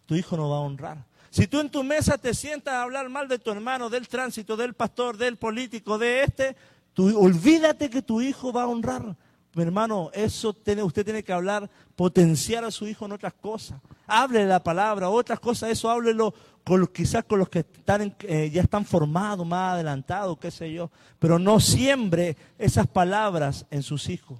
tu 0.08 0.16
hijo 0.16 0.36
no 0.36 0.50
va 0.50 0.58
a 0.58 0.62
honrar. 0.62 1.06
Si 1.30 1.46
tú 1.46 1.60
en 1.60 1.70
tu 1.70 1.84
mesa 1.84 2.18
te 2.18 2.34
sientas 2.34 2.74
a 2.74 2.82
hablar 2.82 3.08
mal 3.08 3.28
de 3.28 3.38
tu 3.38 3.52
hermano, 3.52 3.92
del 3.92 4.08
tránsito, 4.08 4.58
del 4.58 4.74
pastor, 4.74 5.16
del 5.16 5.38
político, 5.38 6.00
de 6.00 6.24
este, 6.24 6.56
olvídate 6.98 7.92
que 7.92 8.02
tu 8.02 8.20
hijo 8.20 8.52
va 8.52 8.64
a 8.64 8.68
honrar. 8.68 9.16
Mi 9.58 9.64
hermano, 9.64 10.12
eso 10.14 10.54
tiene, 10.54 10.84
usted 10.84 11.04
tiene 11.04 11.24
que 11.24 11.34
hablar, 11.34 11.68
potenciar 11.96 12.64
a 12.64 12.70
su 12.70 12.88
hijo 12.88 13.06
en 13.06 13.14
otras 13.14 13.34
cosas. 13.34 13.82
Hable 14.06 14.46
la 14.46 14.62
palabra, 14.62 15.10
otras 15.10 15.40
cosas, 15.40 15.72
eso 15.72 15.90
háblelo 15.90 16.32
con 16.64 16.86
quizás 16.86 17.24
con 17.24 17.40
los 17.40 17.50
que 17.50 17.60
están 17.62 18.16
eh, 18.20 18.52
ya 18.54 18.62
están 18.62 18.86
formados, 18.86 19.48
más 19.48 19.74
adelantados, 19.74 20.38
qué 20.38 20.52
sé 20.52 20.72
yo. 20.72 20.92
Pero 21.18 21.40
no 21.40 21.60
siembre 21.60 22.38
esas 22.60 22.86
palabras 22.86 23.66
en 23.72 23.82
sus 23.82 24.10
hijos. 24.10 24.40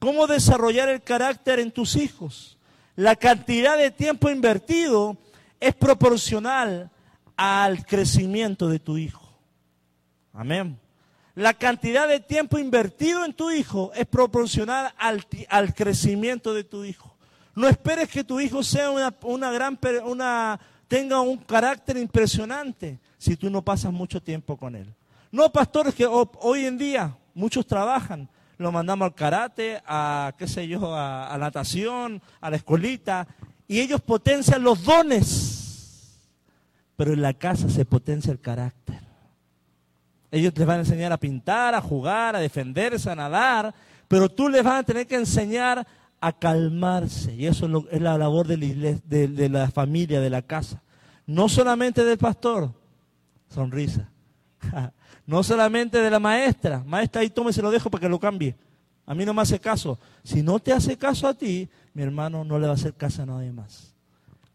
¿Cómo 0.00 0.26
desarrollar 0.26 0.88
el 0.88 1.00
carácter 1.00 1.60
en 1.60 1.70
tus 1.70 1.94
hijos? 1.94 2.58
La 2.96 3.14
cantidad 3.14 3.78
de 3.78 3.92
tiempo 3.92 4.30
invertido 4.30 5.16
es 5.60 5.76
proporcional 5.76 6.90
al 7.36 7.86
crecimiento 7.86 8.68
de 8.68 8.80
tu 8.80 8.98
hijo. 8.98 9.30
Amén. 10.32 10.76
La 11.36 11.52
cantidad 11.52 12.08
de 12.08 12.18
tiempo 12.18 12.58
invertido 12.58 13.22
en 13.22 13.34
tu 13.34 13.50
hijo 13.50 13.92
es 13.94 14.06
proporcional 14.06 14.94
al, 14.96 15.74
crecimiento 15.74 16.54
de 16.54 16.64
tu 16.64 16.82
hijo. 16.82 17.14
No 17.54 17.68
esperes 17.68 18.08
que 18.08 18.24
tu 18.24 18.40
hijo 18.40 18.62
sea 18.62 18.90
una, 18.90 19.50
gran, 19.52 19.78
tenga 20.88 21.20
un 21.20 21.36
carácter 21.36 21.98
impresionante. 21.98 22.98
si 23.18 23.36
tú 23.36 23.50
no 23.50 23.60
pasas 23.60 23.92
mucho 23.92 24.22
tiempo 24.22 24.56
con 24.56 24.76
él. 24.76 24.90
No, 25.30 25.52
pastores, 25.52 25.94
que 25.94 26.06
hoy 26.06 26.64
en 26.64 26.78
día 26.78 27.14
muchos 27.34 27.66
trabajan, 27.66 28.30
lo 28.56 28.72
mandamos 28.72 29.04
al 29.04 29.14
karate, 29.14 29.82
a 29.86 30.32
qué 30.38 30.48
sé 30.48 30.66
yo, 30.66 30.94
a, 30.94 31.34
a 31.34 31.36
natación, 31.36 32.22
a 32.40 32.48
la 32.48 32.56
escuelita, 32.56 33.28
y 33.68 33.80
ellos 33.80 34.00
potencian 34.00 34.62
los 34.62 34.82
dones, 34.84 36.18
pero 36.96 37.12
en 37.12 37.20
la 37.20 37.34
casa 37.34 37.68
se 37.68 37.84
potencia 37.84 38.32
el 38.32 38.40
carácter. 38.40 39.05
Ellos 40.30 40.52
les 40.56 40.66
van 40.66 40.78
a 40.78 40.80
enseñar 40.80 41.12
a 41.12 41.16
pintar, 41.16 41.74
a 41.74 41.80
jugar, 41.80 42.36
a 42.36 42.40
defenderse, 42.40 43.10
a 43.10 43.14
nadar, 43.14 43.74
pero 44.08 44.28
tú 44.28 44.48
les 44.48 44.62
vas 44.62 44.80
a 44.80 44.82
tener 44.82 45.06
que 45.06 45.16
enseñar 45.16 45.86
a 46.20 46.32
calmarse. 46.32 47.34
Y 47.34 47.46
eso 47.46 47.86
es, 47.90 48.00
la 48.00 48.18
labor 48.18 48.46
de 48.46 48.56
la, 48.56 48.98
de 49.06 49.48
la 49.48 49.70
familia, 49.70 50.20
de 50.20 50.30
la 50.30 50.42
casa. 50.42 50.82
No 51.26 51.48
solamente 51.48 52.04
del 52.04 52.18
pastor, 52.18 52.72
sonrisa. 53.48 54.08
No 55.26 55.42
solamente 55.42 55.98
de 55.98 56.08
la 56.08 56.20
maestra. 56.20 56.84
Maestra, 56.86 57.20
ahí 57.20 57.30
tome, 57.30 57.52
se 57.52 57.60
lo 57.60 57.72
dejo 57.72 57.90
para 57.90 58.02
que 58.02 58.08
lo 58.08 58.20
cambie. 58.20 58.54
A 59.04 59.12
mí 59.12 59.24
no 59.24 59.34
me 59.34 59.42
hace 59.42 59.58
caso. 59.58 59.98
Si 60.22 60.40
no 60.40 60.60
te 60.60 60.72
hace 60.72 60.96
caso 60.96 61.26
a 61.26 61.34
ti, 61.34 61.68
mi 61.94 62.02
hermano 62.02 62.44
no 62.44 62.60
le 62.60 62.66
va 62.66 62.74
a 62.74 62.76
hacer 62.76 62.94
caso 62.94 63.22
a 63.22 63.26
nadie 63.26 63.50
más. 63.50 63.92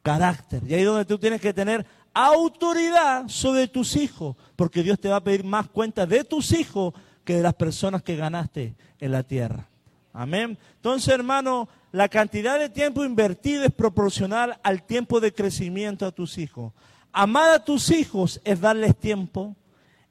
Carácter. 0.01 0.63
Y 0.65 0.73
ahí 0.73 0.79
es 0.79 0.85
donde 0.85 1.03
tú 1.03 1.17
tienes 1.17 1.41
que 1.41 1.53
tener 1.53 1.85
autoridad 2.13 3.27
sobre 3.27 3.67
tus 3.67 3.95
hijos, 3.95 4.35
porque 4.55 4.83
Dios 4.83 4.99
te 4.99 5.09
va 5.09 5.17
a 5.17 5.23
pedir 5.23 5.43
más 5.43 5.67
cuenta 5.67 6.05
de 6.05 6.23
tus 6.23 6.51
hijos 6.51 6.93
que 7.23 7.35
de 7.35 7.43
las 7.43 7.53
personas 7.53 8.01
que 8.01 8.15
ganaste 8.15 8.75
en 8.99 9.11
la 9.11 9.23
tierra. 9.23 9.67
Amén. 10.13 10.57
Entonces, 10.75 11.13
hermano, 11.13 11.69
la 11.91 12.09
cantidad 12.09 12.59
de 12.59 12.69
tiempo 12.69 13.03
invertido 13.05 13.63
es 13.63 13.71
proporcional 13.71 14.59
al 14.63 14.83
tiempo 14.83 15.19
de 15.19 15.33
crecimiento 15.33 16.05
a 16.05 16.11
tus 16.11 16.37
hijos. 16.37 16.73
Amar 17.11 17.49
a 17.51 17.63
tus 17.63 17.91
hijos 17.91 18.41
es 18.43 18.59
darles 18.59 18.97
tiempo, 18.97 19.55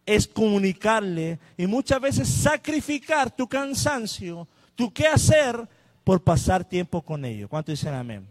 es 0.06 0.26
comunicarle 0.26 1.38
y 1.56 1.66
muchas 1.66 2.00
veces 2.00 2.28
sacrificar 2.28 3.30
tu 3.30 3.46
cansancio, 3.48 4.48
tu 4.74 4.92
qué 4.92 5.06
hacer 5.06 5.68
por 6.04 6.22
pasar 6.22 6.64
tiempo 6.64 7.02
con 7.02 7.24
ellos. 7.24 7.48
¿Cuánto 7.48 7.70
dicen 7.70 7.94
amén? 7.94 8.26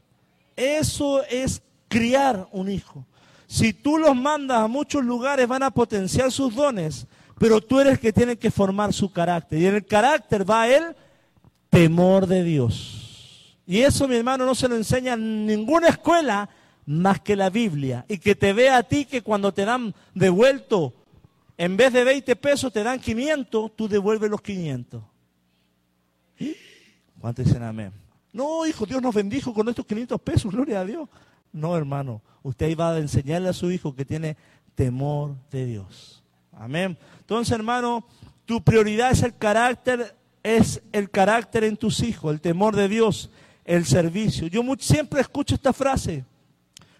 Eso 0.55 1.23
es 1.23 1.61
criar 1.87 2.47
un 2.51 2.69
hijo. 2.69 3.05
Si 3.49 3.73
tú 3.73 3.97
los 3.97 4.15
mandas 4.15 4.59
a 4.59 4.67
muchos 4.67 5.03
lugares 5.03 5.47
van 5.47 5.63
a 5.63 5.71
potenciar 5.71 6.31
sus 6.31 6.53
dones, 6.53 7.07
pero 7.39 7.59
tú 7.59 7.79
eres 7.79 7.93
el 7.93 7.99
que 7.99 8.13
tiene 8.13 8.37
que 8.37 8.51
formar 8.51 8.93
su 8.93 9.11
carácter. 9.11 9.59
Y 9.59 9.65
en 9.65 9.73
el 9.73 9.85
carácter 9.87 10.47
va 10.47 10.67
el 10.67 10.95
temor 11.71 12.27
de 12.27 12.43
Dios. 12.43 13.57
Y 13.65 13.79
eso, 13.79 14.07
mi 14.07 14.17
hermano, 14.17 14.45
no 14.45 14.53
se 14.53 14.67
lo 14.67 14.75
enseña 14.75 15.13
en 15.13 15.47
ninguna 15.47 15.87
escuela 15.87 16.47
más 16.85 17.21
que 17.21 17.35
la 17.35 17.49
Biblia. 17.49 18.05
Y 18.07 18.19
que 18.19 18.35
te 18.35 18.53
vea 18.53 18.77
a 18.77 18.83
ti 18.83 19.05
que 19.05 19.23
cuando 19.23 19.51
te 19.51 19.65
dan 19.65 19.95
devuelto 20.13 20.93
en 21.57 21.75
vez 21.75 21.91
de 21.91 22.03
20 22.03 22.35
pesos 22.35 22.71
te 22.71 22.83
dan 22.83 22.99
500, 22.99 23.75
tú 23.75 23.89
devuelves 23.89 24.29
los 24.29 24.43
500. 24.43 25.01
¿Cuántos 27.19 27.45
dicen 27.45 27.63
amén? 27.63 27.91
No, 28.31 28.63
hijo, 28.67 28.85
Dios 28.85 29.01
nos 29.01 29.15
bendijo 29.15 29.55
con 29.55 29.67
estos 29.69 29.87
500 29.87 30.21
pesos, 30.21 30.51
gloria 30.51 30.81
a 30.81 30.85
Dios. 30.85 31.09
No, 31.51 31.75
hermano, 31.75 32.21
usted 32.43 32.77
va 32.77 32.91
a 32.91 32.99
enseñarle 32.99 33.49
a 33.49 33.53
su 33.53 33.71
hijo 33.71 33.95
que 33.95 34.05
tiene 34.05 34.37
temor 34.75 35.35
de 35.51 35.65
Dios. 35.65 36.23
Amén. 36.53 36.97
Entonces, 37.19 37.53
hermano, 37.53 38.05
tu 38.45 38.63
prioridad 38.63 39.11
es 39.11 39.23
el 39.23 39.35
carácter, 39.35 40.15
es 40.43 40.81
el 40.91 41.09
carácter 41.09 41.63
en 41.63 41.77
tus 41.77 42.01
hijos, 42.01 42.33
el 42.33 42.41
temor 42.41 42.75
de 42.75 42.87
Dios, 42.87 43.29
el 43.65 43.85
servicio. 43.85 44.47
Yo 44.47 44.63
siempre 44.79 45.21
escucho 45.21 45.55
esta 45.55 45.73
frase. 45.73 46.25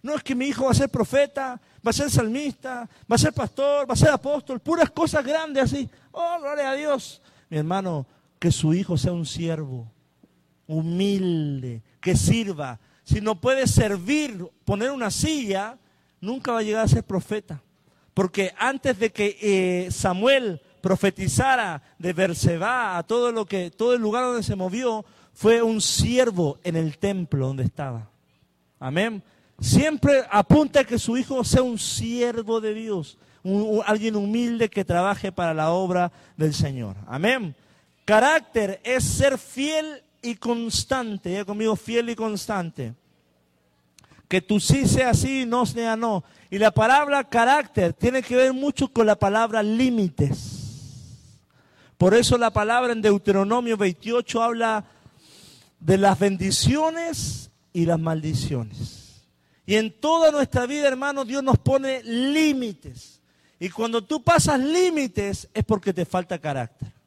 No 0.02 0.16
es 0.16 0.24
que 0.24 0.36
mi 0.36 0.46
hijo 0.46 0.66
va 0.66 0.72
a 0.72 0.76
ser 0.76 0.90
profeta, 0.90 1.60
va 1.86 1.90
a 1.90 1.94
ser 1.94 2.10
salmista, 2.10 2.90
va 3.12 3.16
a 3.16 3.20
ser 3.20 3.34
pastor, 3.34 3.90
va 3.90 3.94
a 3.94 3.98
ser 3.98 4.10
apóstol, 4.10 4.60
puras 4.60 4.90
cosas 4.92 5.26
grandes 5.26 5.64
así. 5.64 5.90
Oh, 6.12 6.38
gloria 6.40 6.72
a 6.72 6.76
Dios. 6.76 7.22
Mi 7.50 7.58
hermano, 7.58 8.06
que 8.38 8.52
su 8.52 8.74
hijo 8.74 8.98
sea 8.98 9.12
un 9.12 9.26
siervo, 9.26 9.92
humilde, 10.68 11.82
que 12.00 12.16
sirva. 12.16 12.80
Si 13.10 13.22
no 13.22 13.40
puede 13.40 13.68
servir, 13.68 14.46
poner 14.66 14.92
una 14.92 15.10
silla, 15.10 15.78
nunca 16.22 16.52
va 16.52 16.60
a 16.60 16.64
llegar 16.64 16.86
a 16.86 16.88
ser 16.88 17.04
profeta. 17.04 17.62
Porque 18.14 18.54
antes 18.58 19.00
de 19.00 19.12
que 19.12 19.38
eh, 19.42 19.92
Samuel 19.92 20.62
profetizara 20.82 21.82
de 21.98 22.14
Berseba 22.14 22.98
a 22.98 23.04
todo 23.04 23.32
lo 23.32 23.46
que, 23.46 23.72
todo 23.72 23.94
el 23.94 24.02
lugar 24.02 24.24
donde 24.26 24.44
se 24.44 24.56
movió, 24.56 25.06
fue 25.34 25.62
un 25.62 25.82
siervo 25.82 26.60
en 26.64 26.76
el 26.76 26.98
templo 26.98 27.48
donde 27.48 27.64
estaba. 27.64 28.10
Amén 28.80 29.24
siempre 29.60 30.24
apunta 30.30 30.82
a 30.82 30.84
que 30.84 31.00
su 31.00 31.18
hijo 31.18 31.44
sea 31.44 31.64
un 31.64 31.78
siervo 31.78 32.62
de 32.62 32.74
Dios, 32.74 33.18
alguien 33.86 34.16
humilde 34.16 34.70
que 34.70 34.86
trabaje 34.86 35.32
para 35.32 35.54
la 35.54 35.72
obra 35.72 36.12
del 36.38 36.54
Señor. 36.54 36.96
Amén. 37.08 37.56
Carácter 38.06 38.80
es 38.84 39.04
ser 39.04 39.38
fiel 39.38 40.04
y 40.22 40.36
constante. 40.36 41.34
Ya 41.34 41.46
conmigo, 41.46 41.76
fiel 41.76 42.10
y 42.10 42.16
constante. 42.16 42.94
Que 44.28 44.42
tú 44.42 44.60
sí 44.60 44.88
sea 44.88 45.14
sí 45.14 45.42
y 45.42 45.46
no 45.46 45.66
sea 45.66 45.96
no. 45.96 46.24
Y 46.50 46.58
la 46.58 46.72
palabra 46.72 47.24
carácter 47.24 47.94
tiene 47.94 48.22
que 48.22 48.36
ver 48.36 48.54
mucho 48.54 48.88
con 48.92 49.06
la 49.06 49.18
palabra 49.18 49.64
límites. 49.64 50.60
Por 51.98 52.14
eso 52.14 52.38
la 52.38 52.52
palabra 52.52 52.94
en 52.94 53.02
Deuteronomio 53.02 53.76
28 53.76 54.42
habla 54.42 54.86
de 55.80 55.98
las 55.98 56.18
bendiciones 56.18 57.52
y 57.74 57.86
las 57.86 58.00
maldiciones. 58.00 59.26
Y 59.66 59.76
en 59.76 59.92
toda 59.92 60.32
nuestra 60.32 60.66
vida, 60.66 60.88
hermano, 60.88 61.26
Dios 61.26 61.44
nos 61.44 61.58
pone 61.58 62.02
límites. 62.04 63.20
Y 63.60 63.70
cuando 63.70 64.04
tú 64.04 64.24
pasas 64.24 64.60
límites 64.60 65.50
es 65.54 65.64
porque 65.66 65.94
te 65.94 66.06
falta 66.06 66.40
carácter. 66.40 66.99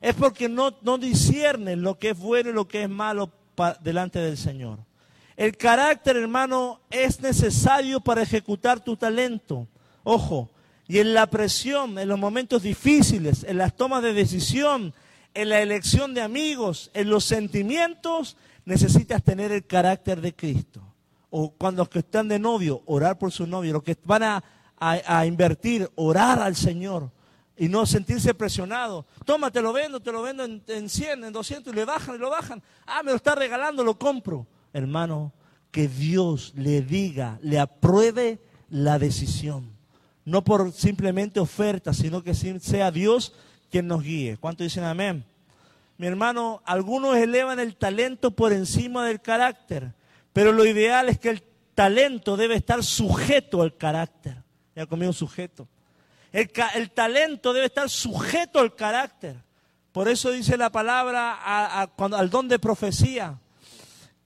Es 0.00 0.14
porque 0.14 0.48
no, 0.48 0.76
no 0.82 0.98
lo 0.98 1.98
que 1.98 2.10
es 2.10 2.18
bueno 2.18 2.50
y 2.50 2.52
lo 2.52 2.68
que 2.68 2.82
es 2.82 2.88
malo 2.88 3.30
delante 3.80 4.18
del 4.20 4.36
Señor. 4.36 4.78
El 5.36 5.56
carácter, 5.56 6.16
hermano, 6.16 6.80
es 6.90 7.20
necesario 7.20 8.00
para 8.00 8.22
ejecutar 8.22 8.80
tu 8.80 8.96
talento. 8.96 9.66
Ojo, 10.04 10.50
y 10.86 10.98
en 10.98 11.14
la 11.14 11.26
presión, 11.26 11.98
en 11.98 12.08
los 12.08 12.18
momentos 12.18 12.62
difíciles, 12.62 13.44
en 13.44 13.58
las 13.58 13.76
tomas 13.76 14.02
de 14.02 14.14
decisión, 14.14 14.94
en 15.34 15.48
la 15.48 15.60
elección 15.60 16.14
de 16.14 16.22
amigos, 16.22 16.90
en 16.94 17.10
los 17.10 17.24
sentimientos, 17.24 18.36
necesitas 18.64 19.22
tener 19.22 19.52
el 19.52 19.66
carácter 19.66 20.20
de 20.20 20.34
Cristo 20.34 20.82
o 21.30 21.50
cuando 21.50 21.82
los 21.82 21.88
que 21.88 22.00
están 22.00 22.28
de 22.28 22.38
novio, 22.38 22.82
orar 22.86 23.18
por 23.18 23.32
su 23.32 23.46
novio, 23.46 23.74
los 23.74 23.82
que 23.82 23.96
van 24.04 24.42
a, 24.80 25.26
invertir, 25.26 25.90
orar 25.96 26.40
al 26.40 26.54
Señor 26.54 27.10
y 27.58 27.68
no 27.68 27.84
sentirse 27.84 28.32
presionado. 28.34 29.04
Toma, 29.24 29.50
te 29.50 29.60
lo 29.60 29.72
vendo, 29.72 30.00
te 30.00 30.12
lo 30.12 30.22
vendo 30.22 30.44
en, 30.44 30.62
en 30.68 30.88
100, 30.88 31.24
en 31.24 31.32
200 31.32 31.72
y 31.72 31.76
le 31.76 31.84
bajan 31.84 32.14
y 32.14 32.18
lo 32.18 32.30
bajan. 32.30 32.62
Ah, 32.86 33.02
me 33.02 33.10
lo 33.10 33.16
está 33.16 33.34
regalando, 33.34 33.82
lo 33.82 33.98
compro. 33.98 34.46
Hermano, 34.72 35.32
que 35.70 35.88
Dios 35.88 36.52
le 36.56 36.82
diga, 36.82 37.38
le 37.42 37.58
apruebe 37.58 38.38
la 38.70 38.98
decisión. 38.98 39.70
No 40.24 40.44
por 40.44 40.72
simplemente 40.72 41.40
oferta, 41.40 41.92
sino 41.92 42.22
que 42.22 42.34
sea 42.34 42.90
Dios 42.90 43.34
quien 43.70 43.88
nos 43.88 44.02
guíe. 44.02 44.36
¿Cuánto 44.36 44.62
dicen 44.62 44.84
amén? 44.84 45.24
Mi 45.96 46.06
hermano, 46.06 46.62
algunos 46.64 47.16
elevan 47.16 47.58
el 47.58 47.76
talento 47.76 48.30
por 48.30 48.52
encima 48.52 49.04
del 49.04 49.20
carácter. 49.20 49.94
Pero 50.32 50.52
lo 50.52 50.64
ideal 50.64 51.08
es 51.08 51.18
que 51.18 51.30
el 51.30 51.42
talento 51.74 52.36
debe 52.36 52.54
estar 52.54 52.84
sujeto 52.84 53.62
al 53.62 53.76
carácter. 53.76 54.44
Ya 54.76 54.86
conmigo 54.86 55.12
sujeto. 55.12 55.66
El, 56.74 56.90
talento 56.92 57.52
debe 57.52 57.66
estar 57.66 57.90
sujeto 57.90 58.60
al 58.60 58.76
carácter. 58.76 59.42
Por 59.90 60.08
eso 60.08 60.30
dice 60.30 60.56
la 60.56 60.70
palabra 60.70 61.34
al 61.34 62.30
don 62.30 62.46
de 62.46 62.60
profecía, 62.60 63.40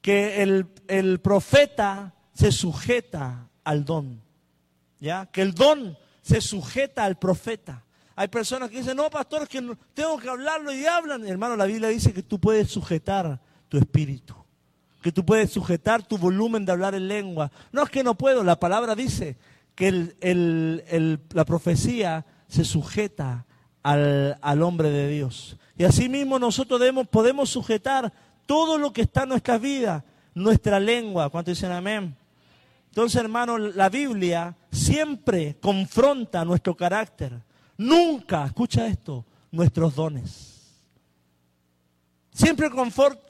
que 0.03 0.43
el, 0.43 1.21
profeta 1.21 2.13
se 2.35 2.53
sujeta 2.53 3.49
al 3.65 3.87
don. 3.87 4.21
¿Ya? 5.01 5.27
Que 5.27 5.41
el 5.41 5.55
don 5.55 5.97
se 6.21 6.43
sujeta 6.43 7.05
al 7.05 7.19
profeta. 7.19 7.83
Hay 8.15 8.29
personas 8.29 8.69
que 8.69 8.79
dicen, 8.79 8.99
no, 8.99 9.09
pastor, 9.09 9.45
es 9.45 9.49
que 9.49 9.77
tengo 9.95 10.19
que 10.19 10.29
hablarlo 10.29 10.71
y 10.71 10.85
hablan. 10.85 11.27
Hermano, 11.27 11.57
la 11.57 11.65
Biblia 11.65 11.89
dice 11.89 12.13
que 12.13 12.23
tú 12.23 12.39
puedes 12.39 12.71
sujetar 12.71 13.41
tu 13.69 13.79
espíritu 13.79 14.37
que 15.03 15.11
tú 15.11 15.27
puedes 15.27 15.51
sujetar 15.51 16.07
tu 16.07 16.17
volumen 16.17 16.65
de 16.65 16.71
hablar 16.71 16.95
en 16.95 17.09
lengua. 17.09 17.51
No 17.73 17.83
es 17.83 17.91
que 17.91 18.05
no 18.05 18.15
puedo, 18.15 18.45
la 18.45 18.61
palabra 18.61 18.95
dice 18.95 19.37
que 19.75 21.19
la 21.33 21.45
profecía 21.45 22.25
se 22.49 22.65
sujeta 22.65 23.47
al, 23.83 24.63
hombre 24.63 24.91
de 24.91 25.09
Dios. 25.09 25.57
Y 25.77 25.85
asimismo 25.85 26.39
nosotros 26.39 26.81
podemos 27.11 27.49
sujetar 27.49 28.13
todo 28.47 28.79
lo 28.79 28.93
que 28.93 29.03
está 29.03 29.23
en 29.23 29.31
nuestra 29.31 29.59
vida, 29.59 30.05
nuestra 30.35 30.79
lengua. 30.79 31.31
¿Cuánto 31.31 31.51
dicen 31.51 31.73
amén? 31.73 32.17
Entonces, 32.89 33.21
hermano, 33.21 33.57
la 33.57 33.89
Biblia 33.89 34.55
siempre 34.71 35.57
confronta 35.61 36.45
nuestro 36.45 36.77
carácter. 36.77 37.41
Nunca, 37.79 38.45
escucha 38.45 38.87
esto, 38.87 39.25
nuestros 39.51 39.95
dones. 39.95 40.53
Siempre 42.35 42.71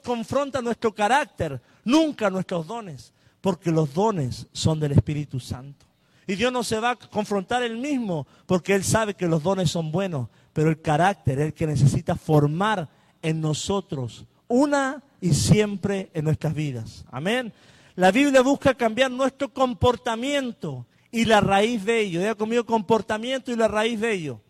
confronta 0.03 0.61
nuestro 0.61 0.93
carácter, 0.93 1.61
nunca 1.83 2.29
nuestros 2.29 2.67
dones, 2.67 3.13
porque 3.41 3.71
los 3.71 3.93
dones 3.93 4.47
son 4.53 4.79
del 4.79 4.93
Espíritu 4.93 5.39
Santo. 5.39 5.85
Y 6.27 6.35
Dios 6.35 6.51
no 6.51 6.63
se 6.63 6.79
va 6.79 6.91
a 6.91 6.95
confrontar 6.95 7.63
él 7.63 7.77
mismo, 7.77 8.27
porque 8.45 8.75
él 8.75 8.83
sabe 8.83 9.13
que 9.13 9.27
los 9.27 9.43
dones 9.43 9.69
son 9.69 9.91
buenos, 9.91 10.29
pero 10.53 10.69
el 10.69 10.81
carácter 10.81 11.39
es 11.39 11.45
el 11.47 11.53
que 11.53 11.67
necesita 11.67 12.15
formar 12.15 12.89
en 13.21 13.41
nosotros 13.41 14.25
una 14.47 15.03
y 15.19 15.33
siempre 15.33 16.11
en 16.13 16.25
nuestras 16.25 16.53
vidas. 16.53 17.05
Amén. 17.11 17.53
La 17.95 18.11
Biblia 18.11 18.41
busca 18.41 18.73
cambiar 18.73 19.11
nuestro 19.11 19.53
comportamiento 19.53 20.85
y 21.11 21.25
la 21.25 21.41
raíz 21.41 21.85
de 21.85 22.01
ello. 22.01 22.19
Diga 22.19 22.35
conmigo 22.35 22.65
comportamiento 22.65 23.51
y 23.51 23.55
la 23.55 23.67
raíz 23.67 23.99
de 23.99 24.11
ello. 24.13 24.41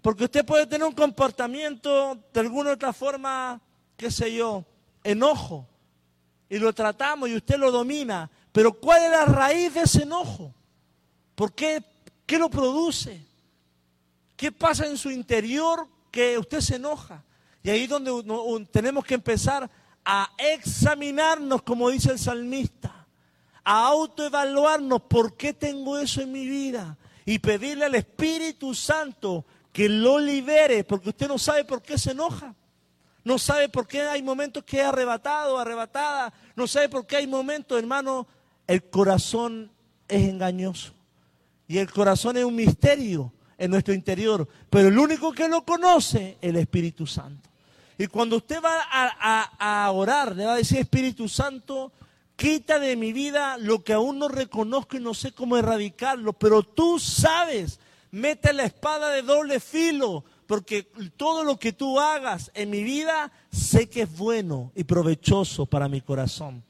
Porque 0.00 0.24
usted 0.24 0.44
puede 0.44 0.66
tener 0.66 0.86
un 0.86 0.94
comportamiento 0.94 2.18
de 2.32 2.40
alguna 2.40 2.72
otra 2.72 2.92
forma, 2.92 3.60
qué 3.96 4.10
sé 4.10 4.34
yo, 4.34 4.64
enojo. 5.04 5.68
Y 6.48 6.58
lo 6.58 6.72
tratamos 6.72 7.28
y 7.28 7.36
usted 7.36 7.56
lo 7.56 7.70
domina. 7.70 8.30
Pero 8.52 8.72
¿cuál 8.72 9.04
es 9.04 9.10
la 9.10 9.24
raíz 9.24 9.74
de 9.74 9.82
ese 9.82 10.02
enojo? 10.02 10.54
¿Por 11.42 11.54
qué? 11.54 11.82
¿Qué 12.24 12.38
lo 12.38 12.48
produce? 12.48 13.20
¿Qué 14.36 14.52
pasa 14.52 14.86
en 14.86 14.96
su 14.96 15.10
interior 15.10 15.88
que 16.12 16.38
usted 16.38 16.60
se 16.60 16.76
enoja? 16.76 17.24
Y 17.64 17.70
ahí 17.70 17.82
es 17.82 17.88
donde 17.88 18.12
tenemos 18.70 19.04
que 19.04 19.14
empezar 19.14 19.68
a 20.04 20.30
examinarnos, 20.38 21.62
como 21.62 21.90
dice 21.90 22.12
el 22.12 22.20
salmista, 22.20 23.08
a 23.64 23.88
autoevaluarnos 23.88 25.02
por 25.02 25.36
qué 25.36 25.52
tengo 25.52 25.98
eso 25.98 26.20
en 26.20 26.30
mi 26.30 26.46
vida 26.46 26.96
y 27.24 27.40
pedirle 27.40 27.86
al 27.86 27.96
Espíritu 27.96 28.72
Santo 28.72 29.44
que 29.72 29.88
lo 29.88 30.20
libere, 30.20 30.84
porque 30.84 31.08
usted 31.08 31.26
no 31.26 31.38
sabe 31.38 31.64
por 31.64 31.82
qué 31.82 31.98
se 31.98 32.12
enoja. 32.12 32.54
No 33.24 33.36
sabe 33.36 33.68
por 33.68 33.88
qué 33.88 34.02
hay 34.02 34.22
momentos 34.22 34.62
que 34.62 34.78
es 34.78 34.86
arrebatado, 34.86 35.58
arrebatada. 35.58 36.32
No 36.54 36.68
sabe 36.68 36.88
por 36.88 37.04
qué 37.04 37.16
hay 37.16 37.26
momentos, 37.26 37.76
hermano. 37.76 38.28
El 38.68 38.88
corazón 38.88 39.72
es 40.06 40.22
engañoso. 40.28 41.01
Y 41.72 41.78
el 41.78 41.90
corazón 41.90 42.36
es 42.36 42.44
un 42.44 42.54
misterio 42.54 43.32
en 43.56 43.70
nuestro 43.70 43.94
interior. 43.94 44.46
Pero 44.68 44.88
el 44.88 44.98
único 44.98 45.32
que 45.32 45.48
lo 45.48 45.64
conoce 45.64 46.36
es 46.42 46.50
el 46.50 46.56
Espíritu 46.56 47.06
Santo. 47.06 47.48
Y 47.96 48.08
cuando 48.08 48.36
usted 48.36 48.62
va 48.62 48.78
a, 48.90 49.86
a, 49.86 49.90
orar, 49.90 50.36
le 50.36 50.44
va 50.44 50.52
a 50.52 50.56
decir, 50.58 50.80
Espíritu 50.80 51.30
Santo, 51.30 51.90
quita 52.36 52.78
de 52.78 52.94
mi 52.94 53.14
vida 53.14 53.56
lo 53.56 53.82
que 53.82 53.94
aún 53.94 54.18
no 54.18 54.28
reconozco 54.28 54.98
y 54.98 55.00
no 55.00 55.14
sé 55.14 55.32
cómo 55.32 55.56
erradicarlo. 55.56 56.34
Pero 56.34 56.62
tú 56.62 56.98
sabes 56.98 57.80
mete 58.10 58.52
la 58.52 58.64
espada 58.64 59.08
de 59.08 59.22
doble 59.22 59.58
filo, 59.58 60.24
porque 60.46 60.82
todo 61.16 61.42
lo 61.42 61.58
que 61.58 61.72
tú 61.72 61.98
hagas 61.98 62.50
en 62.52 62.68
mi 62.68 62.82
vida 62.82 63.32
sé 63.50 63.88
que 63.88 64.02
es 64.02 64.14
bueno 64.14 64.72
y 64.74 64.84
provechoso 64.84 65.64
para 65.64 65.88
mi 65.88 66.02
corazón. 66.02 66.62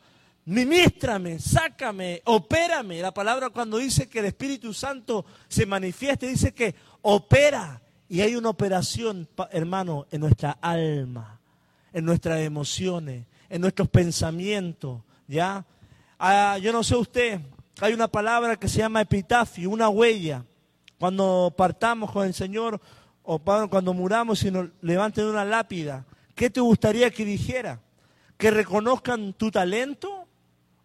Ministrame, 0.44 1.38
sácame, 1.38 2.20
opérame. 2.24 3.00
La 3.00 3.14
palabra 3.14 3.50
cuando 3.50 3.78
dice 3.78 4.08
que 4.08 4.18
el 4.18 4.24
Espíritu 4.26 4.74
Santo 4.74 5.24
se 5.48 5.66
manifieste, 5.66 6.26
dice 6.26 6.52
que 6.52 6.74
opera. 7.02 7.80
Y 8.08 8.20
hay 8.20 8.34
una 8.34 8.50
operación, 8.50 9.28
hermano, 9.52 10.06
en 10.10 10.20
nuestra 10.20 10.58
alma, 10.60 11.40
en 11.92 12.04
nuestras 12.04 12.40
emociones, 12.40 13.26
en 13.48 13.60
nuestros 13.60 13.88
pensamientos. 13.88 15.00
¿Ya? 15.28 15.64
Ah, 16.18 16.58
yo 16.60 16.72
no 16.72 16.82
sé 16.82 16.96
usted, 16.96 17.40
hay 17.80 17.92
una 17.94 18.08
palabra 18.08 18.56
que 18.56 18.68
se 18.68 18.78
llama 18.78 19.00
epitafio, 19.00 19.70
una 19.70 19.88
huella. 19.88 20.44
Cuando 20.98 21.54
partamos 21.56 22.10
con 22.10 22.26
el 22.26 22.34
Señor 22.34 22.80
o 23.22 23.38
cuando 23.38 23.94
muramos 23.94 24.42
y 24.42 24.50
nos 24.50 24.68
levanten 24.80 25.24
una 25.24 25.44
lápida, 25.44 26.04
¿qué 26.34 26.50
te 26.50 26.60
gustaría 26.60 27.10
que 27.10 27.24
dijera? 27.24 27.80
¿Que 28.36 28.50
reconozcan 28.50 29.32
tu 29.32 29.50
talento 29.50 30.21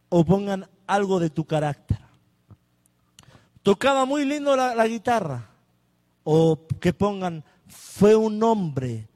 o 0.09 0.23
pongan 0.25 0.67
algo 0.85 1.19
de 1.19 1.29
tu 1.29 1.45
carácter? 1.45 1.97
Tocaba 3.63 4.05
muy 4.05 4.25
lindo 4.25 4.55
la, 4.55 4.87
guitarra 4.87 5.49
o 6.23 6.59
que 6.79 6.93
pongan 6.93 7.43
fue 7.67 8.15
un 8.15 8.41
hombre 8.43 9.07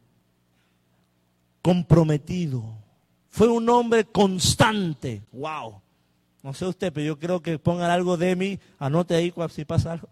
comprometido, 1.61 2.63
fue 3.29 3.47
un 3.47 3.69
hombre 3.69 4.05
constante. 4.05 5.23
¡Wow! 5.31 5.81
No 6.43 6.53
sé 6.53 6.65
usted, 6.65 6.91
pero 6.91 7.05
yo 7.05 7.19
creo 7.19 7.41
que 7.41 7.59
pongan 7.59 7.91
algo 7.91 8.17
de 8.17 8.35
mí, 8.35 8.59
anote 8.79 9.15
ahí 9.15 9.33
si 9.49 9.63
pasa 9.63 9.93
algo 9.93 10.09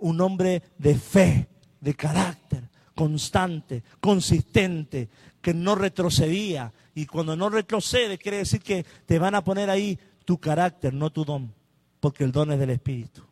un 0.00 0.20
hombre 0.20 0.62
de 0.78 0.94
fe, 0.94 1.48
de 1.80 1.94
carácter, 1.94 2.64
constante, 2.94 3.82
consistente, 4.00 5.08
que 5.40 5.54
no 5.54 5.74
retrocedía. 5.74 6.72
Y 6.94 7.06
cuando 7.06 7.36
no 7.36 7.48
retrocede, 7.48 8.18
quiere 8.18 8.38
decir 8.38 8.60
que 8.60 8.84
te 9.06 9.18
van 9.18 9.34
a 9.34 9.44
poner 9.44 9.70
ahí 9.70 9.98
tu 10.24 10.38
carácter, 10.38 10.92
no 10.92 11.10
tu 11.10 11.24
don, 11.24 11.52
porque 12.00 12.24
el 12.24 12.32
don 12.32 12.52
es 12.52 12.58
del 12.58 12.70
Espíritu. 12.70 13.22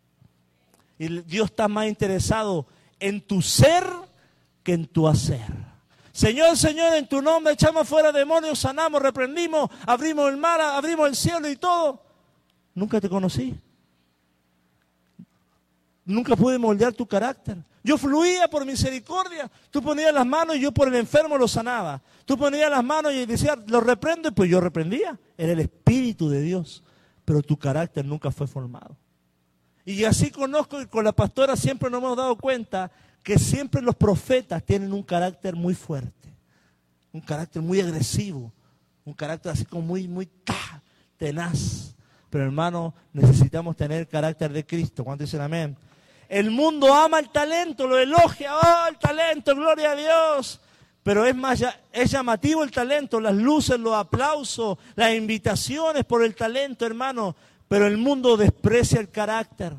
Y 0.98 1.20
Dios 1.22 1.50
está 1.50 1.68
más 1.68 1.86
interesado 1.86 2.66
en 2.98 3.20
tu 3.20 3.40
ser 3.42 3.84
que 4.62 4.72
en 4.72 4.86
tu 4.86 5.06
hacer. 5.06 5.46
Señor, 6.12 6.56
Señor, 6.56 6.94
en 6.96 7.06
tu 7.06 7.22
nombre 7.22 7.52
echamos 7.52 7.88
fuera 7.88 8.10
demonios, 8.10 8.58
sanamos, 8.58 9.00
reprendimos, 9.00 9.70
abrimos 9.86 10.28
el 10.28 10.36
mar, 10.36 10.60
abrimos 10.60 11.08
el 11.08 11.14
cielo 11.14 11.48
y 11.48 11.56
todo. 11.56 12.02
Nunca 12.74 13.00
te 13.00 13.08
conocí. 13.08 13.54
Nunca 16.08 16.34
pude 16.34 16.58
moldear 16.58 16.94
tu 16.94 17.06
carácter. 17.06 17.58
Yo 17.84 17.98
fluía 17.98 18.48
por 18.48 18.64
misericordia. 18.64 19.50
Tú 19.70 19.82
ponías 19.82 20.10
las 20.10 20.26
manos 20.26 20.56
y 20.56 20.60
yo 20.60 20.72
por 20.72 20.88
el 20.88 20.94
enfermo 20.94 21.36
lo 21.36 21.46
sanaba. 21.46 22.00
Tú 22.24 22.38
ponías 22.38 22.70
las 22.70 22.82
manos 22.82 23.12
y 23.12 23.26
decías, 23.26 23.58
lo 23.66 23.82
reprendo, 23.82 24.30
y 24.30 24.32
pues 24.32 24.48
yo 24.50 24.58
reprendía. 24.58 25.20
Era 25.36 25.52
el 25.52 25.60
Espíritu 25.60 26.30
de 26.30 26.40
Dios. 26.40 26.82
Pero 27.26 27.42
tu 27.42 27.58
carácter 27.58 28.06
nunca 28.06 28.30
fue 28.30 28.46
formado. 28.46 28.96
Y 29.84 30.04
así 30.04 30.30
conozco 30.30 30.80
y 30.80 30.86
con 30.86 31.04
la 31.04 31.12
pastora 31.12 31.56
siempre 31.56 31.90
nos 31.90 31.98
hemos 31.98 32.16
dado 32.16 32.36
cuenta 32.36 32.90
que 33.22 33.38
siempre 33.38 33.82
los 33.82 33.94
profetas 33.94 34.64
tienen 34.64 34.94
un 34.94 35.02
carácter 35.02 35.56
muy 35.56 35.74
fuerte. 35.74 36.34
Un 37.12 37.20
carácter 37.20 37.60
muy 37.60 37.82
agresivo. 37.82 38.50
Un 39.04 39.12
carácter 39.12 39.52
así 39.52 39.66
como 39.66 39.82
muy, 39.82 40.08
muy 40.08 40.26
tenaz. 41.18 41.94
Pero 42.30 42.44
hermano, 42.44 42.94
necesitamos 43.12 43.76
tener 43.76 44.00
el 44.00 44.08
carácter 44.08 44.54
de 44.54 44.64
Cristo. 44.64 45.04
¿Cuántos 45.04 45.26
dicen 45.26 45.42
amén? 45.42 45.76
El 46.28 46.50
mundo 46.50 46.92
ama 46.92 47.18
el 47.18 47.30
talento, 47.30 47.86
lo 47.86 47.98
elogia, 47.98 48.54
oh, 48.54 48.88
el 48.88 48.98
talento, 48.98 49.54
gloria 49.54 49.92
a 49.92 49.96
Dios. 49.96 50.60
Pero 51.02 51.24
es 51.24 51.34
más, 51.34 51.64
es 51.90 52.10
llamativo 52.10 52.62
el 52.62 52.70
talento, 52.70 53.18
las 53.18 53.34
luces, 53.34 53.80
los 53.80 53.94
aplausos, 53.94 54.76
las 54.94 55.14
invitaciones 55.14 56.04
por 56.04 56.22
el 56.22 56.34
talento, 56.34 56.84
hermano. 56.84 57.34
Pero 57.66 57.86
el 57.86 57.96
mundo 57.96 58.36
desprecia 58.36 59.00
el 59.00 59.08
carácter. 59.10 59.72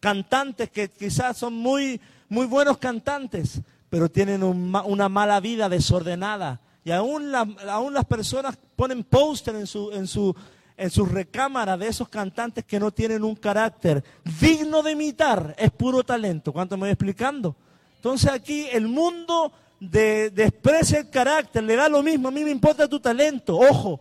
Cantantes 0.00 0.70
que 0.70 0.88
quizás 0.88 1.36
son 1.36 1.54
muy, 1.54 2.00
muy 2.28 2.46
buenos 2.46 2.78
cantantes, 2.78 3.60
pero 3.88 4.10
tienen 4.10 4.42
una 4.42 5.08
mala 5.08 5.38
vida 5.38 5.68
desordenada. 5.68 6.60
Y 6.84 6.90
aún, 6.90 7.32
aún 7.34 7.94
las 7.94 8.04
personas 8.04 8.56
ponen 8.74 9.04
póster 9.04 9.54
en 9.54 9.66
su, 9.66 9.92
en, 9.92 10.06
su, 10.06 10.34
en 10.78 10.90
su 10.90 11.04
recámara 11.04 11.76
de 11.76 11.88
esos 11.88 12.08
cantantes 12.08 12.64
que 12.64 12.78
no 12.78 12.92
tienen 12.92 13.24
un 13.24 13.34
carácter 13.34 14.02
digno 14.40 14.80
de 14.80 14.92
imitar, 14.92 15.54
es 15.58 15.72
puro 15.72 16.04
talento. 16.04 16.52
¿Cuánto 16.52 16.76
me 16.76 16.82
voy 16.82 16.90
explicando? 16.90 17.56
Entonces 17.96 18.30
aquí 18.30 18.66
el 18.70 18.86
mundo 18.86 19.52
de, 19.80 20.30
desprecia 20.30 21.00
el 21.00 21.10
carácter, 21.10 21.64
le 21.64 21.74
da 21.74 21.88
lo 21.88 22.00
mismo, 22.00 22.28
a 22.28 22.30
mí 22.30 22.44
me 22.44 22.52
importa 22.52 22.86
tu 22.88 23.00
talento, 23.00 23.58
ojo. 23.58 24.00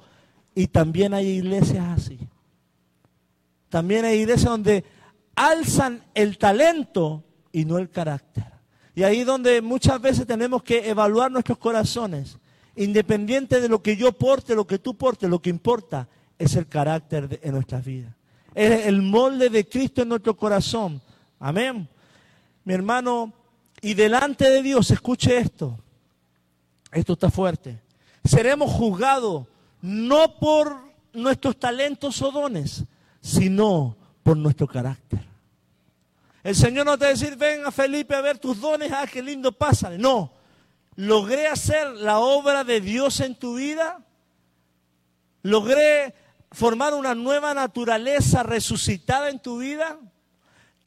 Y 0.53 0.67
también 0.67 1.15
hay 1.15 1.25
iglesias 1.27 1.83
así. 1.87 2.19
También 3.69 4.05
hay 4.05 4.19
iglesias 4.19 4.51
donde 4.51 4.85
alzan 5.35 6.03
el 6.13 6.37
talento 6.37 7.23
y 7.51 7.65
no 7.65 7.79
el 7.79 7.89
carácter. 7.89 8.45
Y 8.93 9.01
ahí 9.01 9.23
donde 9.23 9.63
muchas 9.63 9.99
veces 9.99 10.27
tenemos 10.27 10.61
que 10.61 10.87
evaluar 10.87 11.31
nuestros 11.31 11.57
corazones, 11.57 12.37
independiente 12.75 13.59
de 13.59 13.67
lo 13.67 13.81
que 13.81 13.97
yo 13.97 14.11
porte, 14.11 14.53
lo 14.53 14.67
que 14.67 14.77
tú 14.77 14.95
portes, 14.95 15.27
lo 15.27 15.41
que 15.41 15.49
importa 15.49 16.07
es 16.37 16.55
el 16.55 16.67
carácter 16.67 17.39
en 17.41 17.53
nuestras 17.53 17.83
vidas. 17.83 18.13
Es 18.53 18.85
el 18.87 19.01
molde 19.01 19.49
de 19.49 19.67
Cristo 19.67 20.01
en 20.01 20.09
nuestro 20.09 20.35
corazón. 20.35 21.01
Amén. 21.39 21.87
Mi 22.63 22.73
hermano, 22.73 23.33
y 23.81 23.93
delante 23.93 24.49
de 24.49 24.61
Dios, 24.61 24.89
escuche 24.91 25.37
esto. 25.37 25.77
Esto 26.91 27.13
está 27.13 27.29
fuerte. 27.29 27.79
Seremos 28.23 28.71
juzgados 28.71 29.45
no 29.81 30.39
por 30.39 30.87
nuestros 31.13 31.57
talentos 31.57 32.21
o 32.21 32.31
dones, 32.31 32.83
sino 33.21 33.95
por 34.23 34.37
nuestro 34.37 34.67
carácter. 34.67 35.19
El 36.43 36.55
Señor 36.55 36.85
no 36.85 36.97
te 36.97 37.05
va 37.05 37.09
a 37.09 37.13
decir, 37.13 37.35
ven 37.35 37.65
a 37.65 37.71
Felipe 37.71 38.15
a 38.15 38.21
ver 38.21 38.37
tus 38.37 38.59
dones, 38.59 38.91
ah, 38.91 39.05
qué 39.11 39.21
lindo 39.21 39.51
pasa. 39.51 39.89
No, 39.97 40.33
logré 40.95 41.47
hacer 41.47 41.91
la 41.91 42.19
obra 42.19 42.63
de 42.63 42.81
Dios 42.81 43.19
en 43.19 43.35
tu 43.35 43.55
vida, 43.55 43.99
logré 45.43 46.13
formar 46.51 46.93
una 46.93 47.15
nueva 47.15 47.53
naturaleza 47.53 48.43
resucitada 48.43 49.29
en 49.29 49.39
tu 49.39 49.59
vida? 49.59 49.97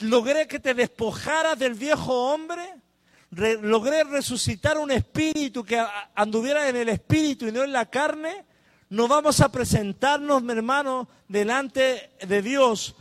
¿Logré 0.00 0.48
que 0.48 0.58
te 0.58 0.74
despojaras 0.74 1.58
del 1.58 1.74
viejo 1.74 2.32
hombre? 2.32 2.62
¿Logré 3.30 4.04
resucitar 4.04 4.78
un 4.78 4.90
espíritu 4.90 5.62
que 5.62 5.84
anduviera 6.14 6.68
en 6.68 6.76
el 6.76 6.88
espíritu 6.88 7.46
y 7.46 7.52
no 7.52 7.62
en 7.62 7.72
la 7.72 7.86
carne? 7.86 8.44
No 8.88 9.06
vamos 9.06 9.40
a 9.40 9.52
presentarnos, 9.52 10.42
mi 10.42 10.52
hermano, 10.52 11.08
delante 11.28 12.10
de 12.26 12.42
Dios 12.42 12.96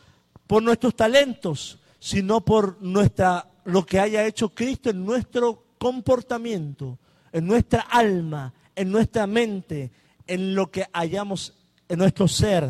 por 0.45 0.61
nuestros 0.61 0.95
talentos, 0.95 1.79
sino 1.99 2.41
por 2.41 2.81
nuestra, 2.81 3.47
lo 3.65 3.85
que 3.85 3.99
haya 3.99 4.25
hecho 4.25 4.49
Cristo 4.49 4.91
en 4.91 5.03
nuestro 5.03 5.63
comportamiento, 5.79 6.99
en 7.31 7.47
nuestra 7.47 7.81
alma, 7.81 8.53
en 8.75 8.91
nuestra 8.91 9.25
mente, 9.25 9.91
en 10.27 10.53
lo 10.53 10.69
que 10.69 10.85
hayamos 10.93 11.58
en 11.89 11.97
nuestro 11.97 12.27
ser. 12.27 12.69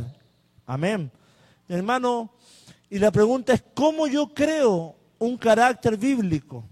Amén. 0.66 1.12
Hermano, 1.68 2.32
y 2.90 2.98
la 2.98 3.12
pregunta 3.12 3.54
es, 3.54 3.64
¿cómo 3.76 4.08
yo 4.08 4.34
creo 4.34 4.96
un 5.20 5.38
carácter 5.38 5.98
bíblico? 5.98 6.68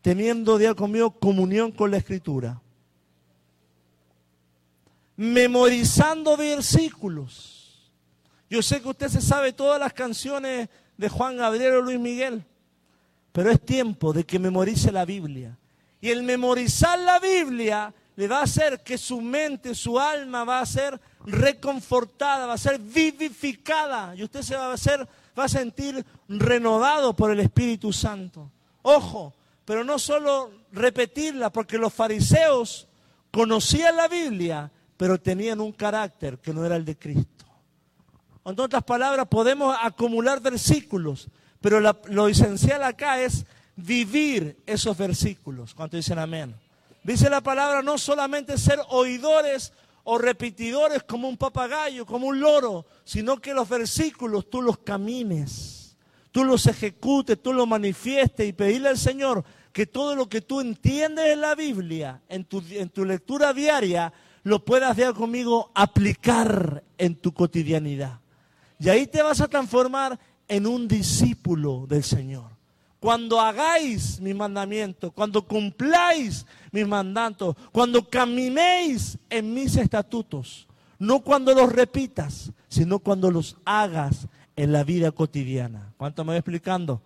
Teniendo 0.00 0.58
día 0.58 0.74
conmigo 0.74 1.10
comunión 1.10 1.70
con 1.70 1.90
la 1.90 1.98
Escritura. 1.98 2.60
Memorizando 5.16 6.36
versículos. 6.36 7.92
Yo 8.48 8.62
sé 8.62 8.80
que 8.80 8.88
usted 8.88 9.08
se 9.08 9.20
sabe 9.20 9.52
todas 9.52 9.78
las 9.78 9.92
canciones 9.92 10.70
de 10.96 11.08
Juan 11.08 11.36
Gabriel 11.36 11.74
o 11.74 11.82
Luis 11.82 12.00
Miguel, 12.00 12.44
pero 13.32 13.50
es 13.50 13.60
tiempo 13.60 14.12
de 14.12 14.24
que 14.24 14.38
memorice 14.38 14.90
la 14.90 15.04
Biblia. 15.04 15.56
Y 16.00 16.08
el 16.08 16.22
memorizar 16.22 16.98
la 16.98 17.18
Biblia 17.20 17.94
le 18.16 18.26
va 18.26 18.40
a 18.40 18.44
hacer 18.44 18.82
que 18.82 18.96
su 18.96 19.20
mente, 19.20 19.74
su 19.74 20.00
alma 20.00 20.44
va 20.44 20.60
a 20.60 20.66
ser 20.66 20.98
reconfortada, 21.26 22.46
va 22.46 22.54
a 22.54 22.58
ser 22.58 22.78
vivificada 22.78 24.14
y 24.14 24.22
usted 24.24 24.42
se 24.42 24.56
va 24.56 24.66
a 24.66 24.74
hacer, 24.74 25.06
va 25.38 25.44
a 25.44 25.48
sentir 25.48 26.04
renovado 26.28 27.14
por 27.14 27.30
el 27.30 27.40
Espíritu 27.40 27.92
Santo. 27.92 28.50
Ojo, 28.82 29.34
pero 29.64 29.84
no 29.84 29.98
solo 29.98 30.50
repetirla, 30.72 31.50
porque 31.50 31.78
los 31.78 31.92
fariseos 31.92 32.88
conocían 33.30 33.96
la 33.96 34.08
Biblia, 34.08 34.70
pero 34.96 35.20
tenían 35.20 35.60
un 35.60 35.72
carácter 35.72 36.38
que 36.38 36.52
no 36.52 36.64
era 36.64 36.76
el 36.76 36.84
de 36.84 36.96
Cristo. 36.96 37.44
En 38.44 38.58
otras 38.58 38.82
palabras, 38.82 39.26
podemos 39.28 39.76
acumular 39.80 40.40
versículos, 40.40 41.28
pero 41.60 41.78
lo 41.80 42.28
esencial 42.28 42.82
acá 42.82 43.20
es 43.20 43.44
vivir 43.76 44.58
esos 44.66 44.96
versículos. 44.96 45.74
¿Cuánto 45.74 45.96
dicen 45.96 46.18
amén? 46.18 46.54
Dice 47.02 47.30
la 47.30 47.40
palabra 47.40 47.82
no 47.82 47.96
solamente 47.96 48.58
ser 48.58 48.78
oidores 48.88 49.72
o 50.04 50.18
repetidores 50.18 51.02
como 51.02 51.28
un 51.28 51.36
papagayo, 51.36 52.06
como 52.06 52.28
un 52.28 52.40
loro, 52.40 52.86
sino 53.04 53.40
que 53.40 53.54
los 53.54 53.68
versículos 53.68 54.48
tú 54.48 54.62
los 54.62 54.78
camines, 54.78 55.96
tú 56.32 56.44
los 56.44 56.66
ejecutes, 56.66 57.42
tú 57.42 57.52
los 57.52 57.68
manifiestes 57.68 58.48
y 58.48 58.52
pedirle 58.52 58.88
al 58.88 58.98
Señor 58.98 59.44
que 59.72 59.86
todo 59.86 60.14
lo 60.16 60.28
que 60.28 60.40
tú 60.40 60.60
entiendes 60.60 61.32
en 61.32 61.40
la 61.40 61.54
Biblia, 61.54 62.22
en 62.28 62.44
tu, 62.44 62.62
en 62.70 62.88
tu 62.88 63.04
lectura 63.04 63.52
diaria, 63.52 64.12
lo 64.42 64.64
puedas 64.64 64.96
ver 64.96 65.14
conmigo 65.14 65.70
aplicar 65.74 66.82
en 66.98 67.16
tu 67.16 67.32
cotidianidad. 67.32 68.20
Y 68.78 68.88
ahí 68.88 69.06
te 69.06 69.22
vas 69.22 69.40
a 69.40 69.48
transformar 69.48 70.18
en 70.48 70.66
un 70.66 70.88
discípulo 70.88 71.86
del 71.86 72.02
Señor. 72.02 72.59
Cuando 73.00 73.40
hagáis 73.40 74.20
mi 74.20 74.34
mandamiento, 74.34 75.10
cuando 75.10 75.46
cumpláis 75.46 76.44
mis 76.70 76.86
mandatos, 76.86 77.56
cuando 77.72 78.06
caminéis 78.06 79.18
en 79.30 79.54
mis 79.54 79.74
estatutos, 79.76 80.68
no 80.98 81.20
cuando 81.20 81.54
los 81.54 81.72
repitas, 81.72 82.52
sino 82.68 82.98
cuando 82.98 83.30
los 83.30 83.56
hagas 83.64 84.28
en 84.54 84.72
la 84.72 84.84
vida 84.84 85.10
cotidiana. 85.12 85.94
¿Cuánto 85.96 86.24
me 86.24 86.32
voy 86.32 86.38
explicando? 86.38 87.00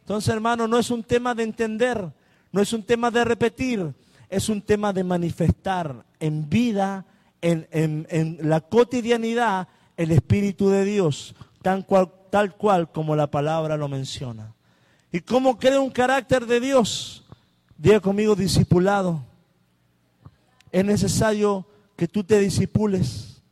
Entonces, 0.00 0.32
hermano, 0.32 0.66
no 0.66 0.78
es 0.78 0.90
un 0.90 1.04
tema 1.04 1.34
de 1.34 1.42
entender, 1.42 2.10
no 2.50 2.62
es 2.62 2.72
un 2.72 2.82
tema 2.82 3.10
de 3.10 3.22
repetir, 3.22 3.94
es 4.30 4.48
un 4.48 4.62
tema 4.62 4.94
de 4.94 5.04
manifestar 5.04 6.06
en 6.18 6.48
vida, 6.48 7.04
en, 7.42 8.38
la 8.40 8.62
cotidianidad, 8.62 9.68
el 9.98 10.12
Espíritu 10.12 10.70
de 10.70 10.86
Dios, 10.86 11.34
tal 11.60 11.84
cual, 11.84 12.10
tal 12.30 12.56
cual 12.56 12.90
como 12.90 13.14
la 13.14 13.30
palabra 13.30 13.76
lo 13.76 13.88
menciona. 13.88 14.55
¿Y 15.12 15.20
cómo 15.20 15.58
crea 15.58 15.80
un 15.80 15.90
carácter 15.90 16.46
de 16.46 16.60
Dios? 16.60 17.24
Diga 17.76 18.00
conmigo, 18.00 18.34
discipulado. 18.34 19.24
Es 20.72 20.84
necesario 20.84 21.66
que 21.96 22.08
tú 22.08 22.24
te 22.24 22.38
disipules, 22.38 23.42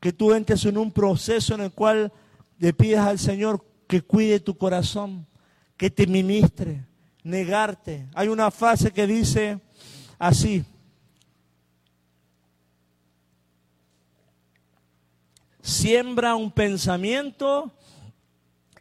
que 0.00 0.12
tú 0.12 0.32
entres 0.32 0.64
en 0.64 0.78
un 0.78 0.90
proceso 0.90 1.54
en 1.54 1.60
el 1.62 1.72
cual 1.72 2.12
le 2.58 2.72
pidas 2.72 3.06
al 3.06 3.18
Señor 3.18 3.64
que 3.86 4.02
cuide 4.02 4.40
tu 4.40 4.56
corazón, 4.56 5.26
que 5.76 5.90
te 5.90 6.06
ministre, 6.06 6.84
negarte. 7.22 8.08
Hay 8.14 8.28
una 8.28 8.50
frase 8.50 8.90
que 8.90 9.06
dice 9.06 9.60
así. 10.18 10.64
Siembra 15.60 16.34
un 16.34 16.50
pensamiento 16.50 17.72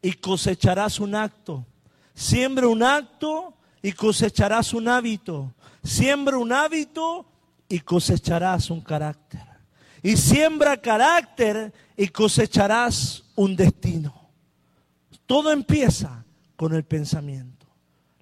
y 0.01 0.13
cosecharás 0.13 0.99
un 0.99 1.15
acto. 1.15 1.65
Siembra 2.13 2.67
un 2.67 2.83
acto 2.83 3.53
y 3.81 3.91
cosecharás 3.93 4.73
un 4.73 4.87
hábito. 4.87 5.53
Siembra 5.83 6.37
un 6.37 6.51
hábito 6.51 7.25
y 7.67 7.79
cosecharás 7.79 8.69
un 8.69 8.81
carácter. 8.81 9.41
Y 10.01 10.17
siembra 10.17 10.77
carácter 10.77 11.73
y 11.97 12.07
cosecharás 12.07 13.23
un 13.35 13.55
destino. 13.55 14.29
Todo 15.25 15.51
empieza 15.51 16.23
con 16.55 16.73
el 16.73 16.83
pensamiento. 16.83 17.65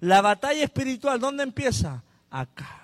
La 0.00 0.20
batalla 0.20 0.64
espiritual, 0.64 1.20
¿dónde 1.20 1.42
empieza? 1.42 2.02
Acá. 2.30 2.82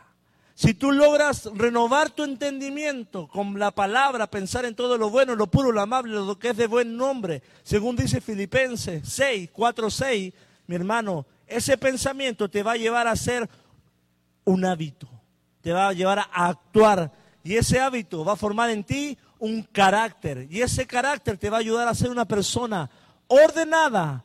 Si 0.54 0.74
tú 0.74 0.90
logras 0.90 1.48
renovar 1.54 2.10
tu 2.10 2.24
entendimiento 2.24 3.28
con 3.28 3.60
la 3.60 3.70
palabra, 3.70 4.28
pensar 4.28 4.64
en 4.64 4.74
todo 4.74 4.98
lo 4.98 5.08
bueno, 5.08 5.36
lo 5.36 5.46
puro, 5.46 5.70
lo 5.70 5.80
amable, 5.80 6.14
lo 6.14 6.36
que 6.36 6.48
es 6.48 6.56
de 6.56 6.66
buen 6.66 6.96
nombre, 6.96 7.44
según 7.62 7.94
dice 7.94 8.20
Filipenses 8.20 9.08
6, 9.08 9.50
4, 9.52 9.88
6, 9.88 10.34
mi 10.68 10.76
hermano, 10.76 11.26
ese 11.46 11.78
pensamiento 11.78 12.48
te 12.48 12.62
va 12.62 12.72
a 12.72 12.76
llevar 12.76 13.08
a 13.08 13.16
ser 13.16 13.48
un 14.44 14.64
hábito, 14.66 15.08
te 15.62 15.72
va 15.72 15.88
a 15.88 15.92
llevar 15.94 16.18
a 16.18 16.46
actuar 16.46 17.10
y 17.42 17.56
ese 17.56 17.80
hábito 17.80 18.22
va 18.22 18.34
a 18.34 18.36
formar 18.36 18.68
en 18.68 18.84
ti 18.84 19.16
un 19.38 19.62
carácter 19.62 20.46
y 20.50 20.60
ese 20.60 20.86
carácter 20.86 21.38
te 21.38 21.48
va 21.48 21.56
a 21.56 21.60
ayudar 21.60 21.88
a 21.88 21.94
ser 21.94 22.10
una 22.10 22.26
persona 22.26 22.90
ordenada, 23.28 24.22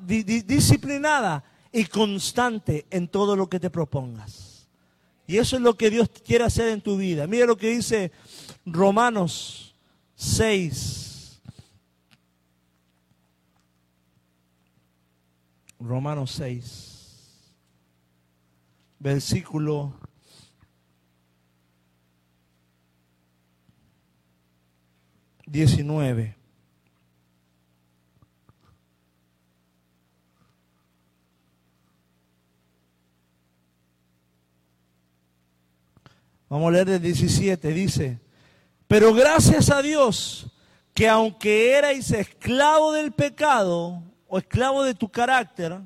disciplinada 0.00 1.42
y 1.72 1.86
constante 1.86 2.86
en 2.88 3.08
todo 3.08 3.34
lo 3.34 3.48
que 3.48 3.58
te 3.58 3.68
propongas. 3.68 4.68
Y 5.26 5.38
eso 5.38 5.56
es 5.56 5.62
lo 5.62 5.74
que 5.74 5.90
Dios 5.90 6.08
quiere 6.24 6.44
hacer 6.44 6.68
en 6.68 6.80
tu 6.80 6.96
vida. 6.96 7.26
Mira 7.26 7.46
lo 7.46 7.56
que 7.56 7.70
dice 7.70 8.12
Romanos 8.64 9.74
6, 10.14 11.11
Romanos 15.82 16.30
6, 16.32 17.54
versículo 19.00 19.92
diecinueve. 25.44 26.36
Vamos 36.48 36.68
a 36.68 36.70
leer 36.70 36.88
el 36.90 37.02
17, 37.02 37.72
dice, 37.72 38.20
pero 38.86 39.12
gracias 39.12 39.70
a 39.70 39.82
Dios 39.82 40.46
que 40.94 41.08
aunque 41.08 41.72
erais 41.72 42.10
esclavo 42.12 42.92
del 42.92 43.10
pecado, 43.12 44.11
o 44.34 44.38
esclavo 44.38 44.82
de 44.82 44.94
tu 44.94 45.10
carácter, 45.10 45.78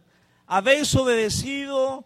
habéis 0.46 0.94
obedecido, 0.94 2.04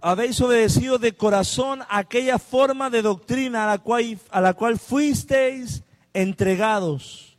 habéis 0.00 0.40
obedecido 0.40 0.98
de 0.98 1.12
corazón 1.12 1.84
aquella 1.88 2.40
forma 2.40 2.90
de 2.90 3.02
doctrina 3.02 3.62
a 3.62 3.66
la 3.68 3.78
cual, 3.78 4.18
a 4.28 4.40
la 4.40 4.54
cual 4.54 4.76
fuisteis 4.76 5.84
entregados 6.12 7.38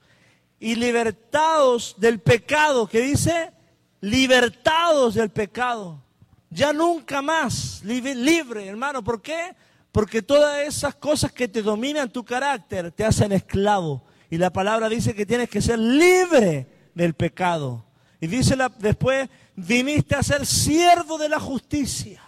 y 0.58 0.76
libertados 0.76 1.96
del 1.98 2.22
pecado, 2.22 2.88
que 2.88 3.02
dice, 3.02 3.52
libertados 4.00 5.16
del 5.16 5.30
pecado. 5.30 6.02
Ya 6.50 6.72
nunca 6.72 7.22
más, 7.22 7.84
libre, 7.84 8.16
libre, 8.16 8.68
hermano. 8.68 9.04
¿Por 9.04 9.22
qué? 9.22 9.54
Porque 9.92 10.22
todas 10.22 10.66
esas 10.66 10.96
cosas 10.96 11.34
que 11.34 11.50
te 11.50 11.62
dominan 11.62 12.10
tu 12.10 12.24
carácter 12.24 12.94
te 12.94 13.04
hacen 13.04 13.34
esclavo. 13.34 14.02
Y 14.30 14.38
la 14.38 14.50
palabra 14.50 14.88
dice 14.88 15.14
que 15.14 15.26
tienes 15.26 15.50
que 15.50 15.62
ser 15.62 15.78
libre 15.78 16.79
del 17.00 17.14
pecado. 17.14 17.86
Y 18.20 18.28
dice 18.28 18.58
después, 18.80 19.30
viniste 19.56 20.16
a 20.16 20.24
ser 20.24 20.46
siervo 20.46 21.18
de 21.18 21.30
la 21.30 21.40
justicia, 21.40 22.22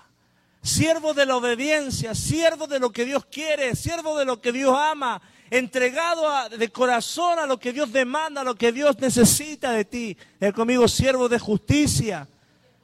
siervo 0.62 1.14
de 1.14 1.26
la 1.26 1.36
obediencia, 1.36 2.16
siervo 2.16 2.68
de 2.68 2.80
lo 2.80 2.90
que 2.90 3.04
Dios 3.04 3.26
quiere, 3.26 3.76
siervo 3.76 4.18
de 4.18 4.24
lo 4.24 4.40
que 4.40 4.54
Dios 4.54 4.74
ama, 4.74 5.22
entregado 5.50 6.24
de 6.58 6.70
corazón 6.70 7.38
a 7.40 7.46
lo 7.46 7.60
que 7.60 7.74
Dios 7.74 7.92
demanda, 7.92 8.40
a 8.40 8.44
lo 8.46 8.56
que 8.56 8.72
Dios 8.72 8.98
necesita 8.98 9.74
de 9.74 9.84
ti. 9.84 10.18
Es 10.40 10.54
conmigo, 10.54 10.88
siervo 10.88 11.28
de 11.28 11.38
justicia. 11.38 12.26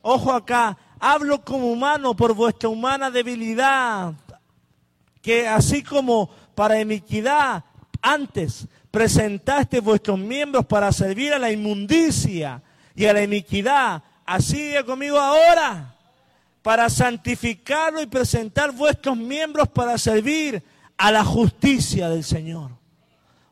Ojo 0.01 0.33
acá, 0.33 0.77
hablo 0.99 1.41
como 1.41 1.71
humano 1.71 2.17
por 2.17 2.33
vuestra 2.33 2.67
humana 2.67 3.09
debilidad, 3.09 4.13
que 5.21 5.47
así 5.47 5.83
como 5.83 6.29
para 6.53 6.81
iniquidad 6.81 7.63
antes 8.01 8.67
presentaste 8.97 9.79
vuestros 9.79 10.17
miembros 10.17 10.65
para 10.65 10.91
servir 10.91 11.31
a 11.31 11.37
la 11.37 11.51
inmundicia 11.51 12.63
y 12.95 13.05
a 13.05 13.13
la 13.13 13.21
iniquidad. 13.21 14.01
Así 14.25 14.57
diga 14.57 14.83
conmigo 14.83 15.19
ahora, 15.19 15.93
para 16.63 16.89
santificarlo 16.89 18.01
y 18.01 18.07
presentar 18.07 18.71
vuestros 18.71 19.15
miembros 19.15 19.67
para 19.67 19.99
servir 19.99 20.63
a 20.97 21.11
la 21.11 21.23
justicia 21.23 22.09
del 22.09 22.23
Señor. 22.23 22.71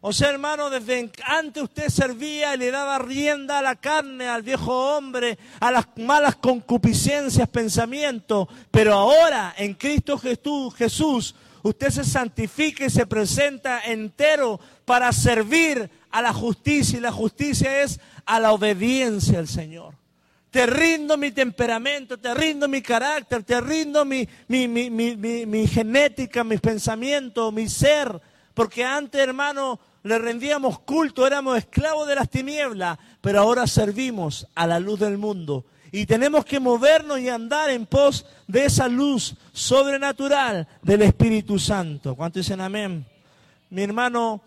O 0.02 0.12
sea, 0.12 0.32
hermano, 0.32 0.72
desde 0.72 1.12
antes 1.28 1.62
usted 1.62 1.90
servía 1.90 2.56
y 2.56 2.58
le 2.58 2.72
daba 2.72 2.98
rienda 2.98 3.60
a 3.60 3.62
la 3.62 3.76
carne, 3.76 4.28
al 4.28 4.42
viejo 4.42 4.98
hombre, 4.98 5.38
a 5.60 5.70
las 5.70 5.86
malas 5.98 6.38
concupiscencias, 6.38 7.48
pensamientos. 7.50 8.48
Pero 8.72 8.96
ahora, 8.96 9.54
en 9.58 9.76
Cristo 9.76 10.18
Jesús, 10.18 11.36
usted 11.70 11.90
se 11.90 12.04
santifica 12.04 12.86
y 12.86 12.92
se 12.92 13.08
presenta 13.08 13.82
entero 13.82 14.60
para 14.86 15.12
servir 15.12 15.90
a 16.12 16.22
la 16.22 16.32
justicia. 16.32 17.00
Y 17.00 17.02
la 17.02 17.12
justicia 17.12 17.82
es 17.82 18.00
a 18.24 18.40
la 18.40 18.52
obediencia 18.52 19.40
al 19.40 19.48
Señor. 19.48 19.96
Te 20.52 20.68
rindo 20.68 21.18
mi 21.18 21.32
temperamento, 21.32 22.20
te 22.20 22.34
rindo 22.36 22.68
mi 22.68 22.84
carácter, 22.84 23.44
te 23.44 23.60
rindo 23.60 24.06
mi, 24.06 24.30
mi, 24.48 24.68
mi, 24.68 24.90
mi 25.18 25.68
genética, 25.68 26.44
mis 26.44 26.62
pensamientos, 26.62 27.52
mi 27.52 27.68
ser. 27.68 28.22
Porque 28.54 28.86
antes, 28.86 29.20
hermano, 29.20 29.80
le 30.04 30.20
rendíamos 30.20 30.78
culto, 30.80 31.26
éramos 31.26 31.58
esclavos 31.58 32.08
de 32.08 32.14
las 32.14 32.30
tinieblas, 32.30 33.00
pero 33.22 33.40
ahora 33.40 33.66
servimos 33.66 34.48
a 34.54 34.68
la 34.68 34.80
luz 34.80 35.00
del 35.00 35.18
mundo. 35.18 35.66
Y 35.96 36.06
tenemos 36.06 36.44
que 36.44 36.60
movernos 36.60 37.22
y 37.22 37.30
andar 37.30 37.70
en 37.70 37.86
pos 37.86 38.26
de 38.48 38.66
esa 38.66 38.90
luz 38.90 39.34
sobrenatural 39.54 40.68
del 40.82 41.04
Espíritu 41.04 41.58
Santo. 41.58 42.18
¿Cuánto 42.18 42.38
dicen 42.38 42.60
amén? 42.60 43.06
Mi 43.70 43.84
hermano, 43.84 44.42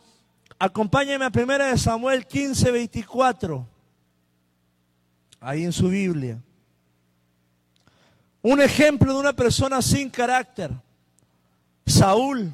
acompáñame 0.59 1.25
a 1.25 1.31
primera 1.31 1.69
de 1.69 1.79
Samuel 1.79 2.27
15, 2.27 2.71
24. 2.71 3.67
Ahí 5.41 5.65
en 5.65 5.73
su 5.73 5.89
Biblia. 5.89 6.39
Un 8.43 8.61
ejemplo 8.61 9.15
de 9.15 9.19
una 9.19 9.33
persona 9.33 9.81
sin 9.81 10.11
carácter. 10.11 10.71
Saúl. 11.87 12.53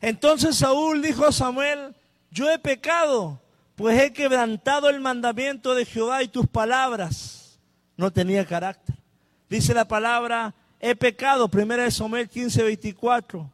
Entonces 0.00 0.56
Saúl 0.56 1.02
dijo 1.02 1.24
a 1.24 1.30
Samuel, 1.30 1.94
yo 2.32 2.50
he 2.50 2.58
pecado, 2.58 3.40
pues 3.76 4.02
he 4.02 4.12
quebrantado 4.12 4.88
el 4.88 4.98
mandamiento 4.98 5.76
de 5.76 5.84
Jehová 5.84 6.24
y 6.24 6.26
tus 6.26 6.48
palabras. 6.48 7.41
No 7.96 8.12
tenía 8.12 8.46
carácter. 8.46 8.96
Dice 9.48 9.74
la 9.74 9.86
palabra, 9.86 10.54
he 10.80 10.96
pecado, 10.96 11.48
primera 11.48 11.84
de 11.84 11.90
Samuel 11.90 12.28
15, 12.28 12.62
24. 12.62 13.50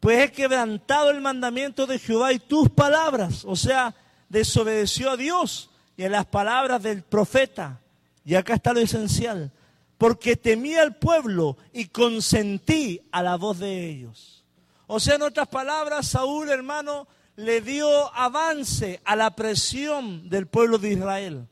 Pues 0.00 0.24
he 0.24 0.32
quebrantado 0.32 1.10
el 1.10 1.20
mandamiento 1.20 1.86
de 1.86 1.98
Jehová 1.98 2.32
y 2.32 2.38
tus 2.38 2.68
palabras. 2.68 3.44
O 3.44 3.56
sea, 3.56 3.94
desobedeció 4.28 5.10
a 5.10 5.16
Dios 5.16 5.70
y 5.96 6.04
a 6.04 6.08
las 6.08 6.26
palabras 6.26 6.82
del 6.82 7.02
profeta. 7.02 7.80
Y 8.24 8.34
acá 8.34 8.54
está 8.54 8.72
lo 8.72 8.80
esencial. 8.80 9.50
Porque 9.96 10.36
temí 10.36 10.74
al 10.74 10.96
pueblo 10.96 11.56
y 11.72 11.86
consentí 11.86 13.00
a 13.10 13.22
la 13.22 13.36
voz 13.36 13.58
de 13.58 13.88
ellos. 13.88 14.44
O 14.86 15.00
sea, 15.00 15.16
en 15.16 15.22
otras 15.22 15.48
palabras, 15.48 16.06
Saúl, 16.06 16.50
hermano, 16.50 17.08
le 17.36 17.60
dio 17.60 18.14
avance 18.14 19.00
a 19.04 19.14
la 19.14 19.34
presión 19.36 20.28
del 20.28 20.46
pueblo 20.46 20.78
de 20.78 20.92
Israel, 20.92 21.46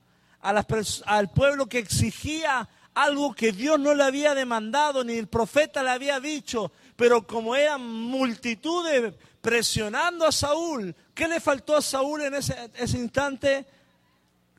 al 1.07 1.31
pueblo 1.31 1.69
que 1.69 1.79
exigía 1.79 2.69
algo 2.95 3.35
que 3.35 3.53
Dios 3.53 3.79
no 3.79 3.95
le 3.95 4.05
había 4.05 4.35
demandado, 4.35 5.05
ni 5.05 5.15
el 5.15 5.27
profeta 5.27 5.83
le 5.83 5.91
había 5.91 6.19
dicho, 6.19 6.73
pero 6.97 7.27
como 7.27 7.55
eran 7.55 7.87
multitudes 7.87 9.13
presionando 9.43 10.27
a 10.27 10.33
Saúl, 10.33 10.95
¿qué 11.15 11.29
le 11.29 11.41
faltó 11.41 11.77
a 11.77 11.83
Saúl 11.83 12.23
en 12.23 12.35
ese, 12.35 12.71
ese 12.75 12.99
instante? 12.99 13.67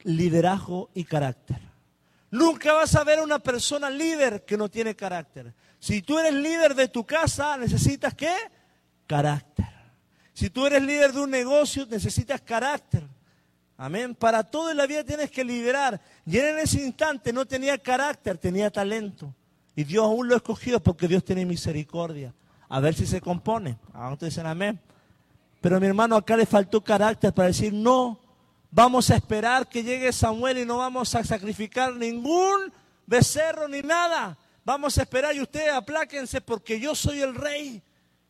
Liderazgo 0.03 0.91
y 0.93 1.03
carácter. 1.03 1.59
Nunca 2.29 2.73
vas 2.73 2.95
a 2.95 3.03
ver 3.03 3.19
a 3.19 3.23
una 3.23 3.39
persona 3.39 3.89
líder 3.89 4.45
que 4.45 4.55
no 4.55 4.69
tiene 4.69 4.95
carácter. 4.95 5.53
Si 5.79 6.01
tú 6.03 6.19
eres 6.19 6.33
líder 6.33 6.75
de 6.75 6.89
tu 6.89 7.05
casa, 7.05 7.57
necesitas 7.57 8.13
qué? 8.13 8.35
Carácter. 9.07 9.65
Si 10.33 10.51
tú 10.51 10.67
eres 10.67 10.83
líder 10.83 11.13
de 11.13 11.21
un 11.21 11.31
negocio, 11.31 11.87
necesitas 11.89 12.41
carácter. 12.41 13.03
Amén. 13.77 14.15
Para 14.15 14.43
todo 14.43 14.71
en 14.71 14.77
la 14.77 14.87
vida 14.87 15.03
tienes 15.03 15.29
que 15.29 15.43
liderar. 15.43 16.01
Y 16.25 16.37
él 16.37 16.45
en 16.47 16.59
ese 16.59 16.81
instante 16.83 17.31
no 17.31 17.45
tenía 17.45 17.77
carácter, 17.77 18.37
tenía 18.37 18.71
talento. 18.71 19.33
Y 19.75 19.83
Dios 19.83 20.03
aún 20.03 20.27
lo 20.27 20.33
ha 20.33 20.37
escogido 20.37 20.81
porque 20.81 21.07
Dios 21.07 21.23
tiene 21.23 21.45
misericordia. 21.45 22.33
A 22.67 22.79
ver 22.79 22.95
si 22.95 23.05
se 23.05 23.21
compone. 23.21 23.77
Ahora 23.93 24.17
dicen 24.19 24.47
amén. 24.47 24.79
Pero 25.61 25.79
mi 25.79 25.85
hermano, 25.85 26.15
acá 26.15 26.35
le 26.35 26.47
faltó 26.47 26.83
carácter 26.83 27.31
para 27.33 27.49
decir, 27.49 27.71
no, 27.71 28.19
vamos 28.71 29.11
a 29.11 29.15
esperar 29.15 29.69
que 29.69 29.83
llegue 29.83 30.11
Samuel 30.11 30.57
y 30.57 30.65
no 30.65 30.77
vamos 30.77 31.13
a 31.13 31.23
sacrificar 31.23 31.93
ningún 31.93 32.73
becerro 33.05 33.67
ni 33.67 33.81
nada. 33.81 34.37
Vamos 34.65 34.97
a 34.97 35.03
esperar 35.03 35.35
y 35.35 35.41
ustedes 35.41 35.71
apláquense 35.71 36.41
porque 36.41 36.79
yo 36.79 36.95
soy 36.95 37.21
el 37.21 37.35
rey. 37.35 37.83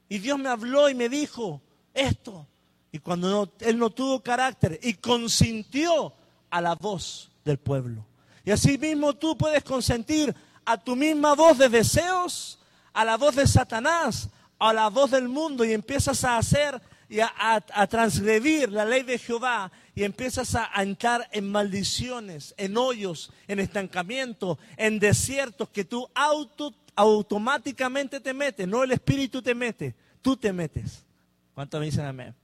Y 0.10 0.20
Dios 0.20 0.38
me 0.38 0.50
habló 0.50 0.90
y 0.90 0.96
me 0.96 1.08
dijo, 1.08 1.62
esto. 1.94 2.46
Y 2.92 3.00
cuando 3.00 3.52
él 3.60 3.78
no 3.78 3.90
tuvo 3.90 4.22
carácter 4.22 4.80
y 4.82 4.94
consintió 4.96 6.14
a 6.50 6.62
la 6.62 6.76
voz 6.76 7.30
del 7.44 7.58
pueblo. 7.58 8.06
Y 8.46 8.52
así 8.52 8.78
mismo 8.78 9.14
tú 9.14 9.38
puedes 9.38 9.64
consentir 9.64 10.34
a 10.66 10.78
tu 10.78 10.96
misma 10.96 11.36
voz 11.36 11.58
de 11.58 11.70
deseos, 11.70 12.60
a 12.94 13.04
la 13.06 13.18
voz 13.18 13.36
de 13.36 13.46
Satanás, 13.46 14.30
a 14.60 14.74
la 14.74 14.90
voz 14.90 15.12
del 15.12 15.28
mundo 15.28 15.64
y 15.64 15.74
empiezas 15.74 16.24
a 16.24 16.38
hacer 16.38 16.82
y 17.10 17.20
a, 17.20 17.88
transgredir 17.90 18.72
la 18.72 18.84
ley 18.84 19.04
de 19.04 19.18
Jehová 19.18 19.72
y 19.96 20.04
empiezas 20.04 20.56
a, 20.56 20.70
entrar 20.82 21.28
en 21.32 21.50
maldiciones, 21.50 22.54
en 22.58 22.76
hoyos, 22.78 23.32
en 23.48 23.60
estancamiento, 23.60 24.58
en 24.76 25.00
desiertos 25.00 25.70
que 25.70 25.86
tú 25.86 26.10
auto, 26.14 26.74
automáticamente 26.96 28.20
te 28.20 28.34
metes, 28.34 28.68
no 28.68 28.84
el 28.84 28.92
Espíritu 28.92 29.42
te 29.42 29.56
mete, 29.56 29.96
tú 30.22 30.36
te 30.36 30.52
metes. 30.52 31.04
¿Cuántos 31.54 31.80
me 31.80 31.86
dicen 31.86 32.06
amén? 32.06 32.36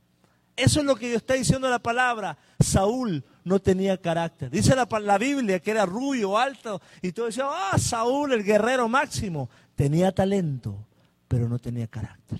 Eso 0.55 0.81
es 0.81 0.85
lo 0.85 0.95
que 0.95 1.15
está 1.15 1.33
diciendo 1.33 1.69
la 1.69 1.79
palabra. 1.79 2.37
Saúl 2.59 3.23
no 3.43 3.59
tenía 3.59 3.97
carácter. 3.97 4.49
Dice 4.49 4.75
la, 4.75 4.87
la, 4.99 5.17
Biblia 5.17 5.59
que 5.59 5.71
era 5.71 5.85
rubio, 5.85 6.37
alto, 6.37 6.81
y 7.01 7.11
todo 7.11 7.25
decía, 7.27 7.45
ah, 7.49 7.77
Saúl, 7.77 8.33
el 8.33 8.43
guerrero 8.43 8.87
máximo. 8.87 9.49
Tenía 9.75 10.11
talento, 10.11 10.85
pero 11.27 11.49
no 11.49 11.57
tenía 11.57 11.87
carácter. 11.87 12.39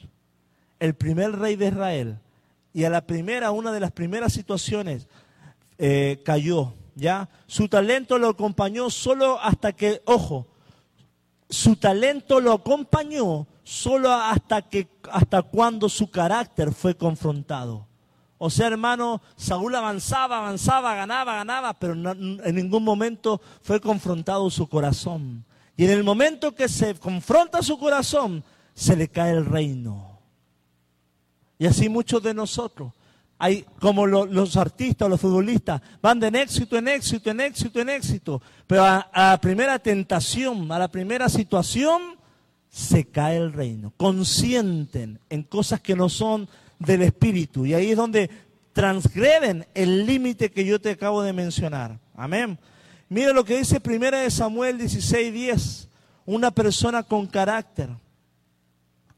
El 0.80 0.94
primer 0.94 1.32
rey 1.38 1.56
de 1.56 1.68
Israel, 1.68 2.20
y 2.74 2.84
a 2.84 2.90
la 2.90 3.06
primera, 3.06 3.52
una 3.52 3.72
de 3.72 3.80
las 3.80 3.92
primeras 3.92 4.34
situaciones, 4.34 5.08
eh, 5.80 6.22
cayó, 6.24 6.74
¿ya? 6.96 7.30
Su 7.48 7.68
talento 7.68 8.18
lo 8.20 8.30
acompañó 8.30 8.90
solo 8.90 9.40
hasta 9.42 9.74
que, 9.74 10.02
ojo, 10.06 10.48
su 11.50 11.76
talento 11.76 12.40
lo 12.40 12.54
acompañó 12.54 13.48
solo 13.64 14.12
hasta 14.12 14.64
que 14.64 14.90
hasta 15.12 15.42
cuando 15.42 15.88
su 15.90 16.10
carácter 16.10 16.72
fue 16.74 16.96
confrontado. 16.96 17.88
O 18.46 18.50
sea, 18.50 18.68
hermano, 18.68 19.22
Saúl 19.38 19.74
avanzaba, 19.74 20.40
avanzaba, 20.40 20.96
ganaba, 20.96 21.36
ganaba, 21.36 21.74
pero 21.76 21.94
en 21.94 22.56
ningún 22.56 22.84
momento 22.84 23.40
fue 23.62 23.80
confrontado 23.80 24.50
su 24.50 24.68
corazón. 24.68 25.46
Y 25.78 25.86
en 25.86 25.92
el 25.92 26.04
momento 26.04 26.54
que 26.54 26.68
se 26.68 26.94
confronta 26.96 27.62
su 27.62 27.80
corazón, 27.80 28.44
se 28.74 28.98
le 28.98 29.08
cae 29.08 29.32
el 29.32 29.46
reino. 29.46 30.20
Y 31.58 31.68
así 31.68 31.88
muchos 31.88 32.22
de 32.22 32.34
nosotros, 32.34 32.92
hay 33.38 33.66
como 33.80 34.06
los 34.06 34.58
artistas, 34.58 35.10
los 35.10 35.22
futbolistas, 35.22 35.82
van 36.02 36.20
de 36.20 36.28
éxito 36.28 36.78
en 36.78 36.90
éxito, 36.90 37.32
en 37.32 37.40
éxito, 37.40 37.80
en 37.80 37.88
éxito, 37.92 38.42
pero 38.68 38.84
a 38.84 39.10
la 39.16 39.40
primera 39.40 39.80
tentación, 39.80 40.70
a 40.70 40.80
la 40.80 40.90
primera 40.90 41.30
situación, 41.30 42.18
se 42.70 43.06
cae 43.06 43.38
el 43.38 43.54
reino. 43.54 43.94
Consienten 43.96 45.20
en 45.30 45.44
cosas 45.44 45.80
que 45.80 45.96
no 45.96 46.10
son 46.10 46.50
del 46.86 47.04
Espíritu. 47.04 47.66
Y 47.66 47.74
ahí 47.74 47.92
es 47.92 47.98
donde 47.98 48.30
transgreden 48.74 49.66
el 49.74 50.06
límite 50.06 50.52
que 50.52 50.66
yo 50.66 50.80
te 50.82 50.92
acabo 50.92 51.22
de 51.22 51.34
mencionar. 51.34 52.00
Amén. 52.16 52.58
Mira 53.10 53.32
lo 53.34 53.46
que 53.46 53.58
dice 53.58 53.80
primera 53.80 54.20
de 54.20 54.32
Samuel 54.32 54.78
16:10. 54.78 55.88
Una 56.26 56.52
persona 56.52 57.04
con 57.04 57.28
carácter. 57.28 57.90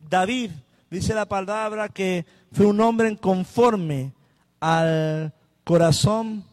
David, 0.10 0.52
dice 0.90 1.14
la 1.14 1.26
palabra 1.26 1.90
que 1.90 2.26
fue 2.52 2.66
un 2.66 2.80
hombre 2.82 3.16
conforme 3.18 4.14
al 4.60 5.34
corazón 5.64 6.44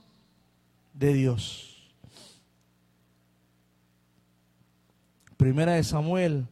de 0.93 1.15
Dios. 1.15 1.69
Primera 5.37 5.73
de 5.73 5.83
Samuel 5.83 6.47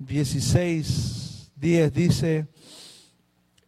16, 0.00 1.52
10 1.56 1.92
dice, 1.92 2.46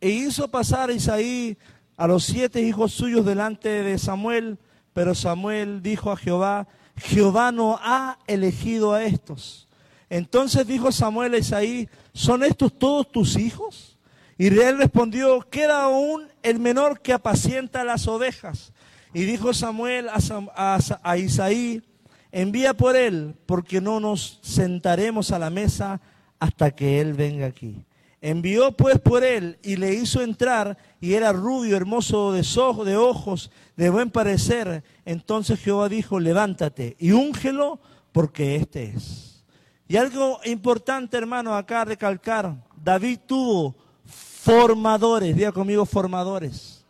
e 0.00 0.08
hizo 0.08 0.48
pasar 0.48 0.88
a 0.88 0.94
Isaí 0.94 1.58
a 1.96 2.06
los 2.06 2.24
siete 2.24 2.62
hijos 2.62 2.92
suyos 2.92 3.24
delante 3.26 3.68
de 3.68 3.98
Samuel, 3.98 4.58
pero 4.94 5.14
Samuel 5.14 5.82
dijo 5.82 6.10
a 6.10 6.16
Jehová, 6.16 6.66
Jehová 6.96 7.52
no 7.52 7.78
ha 7.82 8.18
elegido 8.26 8.94
a 8.94 9.04
estos. 9.04 9.68
Entonces 10.08 10.66
dijo 10.66 10.90
Samuel 10.90 11.34
a 11.34 11.38
Isaí, 11.38 11.88
¿son 12.14 12.42
estos 12.42 12.78
todos 12.78 13.12
tus 13.12 13.36
hijos? 13.36 13.98
Y 14.38 14.46
él 14.46 14.78
respondió, 14.78 15.46
queda 15.50 15.84
aún 15.84 16.28
el 16.42 16.58
menor 16.58 17.00
que 17.00 17.12
apacienta 17.12 17.84
las 17.84 18.08
ovejas. 18.08 18.72
Y 19.12 19.24
dijo 19.24 19.52
Samuel 19.52 20.08
a, 20.08 21.16
Isaí, 21.18 21.82
envía 22.30 22.72
por 22.72 22.96
él, 22.96 23.36
porque 23.44 23.82
no 23.82 24.00
nos 24.00 24.38
sentaremos 24.42 25.30
a 25.30 25.38
la 25.38 25.50
mesa 25.50 26.00
hasta 26.42 26.72
que 26.72 27.00
él 27.00 27.12
venga 27.12 27.46
aquí. 27.46 27.84
Envió 28.20 28.72
pues 28.72 28.98
por 28.98 29.22
él 29.22 29.60
y 29.62 29.76
le 29.76 29.94
hizo 29.94 30.22
entrar, 30.22 30.76
y 31.00 31.14
era 31.14 31.32
rubio, 31.32 31.76
hermoso 31.76 32.32
de, 32.32 32.96
ojos, 32.96 33.52
de 33.76 33.90
buen 33.90 34.10
parecer. 34.10 34.82
Entonces 35.04 35.60
Jehová 35.60 35.88
dijo, 35.88 36.18
levántate 36.18 36.96
y 36.98 37.12
úngelo, 37.12 37.78
porque 38.10 38.56
este 38.56 38.86
es. 38.86 39.44
Y 39.86 39.96
algo 39.96 40.40
importante, 40.44 41.16
hermano, 41.16 41.54
acá 41.54 41.84
recalcar, 41.84 42.56
David 42.74 43.20
tuvo 43.24 43.76
formadores, 44.04 45.36
diga 45.36 45.52
conmigo 45.52 45.86
formadores. 45.86 46.84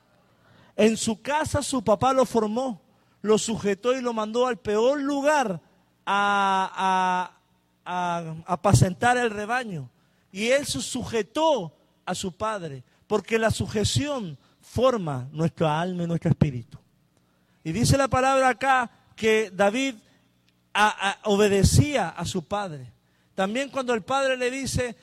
En 0.76 0.96
su 0.96 1.20
casa 1.20 1.62
su 1.62 1.84
papá 1.84 2.14
lo 2.14 2.24
formó, 2.24 2.80
lo 3.20 3.36
sujetó 3.36 3.94
y 3.94 4.00
lo 4.00 4.14
mandó 4.14 4.46
al 4.46 4.56
peor 4.56 4.98
lugar 4.98 5.60
a, 6.06 7.36
apacentar 7.84 9.16
el 9.16 9.30
rebaño. 9.30 9.90
Y 10.30 10.48
él 10.48 10.66
se 10.66 10.80
sujetó 10.80 11.72
a 12.04 12.14
su 12.14 12.32
padre, 12.32 12.82
porque 13.06 13.38
la 13.38 13.50
sujeción 13.50 14.38
forma 14.60 15.28
nuestra 15.32 15.80
alma 15.80 16.04
y 16.04 16.06
nuestro 16.06 16.30
espíritu. 16.30 16.78
Y 17.64 17.72
dice 17.72 17.96
la 17.96 18.08
palabra 18.08 18.48
acá 18.48 18.90
que 19.14 19.50
David 19.52 19.96
obedecía 21.24 22.08
a 22.08 22.24
su 22.24 22.44
padre. 22.44 22.92
También 23.34 23.70
cuando 23.70 23.94
el 23.94 24.02
padre 24.02 24.36
le 24.36 24.50
dice, 24.50 24.96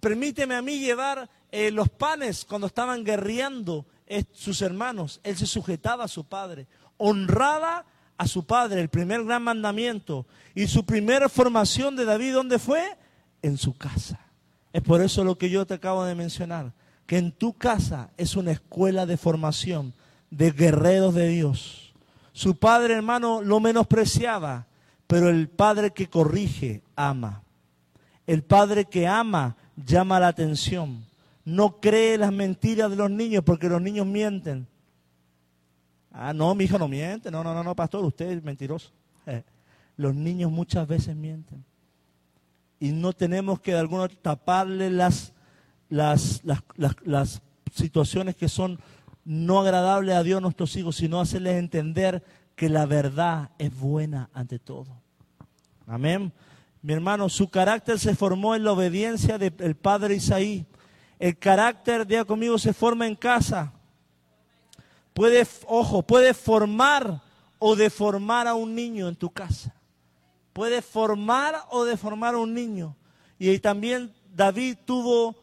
permíteme 0.00 0.54
a 0.54 0.62
mí 0.62 0.78
llevar 0.78 1.28
eh, 1.50 1.70
los 1.70 1.88
panes 1.88 2.44
cuando 2.44 2.66
estaban 2.66 3.04
guerreando 3.04 3.86
sus 4.32 4.62
hermanos, 4.62 5.20
él 5.22 5.36
se 5.36 5.46
sujetaba 5.46 6.04
a 6.04 6.08
su 6.08 6.24
padre, 6.24 6.66
honraba 6.98 7.84
a 8.16 8.26
su 8.26 8.44
padre, 8.44 8.80
el 8.80 8.88
primer 8.88 9.24
gran 9.24 9.42
mandamiento. 9.42 10.26
Y 10.54 10.66
su 10.66 10.84
primera 10.84 11.28
formación 11.28 11.96
de 11.96 12.04
David, 12.04 12.34
¿dónde 12.34 12.58
fue? 12.58 12.82
En 13.42 13.58
su 13.58 13.76
casa. 13.76 14.20
Es 14.72 14.82
por 14.82 15.02
eso 15.02 15.24
lo 15.24 15.38
que 15.38 15.50
yo 15.50 15.66
te 15.66 15.74
acabo 15.74 16.04
de 16.04 16.14
mencionar, 16.14 16.72
que 17.06 17.18
en 17.18 17.32
tu 17.32 17.54
casa 17.54 18.10
es 18.16 18.36
una 18.36 18.52
escuela 18.52 19.06
de 19.06 19.16
formación 19.16 19.94
de 20.30 20.50
guerreros 20.50 21.14
de 21.14 21.28
Dios. 21.28 21.92
Su 22.32 22.56
padre, 22.56 22.94
hermano, 22.94 23.42
lo 23.42 23.60
menospreciaba, 23.60 24.66
pero 25.06 25.28
el 25.28 25.48
padre 25.48 25.92
que 25.92 26.08
corrige 26.08 26.82
ama. 26.96 27.42
El 28.26 28.42
padre 28.42 28.86
que 28.86 29.06
ama 29.06 29.56
llama 29.76 30.18
la 30.18 30.28
atención 30.28 31.04
no 31.44 31.80
cree 31.80 32.16
las 32.16 32.32
mentiras 32.32 32.90
de 32.90 32.96
los 32.96 33.10
niños 33.10 33.44
porque 33.44 33.68
los 33.68 33.80
niños 33.80 34.06
mienten. 34.06 34.66
Ah, 36.16 36.32
no, 36.32 36.54
mi 36.54 36.64
hijo 36.64 36.78
no 36.78 36.86
miente. 36.86 37.28
No, 37.28 37.42
no, 37.42 37.52
no, 37.52 37.64
no, 37.64 37.74
pastor, 37.74 38.04
usted 38.04 38.30
es 38.30 38.42
mentiroso. 38.42 38.92
Eh, 39.26 39.42
los 39.96 40.14
niños 40.14 40.50
muchas 40.50 40.86
veces 40.86 41.16
mienten. 41.16 41.64
Y 42.78 42.92
no 42.92 43.12
tenemos 43.12 43.58
que 43.60 43.72
de 43.72 43.80
alguna 43.80 44.08
taparle 44.08 44.90
las, 44.90 45.32
las, 45.88 46.42
las, 46.44 47.42
situaciones 47.72 48.36
que 48.36 48.48
son 48.48 48.78
no 49.24 49.58
agradables 49.58 50.14
a 50.14 50.22
Dios 50.22 50.40
nuestros 50.40 50.76
hijos, 50.76 50.96
sino 50.96 51.20
hacerles 51.20 51.56
entender 51.56 52.22
que 52.54 52.68
la 52.68 52.86
verdad 52.86 53.50
es 53.58 53.76
buena 53.76 54.30
ante 54.32 54.60
todo. 54.60 55.02
Amén. 55.86 56.32
Mi 56.82 56.92
hermano, 56.92 57.28
su 57.28 57.48
carácter 57.48 57.98
se 57.98 58.14
formó 58.14 58.54
en 58.54 58.62
la 58.62 58.72
obediencia 58.72 59.38
del 59.38 59.74
padre 59.74 60.14
Isaí. 60.14 60.64
El 61.18 61.36
carácter, 61.38 62.06
diga 62.06 62.24
conmigo, 62.24 62.56
se 62.58 62.72
forma 62.72 63.06
en 63.08 63.16
casa. 63.16 63.72
Puede, 65.14 65.46
ojo, 65.66 66.02
puede 66.02 66.34
formar 66.34 67.22
o 67.58 67.76
deformar 67.76 68.48
a 68.48 68.54
un 68.54 68.74
niño 68.74 69.08
en 69.08 69.16
tu 69.16 69.30
casa. 69.30 69.74
Puede 70.52 70.82
formar 70.82 71.64
o 71.70 71.84
deformar 71.84 72.34
a 72.34 72.38
un 72.38 72.52
niño. 72.52 72.96
Y 73.38 73.58
también 73.60 74.12
David 74.34 74.76
tuvo 74.84 75.36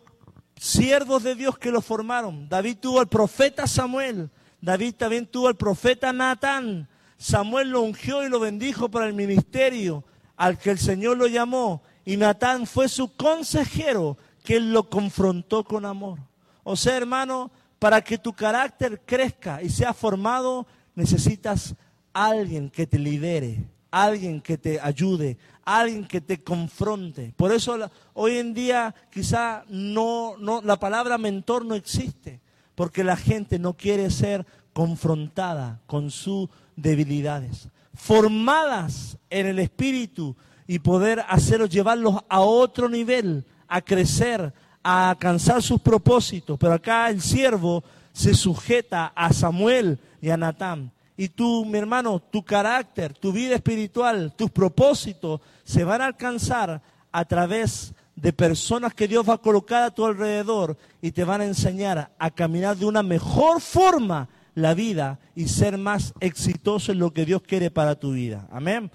siervos 0.58 1.24
de 1.24 1.36
Dios 1.36 1.58
que 1.58 1.72
lo 1.72 1.82
formaron. 1.82 2.48
David 2.48 2.78
tuvo 2.82 3.00
al 3.00 3.08
profeta 3.08 3.66
Samuel. 3.66 4.30
David 4.62 4.96
también 4.96 5.26
tuvo 5.26 5.48
al 5.48 5.56
profeta 5.56 6.14
Natán. 6.14 6.88
Samuel 7.18 7.70
lo 7.72 7.82
ungió 7.82 8.26
y 8.26 8.30
lo 8.30 8.40
bendijo 8.40 8.90
para 8.90 9.08
el 9.08 9.14
ministerio 9.14 10.04
al 10.36 10.58
que 10.58 10.72
el 10.72 10.80
Señor 10.80 11.18
lo 11.18 11.28
llamó. 11.28 11.82
Y 12.04 12.18
Natán 12.18 12.68
fue 12.68 12.90
su 12.90 13.16
consejero 13.16 14.18
que 14.44 14.58
Él 14.58 14.74
lo 14.74 14.90
confrontó 14.90 15.64
con 15.64 15.86
amor. 15.86 16.20
O 16.64 16.76
sea, 16.76 16.98
hermano, 16.98 17.52
para 17.82 18.04
que 18.04 18.20
tu 18.20 18.32
carácter 18.32 19.02
crezca 19.08 19.60
y 19.64 19.70
sea 19.72 19.92
formado, 19.92 20.68
necesitas 20.94 21.74
alguien 22.14 22.70
que 22.70 22.86
te 22.86 23.00
lidere, 23.00 23.64
alguien 23.90 24.40
que 24.40 24.56
te 24.56 24.80
ayude, 24.80 25.40
alguien 25.66 26.06
que 26.06 26.22
te 26.22 26.44
confronte. 26.44 27.34
Por 27.36 27.52
eso 27.52 27.76
hoy 28.14 28.38
en 28.38 28.54
día 28.54 28.94
quizá 29.10 29.64
no, 29.68 30.36
la 30.64 30.78
palabra 30.78 31.18
mentor 31.18 31.66
no 31.66 31.74
existe, 31.74 32.40
porque 32.76 33.04
la 33.04 33.18
gente 33.18 33.58
no 33.58 33.74
quiere 33.74 34.12
ser 34.12 34.46
confrontada 34.74 35.82
con 35.88 36.12
sus 36.12 36.50
debilidades. 36.76 37.70
Formadas 37.96 39.18
en 39.32 39.48
el 39.48 39.58
espíritu 39.58 40.36
y 40.68 40.78
poder 40.78 41.26
hacerlos, 41.28 41.72
llevarlos 41.72 42.18
a 42.30 42.42
otro 42.42 42.88
nivel, 42.90 43.44
a 43.68 43.82
crecer, 43.82 44.54
a 44.84 45.12
alcanzar 45.12 45.62
sus 45.62 45.82
propósitos. 45.82 46.58
Pero 46.60 46.74
acá 46.74 47.10
el 47.10 47.22
siervo 47.22 47.84
se 48.14 48.34
sujeta 48.34 49.12
a 49.16 49.34
Samuel 49.34 50.00
y 50.22 50.30
a 50.30 50.38
Natán. 50.38 50.92
Y 51.18 51.30
tú, 51.30 51.66
mi 51.66 51.78
hermano, 51.78 52.20
tu 52.20 52.44
carácter, 52.44 53.14
tu 53.14 53.32
vida 53.32 53.56
espiritual, 53.56 54.34
tus 54.36 54.50
propósitos 54.50 55.42
se 55.64 55.84
van 55.84 56.02
a 56.02 56.06
alcanzar 56.06 56.82
a 57.12 57.26
través 57.26 57.94
de 58.16 58.34
personas 58.34 58.94
que 58.94 59.08
Dios 59.08 59.28
va 59.28 59.36
a 59.36 59.38
colocar 59.38 59.84
a 59.84 59.92
tu 59.92 60.06
alrededor 60.06 60.78
y 61.02 61.12
te 61.12 61.24
van 61.24 61.42
a 61.42 61.46
enseñar 61.46 62.12
a 62.18 62.32
caminar 62.32 62.78
de 62.78 62.86
una 62.86 63.04
mejor 63.04 63.62
forma 63.62 64.30
la 64.56 64.74
vida 64.74 65.20
y 65.36 65.48
ser 65.48 65.78
más 65.78 66.14
exitoso 66.20 66.92
en 66.92 67.00
lo 67.00 67.12
que 67.12 67.26
Dios 67.26 67.42
quiere 67.42 67.72
para 67.72 67.96
tu 67.96 68.14
vida. 68.14 68.48
Amén. 68.52 68.92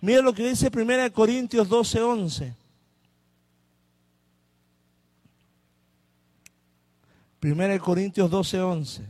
Mira 0.00 0.22
lo 0.22 0.32
que 0.32 0.48
dice 0.48 0.70
1 0.74 1.12
Corintios 1.12 1.68
12, 1.68 2.00
11. 2.00 2.54
1 7.42 7.80
Corintios 7.80 8.30
12, 8.30 8.60
11. 8.60 9.02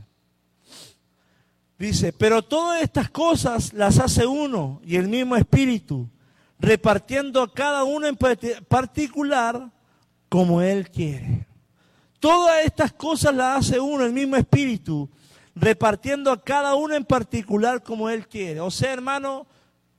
Dice, 1.78 2.12
pero 2.12 2.42
todas 2.42 2.82
estas 2.82 3.10
cosas 3.10 3.72
las 3.72 3.98
hace 3.98 4.26
uno 4.26 4.80
y 4.84 4.96
el 4.96 5.08
mismo 5.08 5.34
espíritu, 5.34 6.08
repartiendo 6.58 7.42
a 7.42 7.52
cada 7.52 7.84
uno 7.84 8.06
en 8.06 8.16
particular 8.16 9.70
como 10.28 10.60
él 10.60 10.90
quiere. 10.90 11.46
Todas 12.20 12.66
estas 12.66 12.92
cosas 12.92 13.34
las 13.34 13.60
hace 13.60 13.80
uno, 13.80 14.04
el 14.04 14.12
mismo 14.12 14.36
espíritu, 14.36 15.08
repartiendo 15.54 16.30
a 16.30 16.42
cada 16.42 16.74
uno 16.74 16.94
en 16.94 17.04
particular 17.04 17.82
como 17.82 18.10
él 18.10 18.28
quiere. 18.28 18.60
O 18.60 18.70
sea, 18.70 18.92
hermano, 18.92 19.46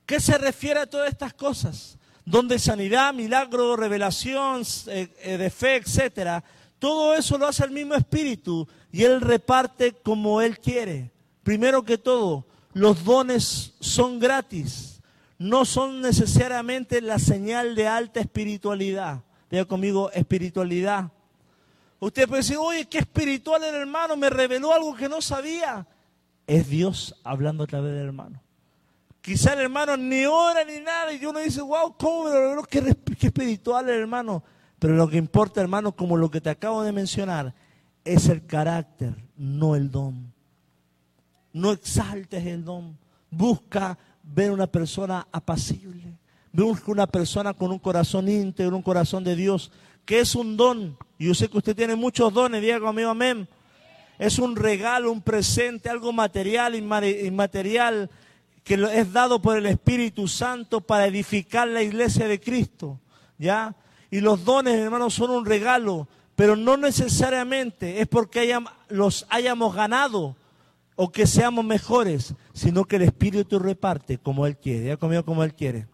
¿qué 0.06 0.20
se 0.20 0.38
refiere 0.38 0.82
a 0.82 0.86
todas 0.86 1.10
estas 1.10 1.34
cosas? 1.34 1.98
Donde 2.26 2.60
sanidad, 2.60 3.14
milagro, 3.14 3.76
revelación 3.76 4.62
eh, 4.88 5.10
eh, 5.24 5.38
de 5.38 5.50
fe, 5.50 5.78
etcétera, 5.78 6.44
todo 6.82 7.14
eso 7.14 7.38
lo 7.38 7.46
hace 7.46 7.64
el 7.64 7.70
mismo 7.70 7.94
Espíritu 7.94 8.68
y 8.92 9.04
Él 9.04 9.22
reparte 9.22 9.92
como 9.92 10.42
Él 10.42 10.58
quiere. 10.58 11.12
Primero 11.44 11.84
que 11.84 12.00
todo, 12.00 12.48
los 12.74 13.06
dones 13.06 13.76
son 13.80 14.18
gratis, 14.18 15.00
no 15.38 15.64
son 15.64 16.02
necesariamente 16.02 17.00
la 17.00 17.20
señal 17.20 17.76
de 17.76 17.88
alta 17.88 18.20
espiritualidad. 18.20 19.22
Diga 19.52 19.66
conmigo, 19.66 20.10
espiritualidad. 20.12 21.12
Usted 22.00 22.28
puede 22.28 22.42
decir, 22.42 22.58
oye, 22.60 22.90
qué 22.90 22.98
espiritual 22.98 23.64
el 23.64 23.76
hermano, 23.76 24.18
me 24.18 24.32
reveló 24.32 24.74
algo 24.74 24.96
que 24.96 25.08
no 25.08 25.22
sabía. 25.22 25.86
Es 26.48 26.68
Dios 26.68 27.16
hablando 27.24 27.66
a 27.66 27.68
través 27.68 27.94
del 27.94 28.08
hermano. 28.08 28.42
Quizá 29.22 29.54
el 29.54 29.60
hermano 29.60 29.98
ni 29.98 30.26
ora 30.26 30.64
ni 30.64 30.80
nada 30.80 31.14
y 31.14 31.24
uno 31.24 31.38
dice, 31.38 31.62
wow, 31.62 31.96
¿cómo 31.96 32.24
me 32.24 32.32
reveló? 32.32 32.64
Qué, 32.64 32.82
qué 33.20 33.28
espiritual 33.28 33.88
el 33.88 34.00
hermano. 34.00 34.44
Pero 34.82 34.96
lo 34.96 35.08
que 35.08 35.18
importa, 35.18 35.62
hermano, 35.62 35.92
como 35.92 36.18
lo 36.18 36.32
que 36.32 36.42
te 36.42 36.50
acabo 36.50 36.82
de 36.82 36.92
mencionar, 36.92 37.54
es 38.04 38.28
el 38.30 38.48
carácter, 38.48 39.14
no 39.38 39.76
el 39.76 39.92
don. 39.92 40.34
No 41.54 41.72
exaltes 41.72 42.44
el 42.48 42.66
don. 42.66 42.98
Busca 43.30 43.96
ver 44.24 44.50
una 44.50 44.66
persona 44.66 45.28
apacible. 45.32 46.18
Busca 46.52 46.92
una 46.92 47.06
persona 47.06 47.54
con 47.54 47.72
un 47.72 47.78
corazón 47.78 48.28
íntegro, 48.28 48.76
un 48.76 48.82
corazón 48.82 49.24
de 49.24 49.36
Dios, 49.36 49.72
que 50.04 50.20
es 50.20 50.34
un 50.34 50.58
don. 50.58 50.98
Yo 51.20 51.36
sé 51.36 51.48
que 51.48 51.60
usted 51.60 51.76
tiene 51.76 51.96
muchos 51.96 52.34
dones, 52.34 52.60
diga 52.60 52.80
conmigo 52.80 53.12
amén. 53.12 53.48
Es 54.18 54.40
un 54.40 54.56
regalo, 54.56 55.12
un 55.12 55.22
presente, 55.22 55.92
algo 55.92 56.12
material, 56.12 56.74
inmaterial, 56.74 58.10
que 58.64 58.84
es 58.94 59.14
dado 59.14 59.44
por 59.44 59.58
el 59.58 59.68
Espíritu 59.68 60.28
Santo 60.28 60.82
para 60.82 61.06
edificar 61.06 61.68
la 61.68 61.84
iglesia 61.84 62.28
de 62.28 62.40
Cristo. 62.40 63.00
¿ya? 63.38 63.76
Y 64.12 64.20
los 64.20 64.46
dones, 64.46 64.78
hermanos, 64.78 65.14
son 65.14 65.32
un 65.32 65.46
regalo, 65.46 66.08
pero 66.36 66.56
no 66.56 66.78
necesariamente 66.78 68.02
es 68.02 68.08
porque 68.08 68.56
los 68.90 69.26
hayamos 69.30 69.74
ganado 69.74 70.36
o 70.96 71.12
que 71.12 71.26
seamos 71.26 71.66
mejores, 71.66 72.36
sino 72.54 72.86
que 72.86 72.98
el 72.98 73.04
Espíritu 73.04 73.58
reparte 73.58 74.18
como 74.18 74.46
Él 74.46 74.58
quiere, 74.58 74.88
ya 74.88 74.98
comido 74.98 75.26
como 75.26 75.44
Él 75.44 75.56
quiere. 75.56 75.88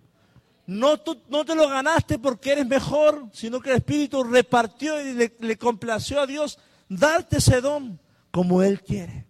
No, 0.65 0.99
no 1.30 1.45
te 1.45 1.55
lo 1.55 1.70
ganaste 1.70 2.20
porque 2.20 2.53
eres 2.53 2.68
mejor, 2.68 3.30
sino 3.32 3.61
que 3.61 3.70
el 3.70 3.78
Espíritu 3.78 4.24
repartió 4.24 4.99
y 5.01 5.30
le 5.39 5.57
complació 5.57 6.20
a 6.20 6.28
Dios 6.28 6.59
darte 6.89 7.38
ese 7.38 7.61
don 7.61 7.99
como 8.32 8.63
Él 8.63 8.82
quiere. 8.82 9.28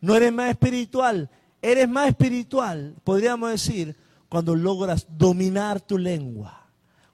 No 0.00 0.16
eres 0.16 0.32
más 0.32 0.50
espiritual, 0.50 1.30
eres 1.60 1.88
más 1.88 2.08
espiritual, 2.08 2.96
podríamos 3.04 3.50
decir, 3.50 3.96
cuando 4.28 4.54
logras 4.54 5.06
dominar 5.10 5.80
tu 5.80 5.98
lengua, 5.98 6.59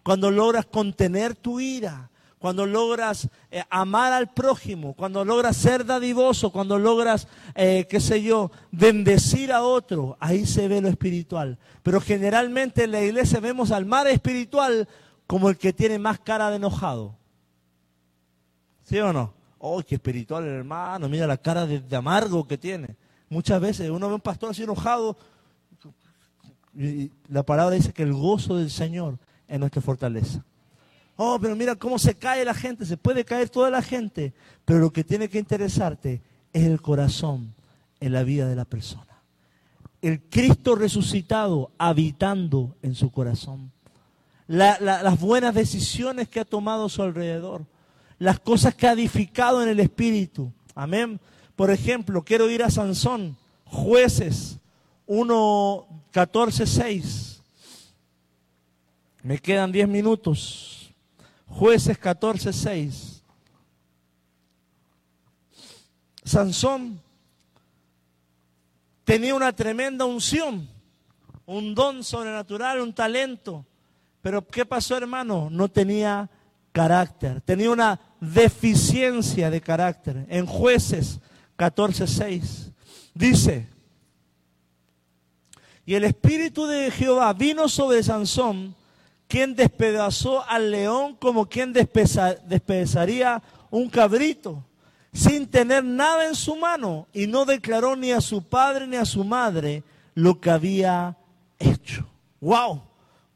cuando 0.07 0.31
logras 0.31 0.67
contener 0.67 1.35
tu 1.35 1.59
ira, 1.59 2.11
cuando 2.39 2.65
logras 2.65 3.29
eh, 3.51 3.65
amar 3.69 4.13
al 4.13 4.33
prójimo, 4.33 4.95
cuando 4.95 5.25
logras 5.25 5.57
ser 5.57 5.85
dadivoso, 5.85 6.53
cuando 6.53 6.79
logras, 6.79 7.27
eh, 7.57 7.89
qué 7.91 7.99
sé 7.99 8.23
yo, 8.23 8.53
bendecir 8.71 9.51
a 9.51 9.65
otro, 9.65 10.17
ahí 10.21 10.47
se 10.47 10.69
ve 10.69 10.81
lo 10.81 10.87
espiritual. 10.87 11.59
Pero 11.83 12.01
generalmente 12.01 12.85
en 12.85 12.93
la 12.93 13.03
iglesia 13.03 13.41
vemos 13.41 13.73
al 13.73 13.85
mar 13.85 14.07
espiritual 14.07 14.89
como 15.27 15.49
el 15.49 15.57
que 15.57 15.73
tiene 15.73 15.99
más 15.99 16.21
cara 16.21 16.51
de 16.51 16.57
enojado. 16.59 17.17
¿Sí 18.85 19.01
o 19.01 19.13
no? 19.13 19.35
Oh, 19.59 19.83
qué 19.83 19.97
espiritual 19.97 20.47
hermano, 20.47 21.09
mira 21.09 21.27
la 21.27 21.37
cara 21.37 21.67
de, 21.67 21.97
amargo 21.97 22.47
que 22.47 22.57
tiene. 22.57 22.95
Muchas 23.29 23.61
veces 23.61 23.91
uno 23.91 24.07
ve 24.07 24.15
un 24.15 24.21
pastor 24.21 24.51
así 24.51 24.63
enojado. 24.63 25.17
Y 26.77 27.11
la 27.27 27.43
palabra 27.43 27.75
dice 27.75 27.93
que 27.93 28.05
el 28.05 28.13
gozo 28.13 28.55
del 28.55 28.71
Señor 28.71 29.19
es 29.49 29.59
nuestra 29.59 29.83
fortaleza. 29.83 30.45
Oh, 31.17 31.39
pero 31.41 31.57
mira 31.57 31.77
cómo 31.77 31.99
se 31.99 32.15
cae 32.15 32.45
la 32.45 32.55
gente, 32.55 32.85
se 32.85 32.97
puede 32.97 33.25
caer 33.25 33.49
toda 33.49 33.71
la 33.71 33.83
gente, 33.83 34.35
pero 34.65 34.81
lo 34.81 34.93
que 34.93 35.05
tiene 35.05 35.29
que 35.29 35.39
interesarte 35.39 36.21
es 36.53 36.65
el 36.65 36.81
corazón 36.81 37.55
en 38.01 38.13
la 38.13 38.23
vida 38.23 38.47
de 38.49 38.57
la 38.57 38.65
persona. 38.65 39.23
El 40.03 40.21
Cristo 40.21 40.75
resucitado 40.75 41.71
habitando 41.79 42.77
en 42.83 42.95
su 42.95 43.11
corazón. 43.11 43.73
las 44.47 45.21
buenas 45.21 45.55
decisiones 45.55 46.29
que 46.29 46.41
ha 46.41 46.45
tomado 46.45 46.87
a 46.87 46.91
su 46.91 47.03
alrededor 47.03 47.65
las 48.19 48.41
cosas 48.41 48.75
que 48.75 48.87
ha 48.87 48.93
edificado 48.93 49.63
en 49.63 49.69
el 49.69 49.81
Espíritu. 49.81 50.53
Amén. 50.75 51.21
Por 51.55 51.71
ejemplo, 51.71 52.23
quiero 52.23 52.51
ir 52.51 52.63
a 52.63 52.71
Sansón, 52.71 53.37
jueces 53.65 54.59
1, 55.07 55.87
14, 56.11 56.67
6. 56.67 57.36
Me 59.27 59.39
quedan 59.39 59.73
10 59.73 59.89
minutos. 59.89 60.95
Jueces 61.49 61.99
14, 61.99 62.53
6. 62.53 63.25
Sansón 66.23 67.03
tenía 69.03 69.35
una 69.35 69.53
tremenda 69.53 70.05
unción, 70.05 70.69
un 71.45 71.75
don 71.75 72.05
sobrenatural, 72.05 72.81
un 72.81 72.93
talento. 72.93 73.67
Pero 74.23 74.47
¿qué 74.47 74.65
pasó, 74.65 74.97
hermano? 74.97 75.49
No 75.51 75.67
tenía 75.67 76.31
carácter, 76.71 77.41
tenía 77.41 77.73
una 77.73 77.99
deficiencia 78.21 79.51
de 79.51 79.61
carácter. 79.61 80.25
En 80.29 80.47
jueces 80.47 81.19
14.6 81.59 82.73
dice, 83.13 83.69
y 85.85 85.95
el 85.95 86.05
espíritu 86.05 86.69
de 86.69 86.93
Jehová 86.93 87.33
vino 87.33 87.69
sobre 87.69 88.05
Sansón, 88.05 88.77
quien 89.29 89.55
despedazó 89.55 90.45
al 90.49 90.71
león 90.71 91.17
como 91.17 91.49
quien 91.49 91.73
despedazaría 91.73 93.43
un 93.71 93.89
cabrito, 93.89 94.65
sin 95.13 95.47
tener 95.47 95.85
nada 95.85 96.27
en 96.27 96.35
su 96.35 96.57
mano, 96.57 97.07
y 97.13 97.27
no 97.27 97.45
declaró 97.45 97.97
ni 97.97 98.13
a 98.13 98.21
su 98.21 98.43
padre 98.43 98.87
ni 98.87 98.97
a 98.97 99.05
su 99.05 99.25
madre 99.25 99.83
lo 100.15 100.41
que 100.41 100.51
había 100.51 101.17
hecho. 101.59 102.07
¡Wow! 102.41 102.83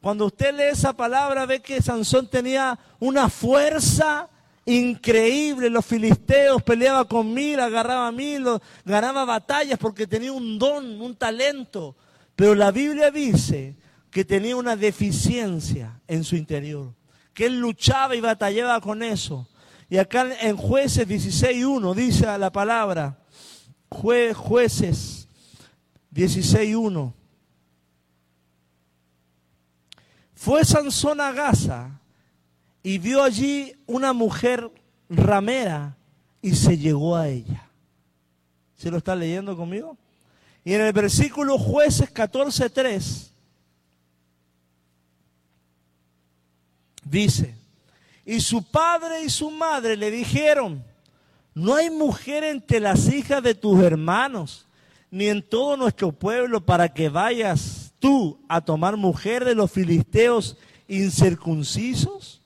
Cuando 0.00 0.26
usted 0.26 0.54
lee 0.54 0.70
esa 0.72 0.94
palabra 0.94 1.44
ve 1.44 1.60
que 1.60 1.82
Sansón 1.82 2.28
tenía 2.28 2.78
una 3.00 3.28
fuerza 3.28 4.28
increíble. 4.64 5.68
Los 5.68 5.84
filisteos 5.84 6.62
peleaba 6.62 7.04
con 7.04 7.32
mil, 7.34 7.60
agarraba 7.60 8.10
mil, 8.12 8.46
ganaba 8.84 9.24
batallas 9.24 9.78
porque 9.78 10.06
tenía 10.06 10.32
un 10.32 10.58
don, 10.58 11.00
un 11.00 11.14
talento. 11.16 11.96
Pero 12.34 12.54
la 12.54 12.70
Biblia 12.70 13.10
dice 13.10 13.74
que 14.10 14.24
tenía 14.24 14.56
una 14.56 14.76
deficiencia 14.76 16.00
en 16.08 16.24
su 16.24 16.36
interior, 16.36 16.94
que 17.32 17.46
él 17.46 17.60
luchaba 17.60 18.16
y 18.16 18.20
batallaba 18.20 18.80
con 18.80 19.02
eso. 19.02 19.48
Y 19.88 19.98
acá 19.98 20.28
en 20.40 20.56
jueces 20.56 21.08
16.1 21.08 21.94
dice 21.94 22.38
la 22.38 22.50
palabra, 22.50 23.18
jueces 23.88 25.28
16.1. 26.12 27.12
Fue 30.34 30.64
Sansón 30.64 31.20
a 31.20 31.32
Gaza 31.32 32.00
y 32.82 32.98
vio 32.98 33.22
allí 33.22 33.74
una 33.86 34.12
mujer 34.12 34.70
ramera 35.08 35.96
y 36.40 36.54
se 36.54 36.78
llegó 36.78 37.16
a 37.16 37.28
ella. 37.28 37.68
¿Se 38.76 38.90
lo 38.90 38.96
está 38.96 39.14
leyendo 39.14 39.56
conmigo? 39.56 39.98
Y 40.64 40.72
en 40.72 40.80
el 40.80 40.92
versículo 40.92 41.58
jueces 41.58 42.12
14.3 42.12 43.29
dice, 47.10 47.54
y 48.24 48.40
su 48.40 48.62
padre 48.62 49.24
y 49.24 49.30
su 49.30 49.50
madre 49.50 49.96
le 49.96 50.10
dijeron, 50.10 50.84
no 51.54 51.74
hay 51.74 51.90
mujer 51.90 52.44
entre 52.44 52.78
las 52.80 53.12
hijas 53.12 53.42
de 53.42 53.54
tus 53.54 53.82
hermanos, 53.82 54.66
ni 55.10 55.26
en 55.26 55.42
todo 55.42 55.76
nuestro 55.76 56.12
pueblo 56.12 56.64
para 56.64 56.88
que 56.94 57.08
vayas 57.08 57.92
tú 57.98 58.40
a 58.48 58.60
tomar 58.60 58.96
mujer 58.96 59.44
de 59.44 59.56
los 59.56 59.70
filisteos 59.70 60.56
incircuncisos? 60.86 62.40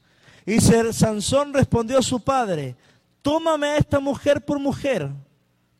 Y 0.46 0.60
Sansón 0.60 1.52
respondió 1.52 1.98
a 1.98 2.02
su 2.02 2.20
padre, 2.20 2.76
tómame 3.22 3.66
a 3.68 3.76
esta 3.76 4.00
mujer 4.00 4.44
por 4.44 4.58
mujer, 4.58 5.10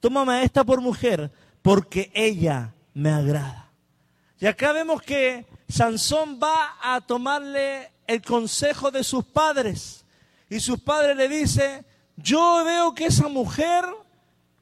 tómame 0.01 0.35
a 0.35 0.43
esta 0.43 0.65
por 0.65 0.81
mujer, 0.81 1.31
porque 1.63 2.11
ella 2.15 2.75
me 2.93 3.11
agrada. 3.11 3.71
Y 4.39 4.47
acá 4.47 4.73
vemos 4.73 5.01
que 5.01 5.47
Sansón 5.69 6.39
va 6.43 6.77
a 6.83 7.01
tomarle 7.01 7.94
el 8.07 8.23
consejo 8.23 8.91
de 8.91 9.05
sus 9.05 9.25
padres. 9.25 10.05
Y 10.49 10.61
sus 10.61 10.81
padres 10.81 11.17
le 11.17 11.29
dice, 11.29 11.85
yo 12.17 12.63
veo 12.65 12.95
que 12.95 13.07
esa 13.07 13.29
mujer 13.29 13.85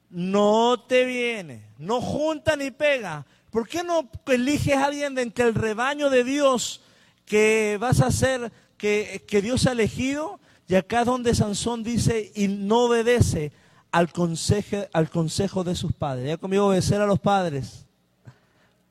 no 0.09 0.79
te 0.87 1.05
viene, 1.05 1.67
no 1.77 2.01
junta 2.01 2.55
ni 2.55 2.71
pega, 2.71 3.25
¿Por 3.53 3.67
qué 3.67 3.83
no 3.83 4.09
eliges 4.25 4.75
a 4.75 4.85
alguien 4.85 5.13
de 5.13 5.21
entre 5.21 5.45
el 5.45 5.53
rebaño 5.53 6.09
de 6.09 6.23
Dios 6.23 6.81
que 7.23 7.77
vas 7.79 8.01
a 8.01 8.07
hacer, 8.07 8.51
que, 8.77 9.41
Dios 9.43 9.67
ha 9.67 9.73
elegido? 9.73 10.39
Y 10.67 10.73
acá 10.73 11.01
es 11.01 11.05
donde 11.05 11.35
Sansón 11.35 11.83
dice 11.83 12.31
y 12.33 12.47
no 12.47 12.85
obedece 12.85 13.51
al 13.91 14.11
consejo, 14.11 14.77
al 14.91 15.07
consejo 15.11 15.63
de 15.63 15.75
sus 15.75 15.93
padres. 15.93 16.29
Ya 16.29 16.37
conmigo 16.37 16.65
obedecer 16.65 16.99
a 16.99 17.05
los 17.05 17.19
padres. 17.19 17.85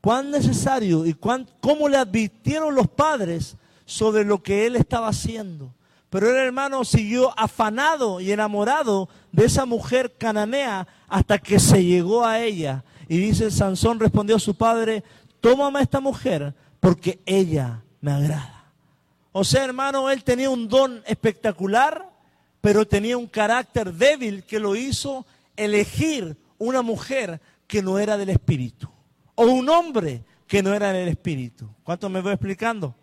¿Cuán 0.00 0.30
necesario 0.30 1.06
y 1.06 1.14
cuán, 1.14 1.48
cómo 1.60 1.88
le 1.88 1.96
advirtieron 1.96 2.72
los 2.72 2.86
padres 2.86 3.56
sobre 3.84 4.24
lo 4.24 4.42
que 4.42 4.66
él 4.66 4.76
estaba 4.76 5.08
haciendo? 5.08 5.72
Pero 6.10 6.28
el 6.28 6.36
hermano 6.36 6.84
siguió 6.84 7.32
afanado 7.38 8.20
y 8.20 8.32
enamorado 8.32 9.08
de 9.32 9.46
esa 9.46 9.64
mujer 9.64 10.12
cananea 10.18 10.86
hasta 11.08 11.38
que 11.38 11.58
se 11.58 11.82
llegó 11.84 12.24
a 12.24 12.40
ella 12.40 12.84
y 13.08 13.16
dice, 13.16 13.50
Sansón 13.50 13.98
respondió 13.98 14.36
a 14.36 14.38
su 14.38 14.54
padre, 14.54 15.02
tómame 15.40 15.78
a 15.78 15.82
esta 15.82 16.00
mujer 16.00 16.54
porque 16.80 17.20
ella 17.24 17.82
me 18.00 18.12
agrada. 18.12 18.72
O 19.32 19.44
sea, 19.44 19.64
hermano, 19.64 20.10
él 20.10 20.22
tenía 20.22 20.50
un 20.50 20.68
don 20.68 21.02
espectacular, 21.06 22.10
pero 22.60 22.86
tenía 22.86 23.16
un 23.16 23.26
carácter 23.26 23.94
débil 23.94 24.44
que 24.44 24.60
lo 24.60 24.76
hizo 24.76 25.24
elegir 25.56 26.36
una 26.58 26.82
mujer 26.82 27.40
que 27.66 27.82
no 27.82 27.98
era 27.98 28.18
del 28.18 28.28
espíritu. 28.28 28.88
O 29.34 29.46
un 29.46 29.68
hombre 29.70 30.24
que 30.46 30.62
no 30.62 30.74
era 30.74 30.92
del 30.92 31.08
espíritu. 31.08 31.68
¿Cuánto 31.82 32.10
me 32.10 32.20
voy 32.20 32.32
explicando? 32.32 32.94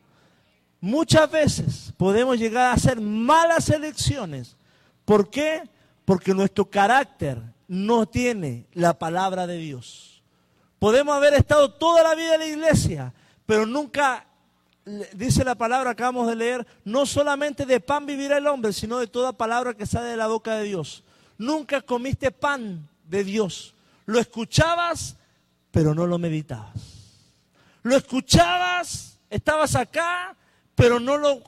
Muchas 0.82 1.30
veces 1.30 1.94
podemos 1.98 2.38
llegar 2.38 2.68
a 2.68 2.74
hacer 2.74 3.02
malas 3.02 3.70
elecciones. 3.70 4.56
¿Por 5.04 5.30
qué? 5.30 5.64
Porque 6.06 6.34
nuestro 6.34 6.70
carácter 6.70 7.42
no 7.68 8.06
tiene 8.06 8.66
la 8.74 8.98
palabra 8.98 9.46
de 9.46 9.58
Dios. 9.58 10.22
Podemos 10.80 11.16
haber 11.16 11.34
estado 11.34 11.74
toda 11.74 12.02
la 12.04 12.16
vida 12.16 12.36
en 12.36 12.40
la 12.40 12.46
iglesia, 12.46 13.14
pero 13.46 13.66
nunca, 13.66 14.26
dice 15.14 15.44
la 15.44 15.56
palabra, 15.56 15.92
acabamos 15.92 16.28
de 16.28 16.36
leer, 16.38 16.68
no 16.86 17.06
solamente 17.06 17.66
de 17.66 17.82
pan 17.82 18.06
vivirá 18.06 18.38
el 18.38 18.48
hombre, 18.48 18.72
sino 18.72 18.98
de 19.00 19.08
toda 19.08 19.34
palabra 19.34 19.74
que 19.74 19.86
sale 19.86 20.08
de 20.08 20.18
la 20.18 20.28
boca 20.28 20.56
de 20.56 20.64
Dios. 20.64 21.04
Nunca 21.38 21.82
comiste 21.82 22.32
pan 22.32 22.88
de 23.08 23.26
Dios. 23.26 23.76
Lo 24.06 24.20
escuchabas, 24.20 25.18
pero 25.72 25.94
no 25.94 26.08
lo 26.08 26.18
meditabas. 26.18 27.00
Lo 27.84 27.96
escuchabas, 27.96 29.20
estabas 29.30 29.76
acá, 29.76 30.36
pero 30.80 30.98
no 30.98 31.18
lo 31.18 31.44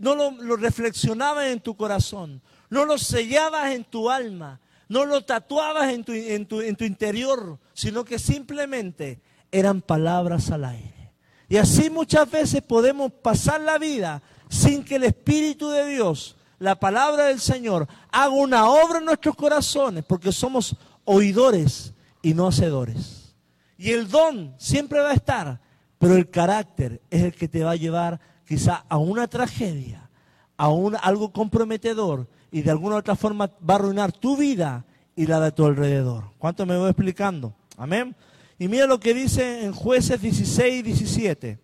no 0.00 0.14
lo, 0.14 0.56
reflexionabas 0.56 1.46
en 1.46 1.60
tu 1.60 1.76
corazón, 1.76 2.42
no 2.68 2.84
lo 2.84 2.98
sellabas 2.98 3.72
en 3.72 3.84
tu 3.84 4.10
alma, 4.10 4.60
no 4.88 5.06
lo 5.06 5.22
tatuabas 5.24 5.90
en 5.92 6.04
tu, 6.04 6.12
en 6.12 6.76
tu 6.76 6.84
interior, 6.84 7.58
sino 7.72 8.04
que 8.04 8.18
simplemente 8.18 9.20
eran 9.50 9.80
palabras 9.80 10.50
al 10.50 10.66
aire. 10.66 11.12
Y 11.48 11.56
así 11.56 11.88
muchas 11.88 12.30
veces 12.30 12.62
podemos 12.62 13.10
pasar 13.10 13.62
la 13.62 13.78
vida 13.78 14.22
sin 14.48 14.84
que 14.84 14.96
el 14.96 15.04
Espíritu 15.04 15.70
de 15.70 15.86
Dios, 15.86 16.36
la 16.58 16.78
palabra 16.78 17.24
del 17.24 17.40
Señor, 17.40 17.88
haga 18.12 18.28
una 18.28 18.68
obra 18.68 18.98
en 18.98 19.06
nuestros 19.06 19.36
corazones, 19.36 20.04
porque 20.04 20.32
somos 20.32 20.76
oidores 21.04 21.94
y 22.20 22.34
no 22.34 22.48
hacedores. 22.48 23.34
Y 23.78 23.92
el 23.92 24.08
don 24.08 24.54
siempre 24.58 25.00
va 25.00 25.10
a 25.10 25.14
estar, 25.14 25.60
pero 25.98 26.14
el 26.14 26.28
carácter 26.28 27.00
es 27.10 27.22
el 27.22 27.34
que 27.34 27.48
te 27.48 27.64
va 27.64 27.72
a 27.72 27.76
llevar 27.76 28.20
quizá 28.50 28.84
a 28.88 28.98
una 28.98 29.28
tragedia, 29.28 30.10
a 30.56 30.70
un, 30.70 30.96
algo 31.00 31.32
comprometedor 31.32 32.26
y 32.50 32.62
de 32.62 32.72
alguna 32.72 32.96
otra 32.96 33.14
forma 33.14 33.46
va 33.46 33.74
a 33.74 33.76
arruinar 33.76 34.10
tu 34.10 34.36
vida 34.36 34.84
y 35.14 35.24
la 35.28 35.38
de 35.38 35.52
tu 35.52 35.66
alrededor. 35.66 36.32
¿Cuánto 36.36 36.66
me 36.66 36.76
voy 36.76 36.90
explicando? 36.90 37.54
Amén. 37.76 38.16
Y 38.58 38.66
mira 38.66 38.86
lo 38.86 38.98
que 38.98 39.14
dice 39.14 39.64
en 39.64 39.72
jueces 39.72 40.20
16 40.20 40.80
y 40.80 40.82
17. 40.82 41.58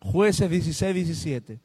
Jueces 0.00 0.50
16 0.50 0.94
17. 0.96 1.60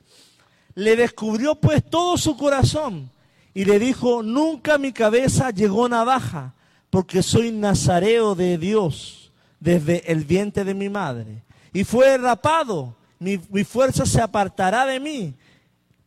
Le 0.76 0.96
descubrió 0.96 1.56
pues 1.56 1.84
todo 1.84 2.20
su 2.20 2.38
corazón 2.38 3.10
y 3.56 3.66
le 3.66 3.80
dijo, 3.80 4.22
nunca 4.22 4.78
mi 4.78 4.94
cabeza 4.94 5.50
llegó 5.50 5.90
navaja, 5.90 6.54
porque 6.92 7.24
soy 7.24 7.52
nazareo 7.52 8.36
de 8.36 8.60
Dios 8.60 9.32
desde 9.60 10.12
el 10.12 10.24
vientre 10.24 10.64
de 10.64 10.76
mi 10.76 10.88
madre. 10.88 11.44
Y 11.74 11.84
fue 11.84 12.16
rapado 12.20 12.99
mi, 13.20 13.64
fuerza 13.64 14.06
se 14.06 14.22
apartará 14.22 14.86
de 14.86 15.00
mí. 15.00 15.36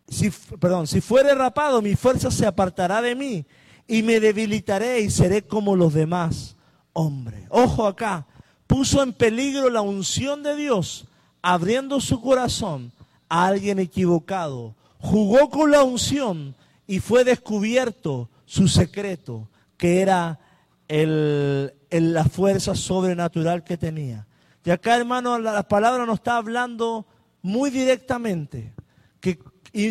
Si, 0.08 0.30
perdón, 0.58 0.86
si 0.86 1.00
fuere 1.00 1.34
rapado, 1.34 1.80
mi 1.80 1.94
fuerza 1.94 2.30
se 2.30 2.46
apartará 2.46 3.00
de 3.00 3.14
mí 3.14 3.46
y 3.86 4.02
me 4.02 4.20
debilitaré 4.20 5.00
y 5.00 5.10
seré 5.10 5.42
como 5.42 5.76
los 5.76 5.94
demás 5.94 6.56
hombres. 6.92 7.44
Ojo 7.50 7.86
acá, 7.86 8.26
puso 8.66 9.02
en 9.02 9.12
peligro 9.12 9.70
la 9.70 9.82
unción 9.82 10.42
de 10.42 10.56
Dios, 10.56 11.06
abriendo 11.42 12.00
su 12.00 12.20
corazón 12.20 12.92
a 13.28 13.46
alguien 13.46 13.78
equivocado. 13.78 14.74
Jugó 14.98 15.50
con 15.50 15.70
la 15.70 15.82
unción 15.82 16.54
y 16.86 17.00
fue 17.00 17.24
descubierto 17.24 18.28
su 18.46 18.68
secreto, 18.68 19.48
que 19.76 20.00
era 20.00 20.38
el, 20.88 21.72
la 21.90 22.24
fuerza 22.24 22.74
sobrenatural 22.74 23.64
que 23.64 23.76
tenía. 23.76 24.26
Y 24.64 24.70
acá, 24.70 24.96
hermano, 24.96 25.38
la, 25.38 25.62
palabra 25.66 26.06
nos 26.06 26.16
está 26.16 26.36
hablando 26.36 27.04
muy 27.42 27.70
directamente, 27.70 28.72
que 29.20 29.38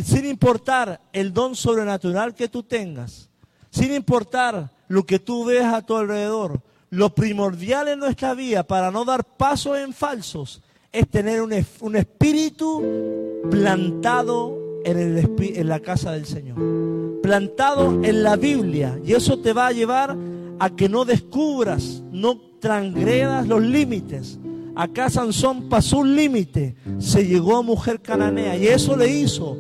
sin 0.04 0.26
importar 0.26 1.02
el 1.12 1.34
don 1.34 1.56
sobrenatural 1.56 2.34
que 2.34 2.48
tú 2.48 2.64
tengas, 2.64 3.30
sin 3.70 3.94
importar 3.94 4.72
lo 4.88 5.06
que 5.06 5.20
tú 5.20 5.46
veas 5.46 5.74
a 5.74 5.82
tu 5.82 5.98
alrededor, 5.98 6.62
lo 6.90 7.14
primordial 7.14 7.90
en 7.90 8.00
nuestra 8.00 8.34
vida 8.34 8.64
para 8.64 8.92
no 8.92 9.04
dar 9.06 9.24
pasos 9.24 9.78
en 9.78 9.94
falsos 9.94 10.62
es 10.92 11.10
tener 11.10 11.42
un, 11.42 11.54
un 11.82 11.96
espíritu 11.96 13.42
plantado 13.50 14.58
en, 14.84 14.98
el, 14.98 15.36
en 15.40 15.68
la 15.68 15.80
casa 15.80 16.12
del 16.12 16.26
Señor, 16.26 17.22
plantado 17.22 18.04
en 18.04 18.24
la 18.24 18.36
Biblia. 18.36 19.00
Y 19.04 19.14
eso 19.14 19.40
te 19.40 19.54
va 19.54 19.68
a 19.68 19.72
llevar 19.72 20.18
a 20.60 20.70
que 20.70 20.90
no 20.90 21.06
descubras, 21.06 22.04
no 22.12 22.40
transgredas 22.60 23.48
los 23.48 23.62
límites 23.62 24.38
Acá 24.76 25.10
Sansón 25.10 25.70
pasó 25.70 26.00
un 26.00 26.16
límite, 26.16 26.76
se 26.98 27.26
llegó 27.26 27.58
a 27.58 27.62
mujer 27.62 28.02
cananea 28.02 28.56
y 28.56 28.68
eso 28.68 28.96
le 28.96 29.10
hizo 29.10 29.58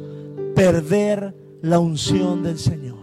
perder 0.55 1.35
la 1.61 1.79
unción 1.79 2.43
del 2.43 2.57
Señor, 2.57 2.97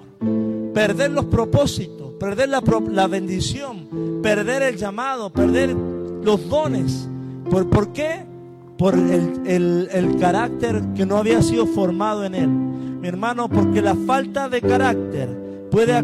perder 0.72 1.10
los 1.10 1.26
propósitos, 1.26 2.12
perder 2.18 2.48
la, 2.48 3.06
bendición, 3.06 4.20
perder 4.22 4.62
el 4.62 4.76
llamado, 4.76 5.30
perder 5.30 5.74
los 6.22 6.48
dones. 6.48 7.08
¿Por, 7.50 7.68
¿por 7.68 7.92
qué? 7.92 8.24
Por 8.76 8.94
el, 8.94 9.88
el 9.92 10.16
carácter 10.18 10.82
que 10.94 11.04
no 11.04 11.16
había 11.16 11.42
sido 11.42 11.66
formado 11.66 12.24
en 12.24 12.34
él. 12.34 12.48
Mi 12.48 13.06
hermano, 13.06 13.48
porque 13.48 13.82
la 13.82 13.94
falta 13.94 14.48
de 14.48 14.60
carácter 14.60 15.48
puede 15.70 16.02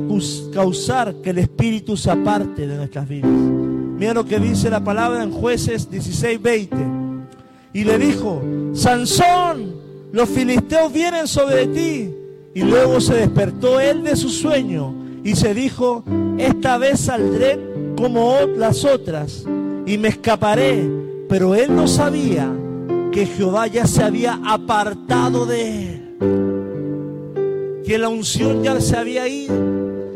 causar 0.53 1.15
que 1.23 1.31
el 1.31 1.39
Espíritu 1.39 1.97
se 1.97 2.11
aparte 2.11 2.67
de 2.67 2.77
nuestras 2.77 3.09
vidas. 3.09 3.31
Mira 3.99 4.15
lo 4.15 4.25
que 4.25 4.39
dice 4.39 4.71
la 4.71 4.83
palabra 4.83 5.23
en 5.23 5.31
jueces 5.31 5.91
16, 5.91 6.43
20. 6.43 6.77
Y 7.73 7.85
le 7.85 7.99
dijo, 7.99 8.43
Sansón, 8.73 9.75
los 10.13 10.29
filisteos 10.29 10.93
vienen 10.93 11.27
sobre 11.29 11.67
ti. 11.67 12.15
Y 12.55 12.63
luego 12.63 13.01
se 13.01 13.15
despertó 13.15 13.81
él 13.81 14.05
de 14.05 14.15
su 14.15 14.29
sueño 14.29 14.95
y 15.25 15.35
se 15.35 15.55
dijo, 15.55 16.05
esta 16.39 16.79
vez 16.79 17.01
saldré 17.01 17.59
como 17.97 18.39
las 18.57 18.85
otras 18.85 19.45
y 19.87 19.99
me 19.99 20.09
escaparé. 20.09 20.89
Pero 21.29 21.55
él 21.55 21.75
no 21.75 21.89
sabía 21.89 22.53
que 23.11 23.27
Jehová 23.27 23.67
ya 23.67 23.87
se 23.87 24.05
había 24.05 24.39
apartado 24.45 25.47
de 25.47 25.89
él, 25.89 26.17
que 27.87 27.99
la 27.99 28.09
unción 28.09 28.63
ya 28.63 28.81
se 28.81 28.97
había 28.97 29.27
ido 29.27 29.74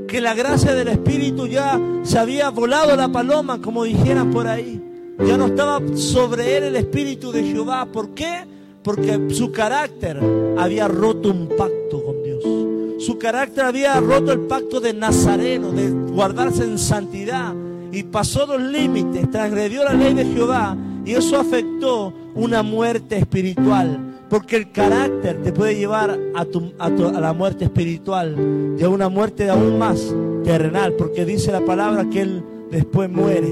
que 0.09 0.21
la 0.23 0.35
gracia 0.35 0.75
del 0.75 0.89
Espíritu 0.89 1.47
ya 1.47 1.79
se 2.03 2.19
había 2.19 2.49
volado 2.49 2.97
la 2.97 3.09
paloma, 3.09 3.61
como 3.61 3.85
dijeran 3.85 4.31
por 4.31 4.49
ahí. 4.49 4.83
Ya 5.25 5.37
no 5.37 5.47
estaba 5.47 5.81
sobre 5.95 6.57
él 6.57 6.65
el 6.65 6.77
Espíritu 6.77 7.31
de 7.31 7.45
Jehová. 7.45 7.87
¿Por 7.93 8.15
qué? 8.15 8.45
Porque 8.83 9.29
su 9.31 9.53
carácter 9.53 10.19
había 10.57 10.89
roto 10.89 11.31
un 11.31 11.49
pacto 11.49 12.03
con 12.03 12.23
Dios. 12.23 13.05
Su 13.05 13.19
carácter 13.19 13.67
había 13.67 14.01
roto 14.01 14.33
el 14.33 14.41
pacto 14.41 14.81
de 14.81 14.95
Nazareno, 14.95 15.73
de 15.73 15.91
guardarse 15.91 16.65
en 16.65 16.79
santidad. 16.79 17.53
Y 17.93 18.05
pasó 18.05 18.47
los 18.47 18.63
límites, 18.63 19.31
transgredió 19.31 19.85
la 19.85 19.93
ley 19.93 20.15
de 20.15 20.25
Jehová. 20.25 20.75
Y 21.05 21.13
eso 21.13 21.39
afectó 21.39 22.15
una 22.35 22.63
muerte 22.63 23.19
espiritual. 23.19 24.08
Porque 24.29 24.57
el 24.57 24.73
carácter 24.73 25.43
te 25.43 25.53
puede 25.53 25.77
llevar 25.77 26.19
a, 26.35 26.89
la 27.21 27.33
muerte 27.33 27.65
espiritual 27.65 28.77
y 28.79 28.85
a 28.85 28.89
una 28.89 29.09
muerte 29.09 29.49
aún 29.49 29.79
más 29.79 30.15
terrenal, 30.45 30.93
porque 30.95 31.25
dice 31.25 31.51
la 31.51 31.65
palabra 31.65 32.09
que 32.11 32.23
Él 32.23 32.45
después 32.71 33.11
muere. 33.11 33.49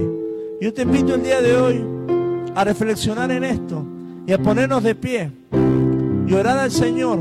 Yo 0.61 0.73
te 0.73 0.83
invito 0.83 1.15
el 1.15 1.23
día 1.23 1.41
de 1.41 1.57
hoy 1.57 1.85
a 2.55 2.65
reflexionar 2.65 3.31
en 3.31 3.45
esto 3.45 3.85
y 4.27 4.33
a 4.33 4.39
ponernos 4.39 4.83
de 4.83 4.95
pie 4.95 5.31
y 6.27 6.33
orar 6.35 6.59
al 6.59 6.71
Señor, 6.71 7.21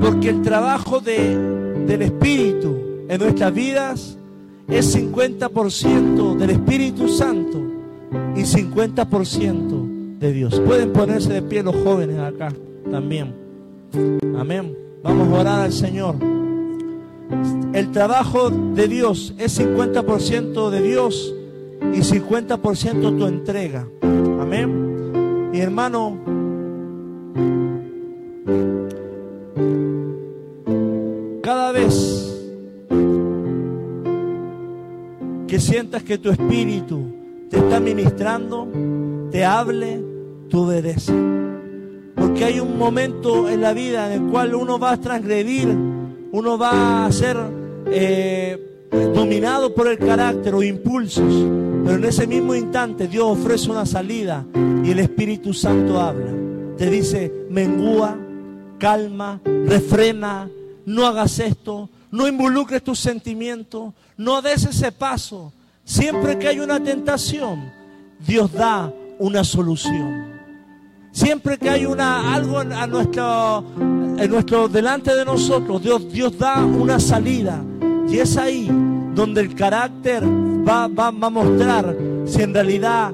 porque 0.00 0.30
el 0.30 0.42
trabajo 0.42 1.00
de, 1.00 1.36
del 1.86 2.02
Espíritu 2.02 2.76
en 3.08 3.20
nuestras 3.20 3.54
vidas 3.54 4.18
es 4.68 4.96
50% 4.96 6.36
del 6.36 6.50
Espíritu 6.50 7.08
Santo 7.08 7.58
y 8.36 8.40
50% 8.40 9.79
de 10.20 10.32
Dios. 10.32 10.60
Pueden 10.60 10.92
ponerse 10.92 11.32
de 11.32 11.42
pie 11.42 11.62
los 11.62 11.74
jóvenes 11.76 12.18
acá 12.18 12.52
también. 12.90 13.34
Amén. 14.38 14.76
Vamos 15.02 15.28
a 15.28 15.40
orar 15.40 15.60
al 15.60 15.72
Señor. 15.72 16.14
El 17.72 17.90
trabajo 17.90 18.50
de 18.50 18.86
Dios 18.86 19.34
es 19.38 19.58
50% 19.58 20.70
de 20.70 20.82
Dios 20.82 21.34
y 21.94 22.00
50% 22.00 23.18
tu 23.18 23.26
entrega. 23.26 23.88
Amén. 24.02 25.50
Y 25.54 25.60
hermano, 25.60 26.18
cada 31.40 31.72
vez 31.72 32.26
que 35.48 35.58
sientas 35.58 36.02
que 36.02 36.18
tu 36.18 36.30
espíritu 36.30 37.06
te 37.48 37.58
está 37.58 37.80
ministrando, 37.80 38.68
te 39.30 39.44
hable, 39.44 40.09
tú 40.50 40.64
obedeces. 40.64 41.14
Porque 42.14 42.44
hay 42.44 42.60
un 42.60 42.76
momento 42.76 43.48
en 43.48 43.62
la 43.62 43.72
vida 43.72 44.12
en 44.12 44.24
el 44.24 44.30
cual 44.30 44.54
uno 44.54 44.78
va 44.78 44.92
a 44.92 45.00
transgredir, 45.00 45.68
uno 45.68 46.58
va 46.58 47.06
a 47.06 47.12
ser 47.12 47.36
eh, 47.86 48.88
dominado 49.14 49.74
por 49.74 49.88
el 49.88 49.98
carácter 49.98 50.54
o 50.54 50.62
impulsos. 50.62 51.32
Pero 51.84 51.96
en 51.96 52.04
ese 52.04 52.26
mismo 52.26 52.54
instante 52.54 53.08
Dios 53.08 53.26
ofrece 53.26 53.70
una 53.70 53.86
salida 53.86 54.44
y 54.84 54.90
el 54.90 54.98
Espíritu 54.98 55.54
Santo 55.54 55.98
habla. 55.98 56.32
Te 56.76 56.90
dice, 56.90 57.32
mengúa, 57.48 58.16
calma, 58.78 59.40
refrena, 59.44 60.50
no 60.86 61.06
hagas 61.06 61.38
esto, 61.38 61.88
no 62.10 62.26
involucres 62.26 62.82
tus 62.82 62.98
sentimientos, 62.98 63.94
no 64.16 64.42
des 64.42 64.64
ese 64.64 64.92
paso. 64.92 65.52
Siempre 65.84 66.38
que 66.38 66.48
hay 66.48 66.60
una 66.60 66.82
tentación, 66.82 67.72
Dios 68.26 68.52
da 68.52 68.92
una 69.18 69.44
solución. 69.44 70.29
Siempre 71.12 71.58
que 71.58 71.68
hay 71.68 71.86
una, 71.86 72.34
algo 72.34 72.58
a 72.58 72.86
nuestro, 72.86 73.64
en 73.78 74.30
nuestro, 74.30 74.68
delante 74.68 75.14
de 75.14 75.24
nosotros, 75.24 75.82
Dios, 75.82 76.12
Dios 76.12 76.38
da 76.38 76.64
una 76.64 77.00
salida. 77.00 77.62
Y 78.08 78.18
es 78.18 78.36
ahí 78.36 78.70
donde 79.14 79.40
el 79.40 79.54
carácter 79.54 80.24
va, 80.24 80.86
va, 80.88 81.10
va 81.10 81.26
a 81.26 81.30
mostrar 81.30 81.96
si 82.26 82.42
en 82.42 82.54
realidad 82.54 83.12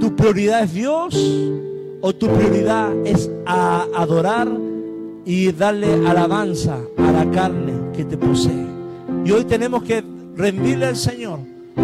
tu 0.00 0.14
prioridad 0.14 0.62
es 0.62 0.72
Dios 0.72 1.14
o 2.00 2.14
tu 2.14 2.28
prioridad 2.28 2.94
es 3.04 3.30
a 3.46 3.86
adorar 3.94 4.48
y 5.24 5.52
darle 5.52 6.06
alabanza 6.06 6.78
a 6.96 7.12
la 7.12 7.30
carne 7.30 7.72
que 7.94 8.04
te 8.04 8.16
posee. 8.16 8.66
Y 9.24 9.30
hoy 9.32 9.44
tenemos 9.44 9.82
que 9.82 10.04
rendirle 10.36 10.86
al 10.86 10.96
Señor. 10.96 11.40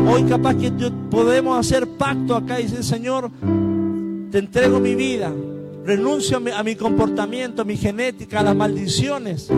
Hoy 0.09 0.23
capaz 0.24 0.55
que 0.55 0.70
podemos 1.11 1.59
hacer 1.59 1.87
pacto 1.87 2.37
acá 2.37 2.61
y 2.61 2.65
decir, 2.65 2.85
Señor, 2.85 3.31
te 4.33 4.39
entrego 4.39 4.81
mi 4.81 4.95
vida, 4.95 5.31
renuncio 5.85 6.41
a 6.57 6.63
mi, 6.63 6.75
comportamiento, 6.75 7.63
a 7.63 7.65
mi 7.67 7.77
genética, 7.77 8.41
a 8.41 8.43
las 8.43 8.57
maldiciones. 8.57 9.49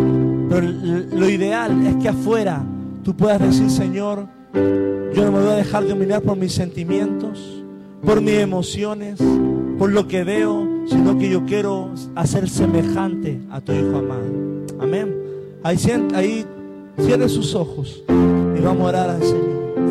Pero 0.50 0.68
lo 1.12 1.28
ideal 1.30 1.86
es 1.86 1.94
que 2.02 2.08
afuera 2.08 2.60
tú 3.04 3.14
puedas 3.14 3.40
decir, 3.40 3.70
Señor, 3.70 4.26
yo 4.52 5.24
no 5.24 5.30
me 5.30 5.40
voy 5.40 5.50
a 5.50 5.54
dejar 5.54 5.86
dominar 5.86 6.22
por 6.22 6.36
mis 6.36 6.52
sentimientos, 6.52 7.62
por 8.04 8.20
mis 8.20 8.34
emociones, 8.34 9.20
por 9.78 9.92
lo 9.92 10.08
que 10.08 10.24
veo, 10.24 10.68
sino 10.88 11.16
que 11.18 11.30
yo 11.30 11.44
quiero 11.46 11.90
hacer 12.16 12.50
semejante 12.50 13.40
a 13.52 13.60
tu 13.60 13.72
Hijo 13.72 13.98
amado. 13.98 14.24
Amén. 14.80 15.14
Ahí, 15.62 15.78
ahí 16.14 16.44
cierre 17.00 17.28
sus 17.28 17.54
ojos 17.54 18.02
y 18.08 18.60
vamos 18.60 18.86
a 18.86 18.88
orar 18.88 19.10
al 19.10 19.22
Señor. 19.22 19.53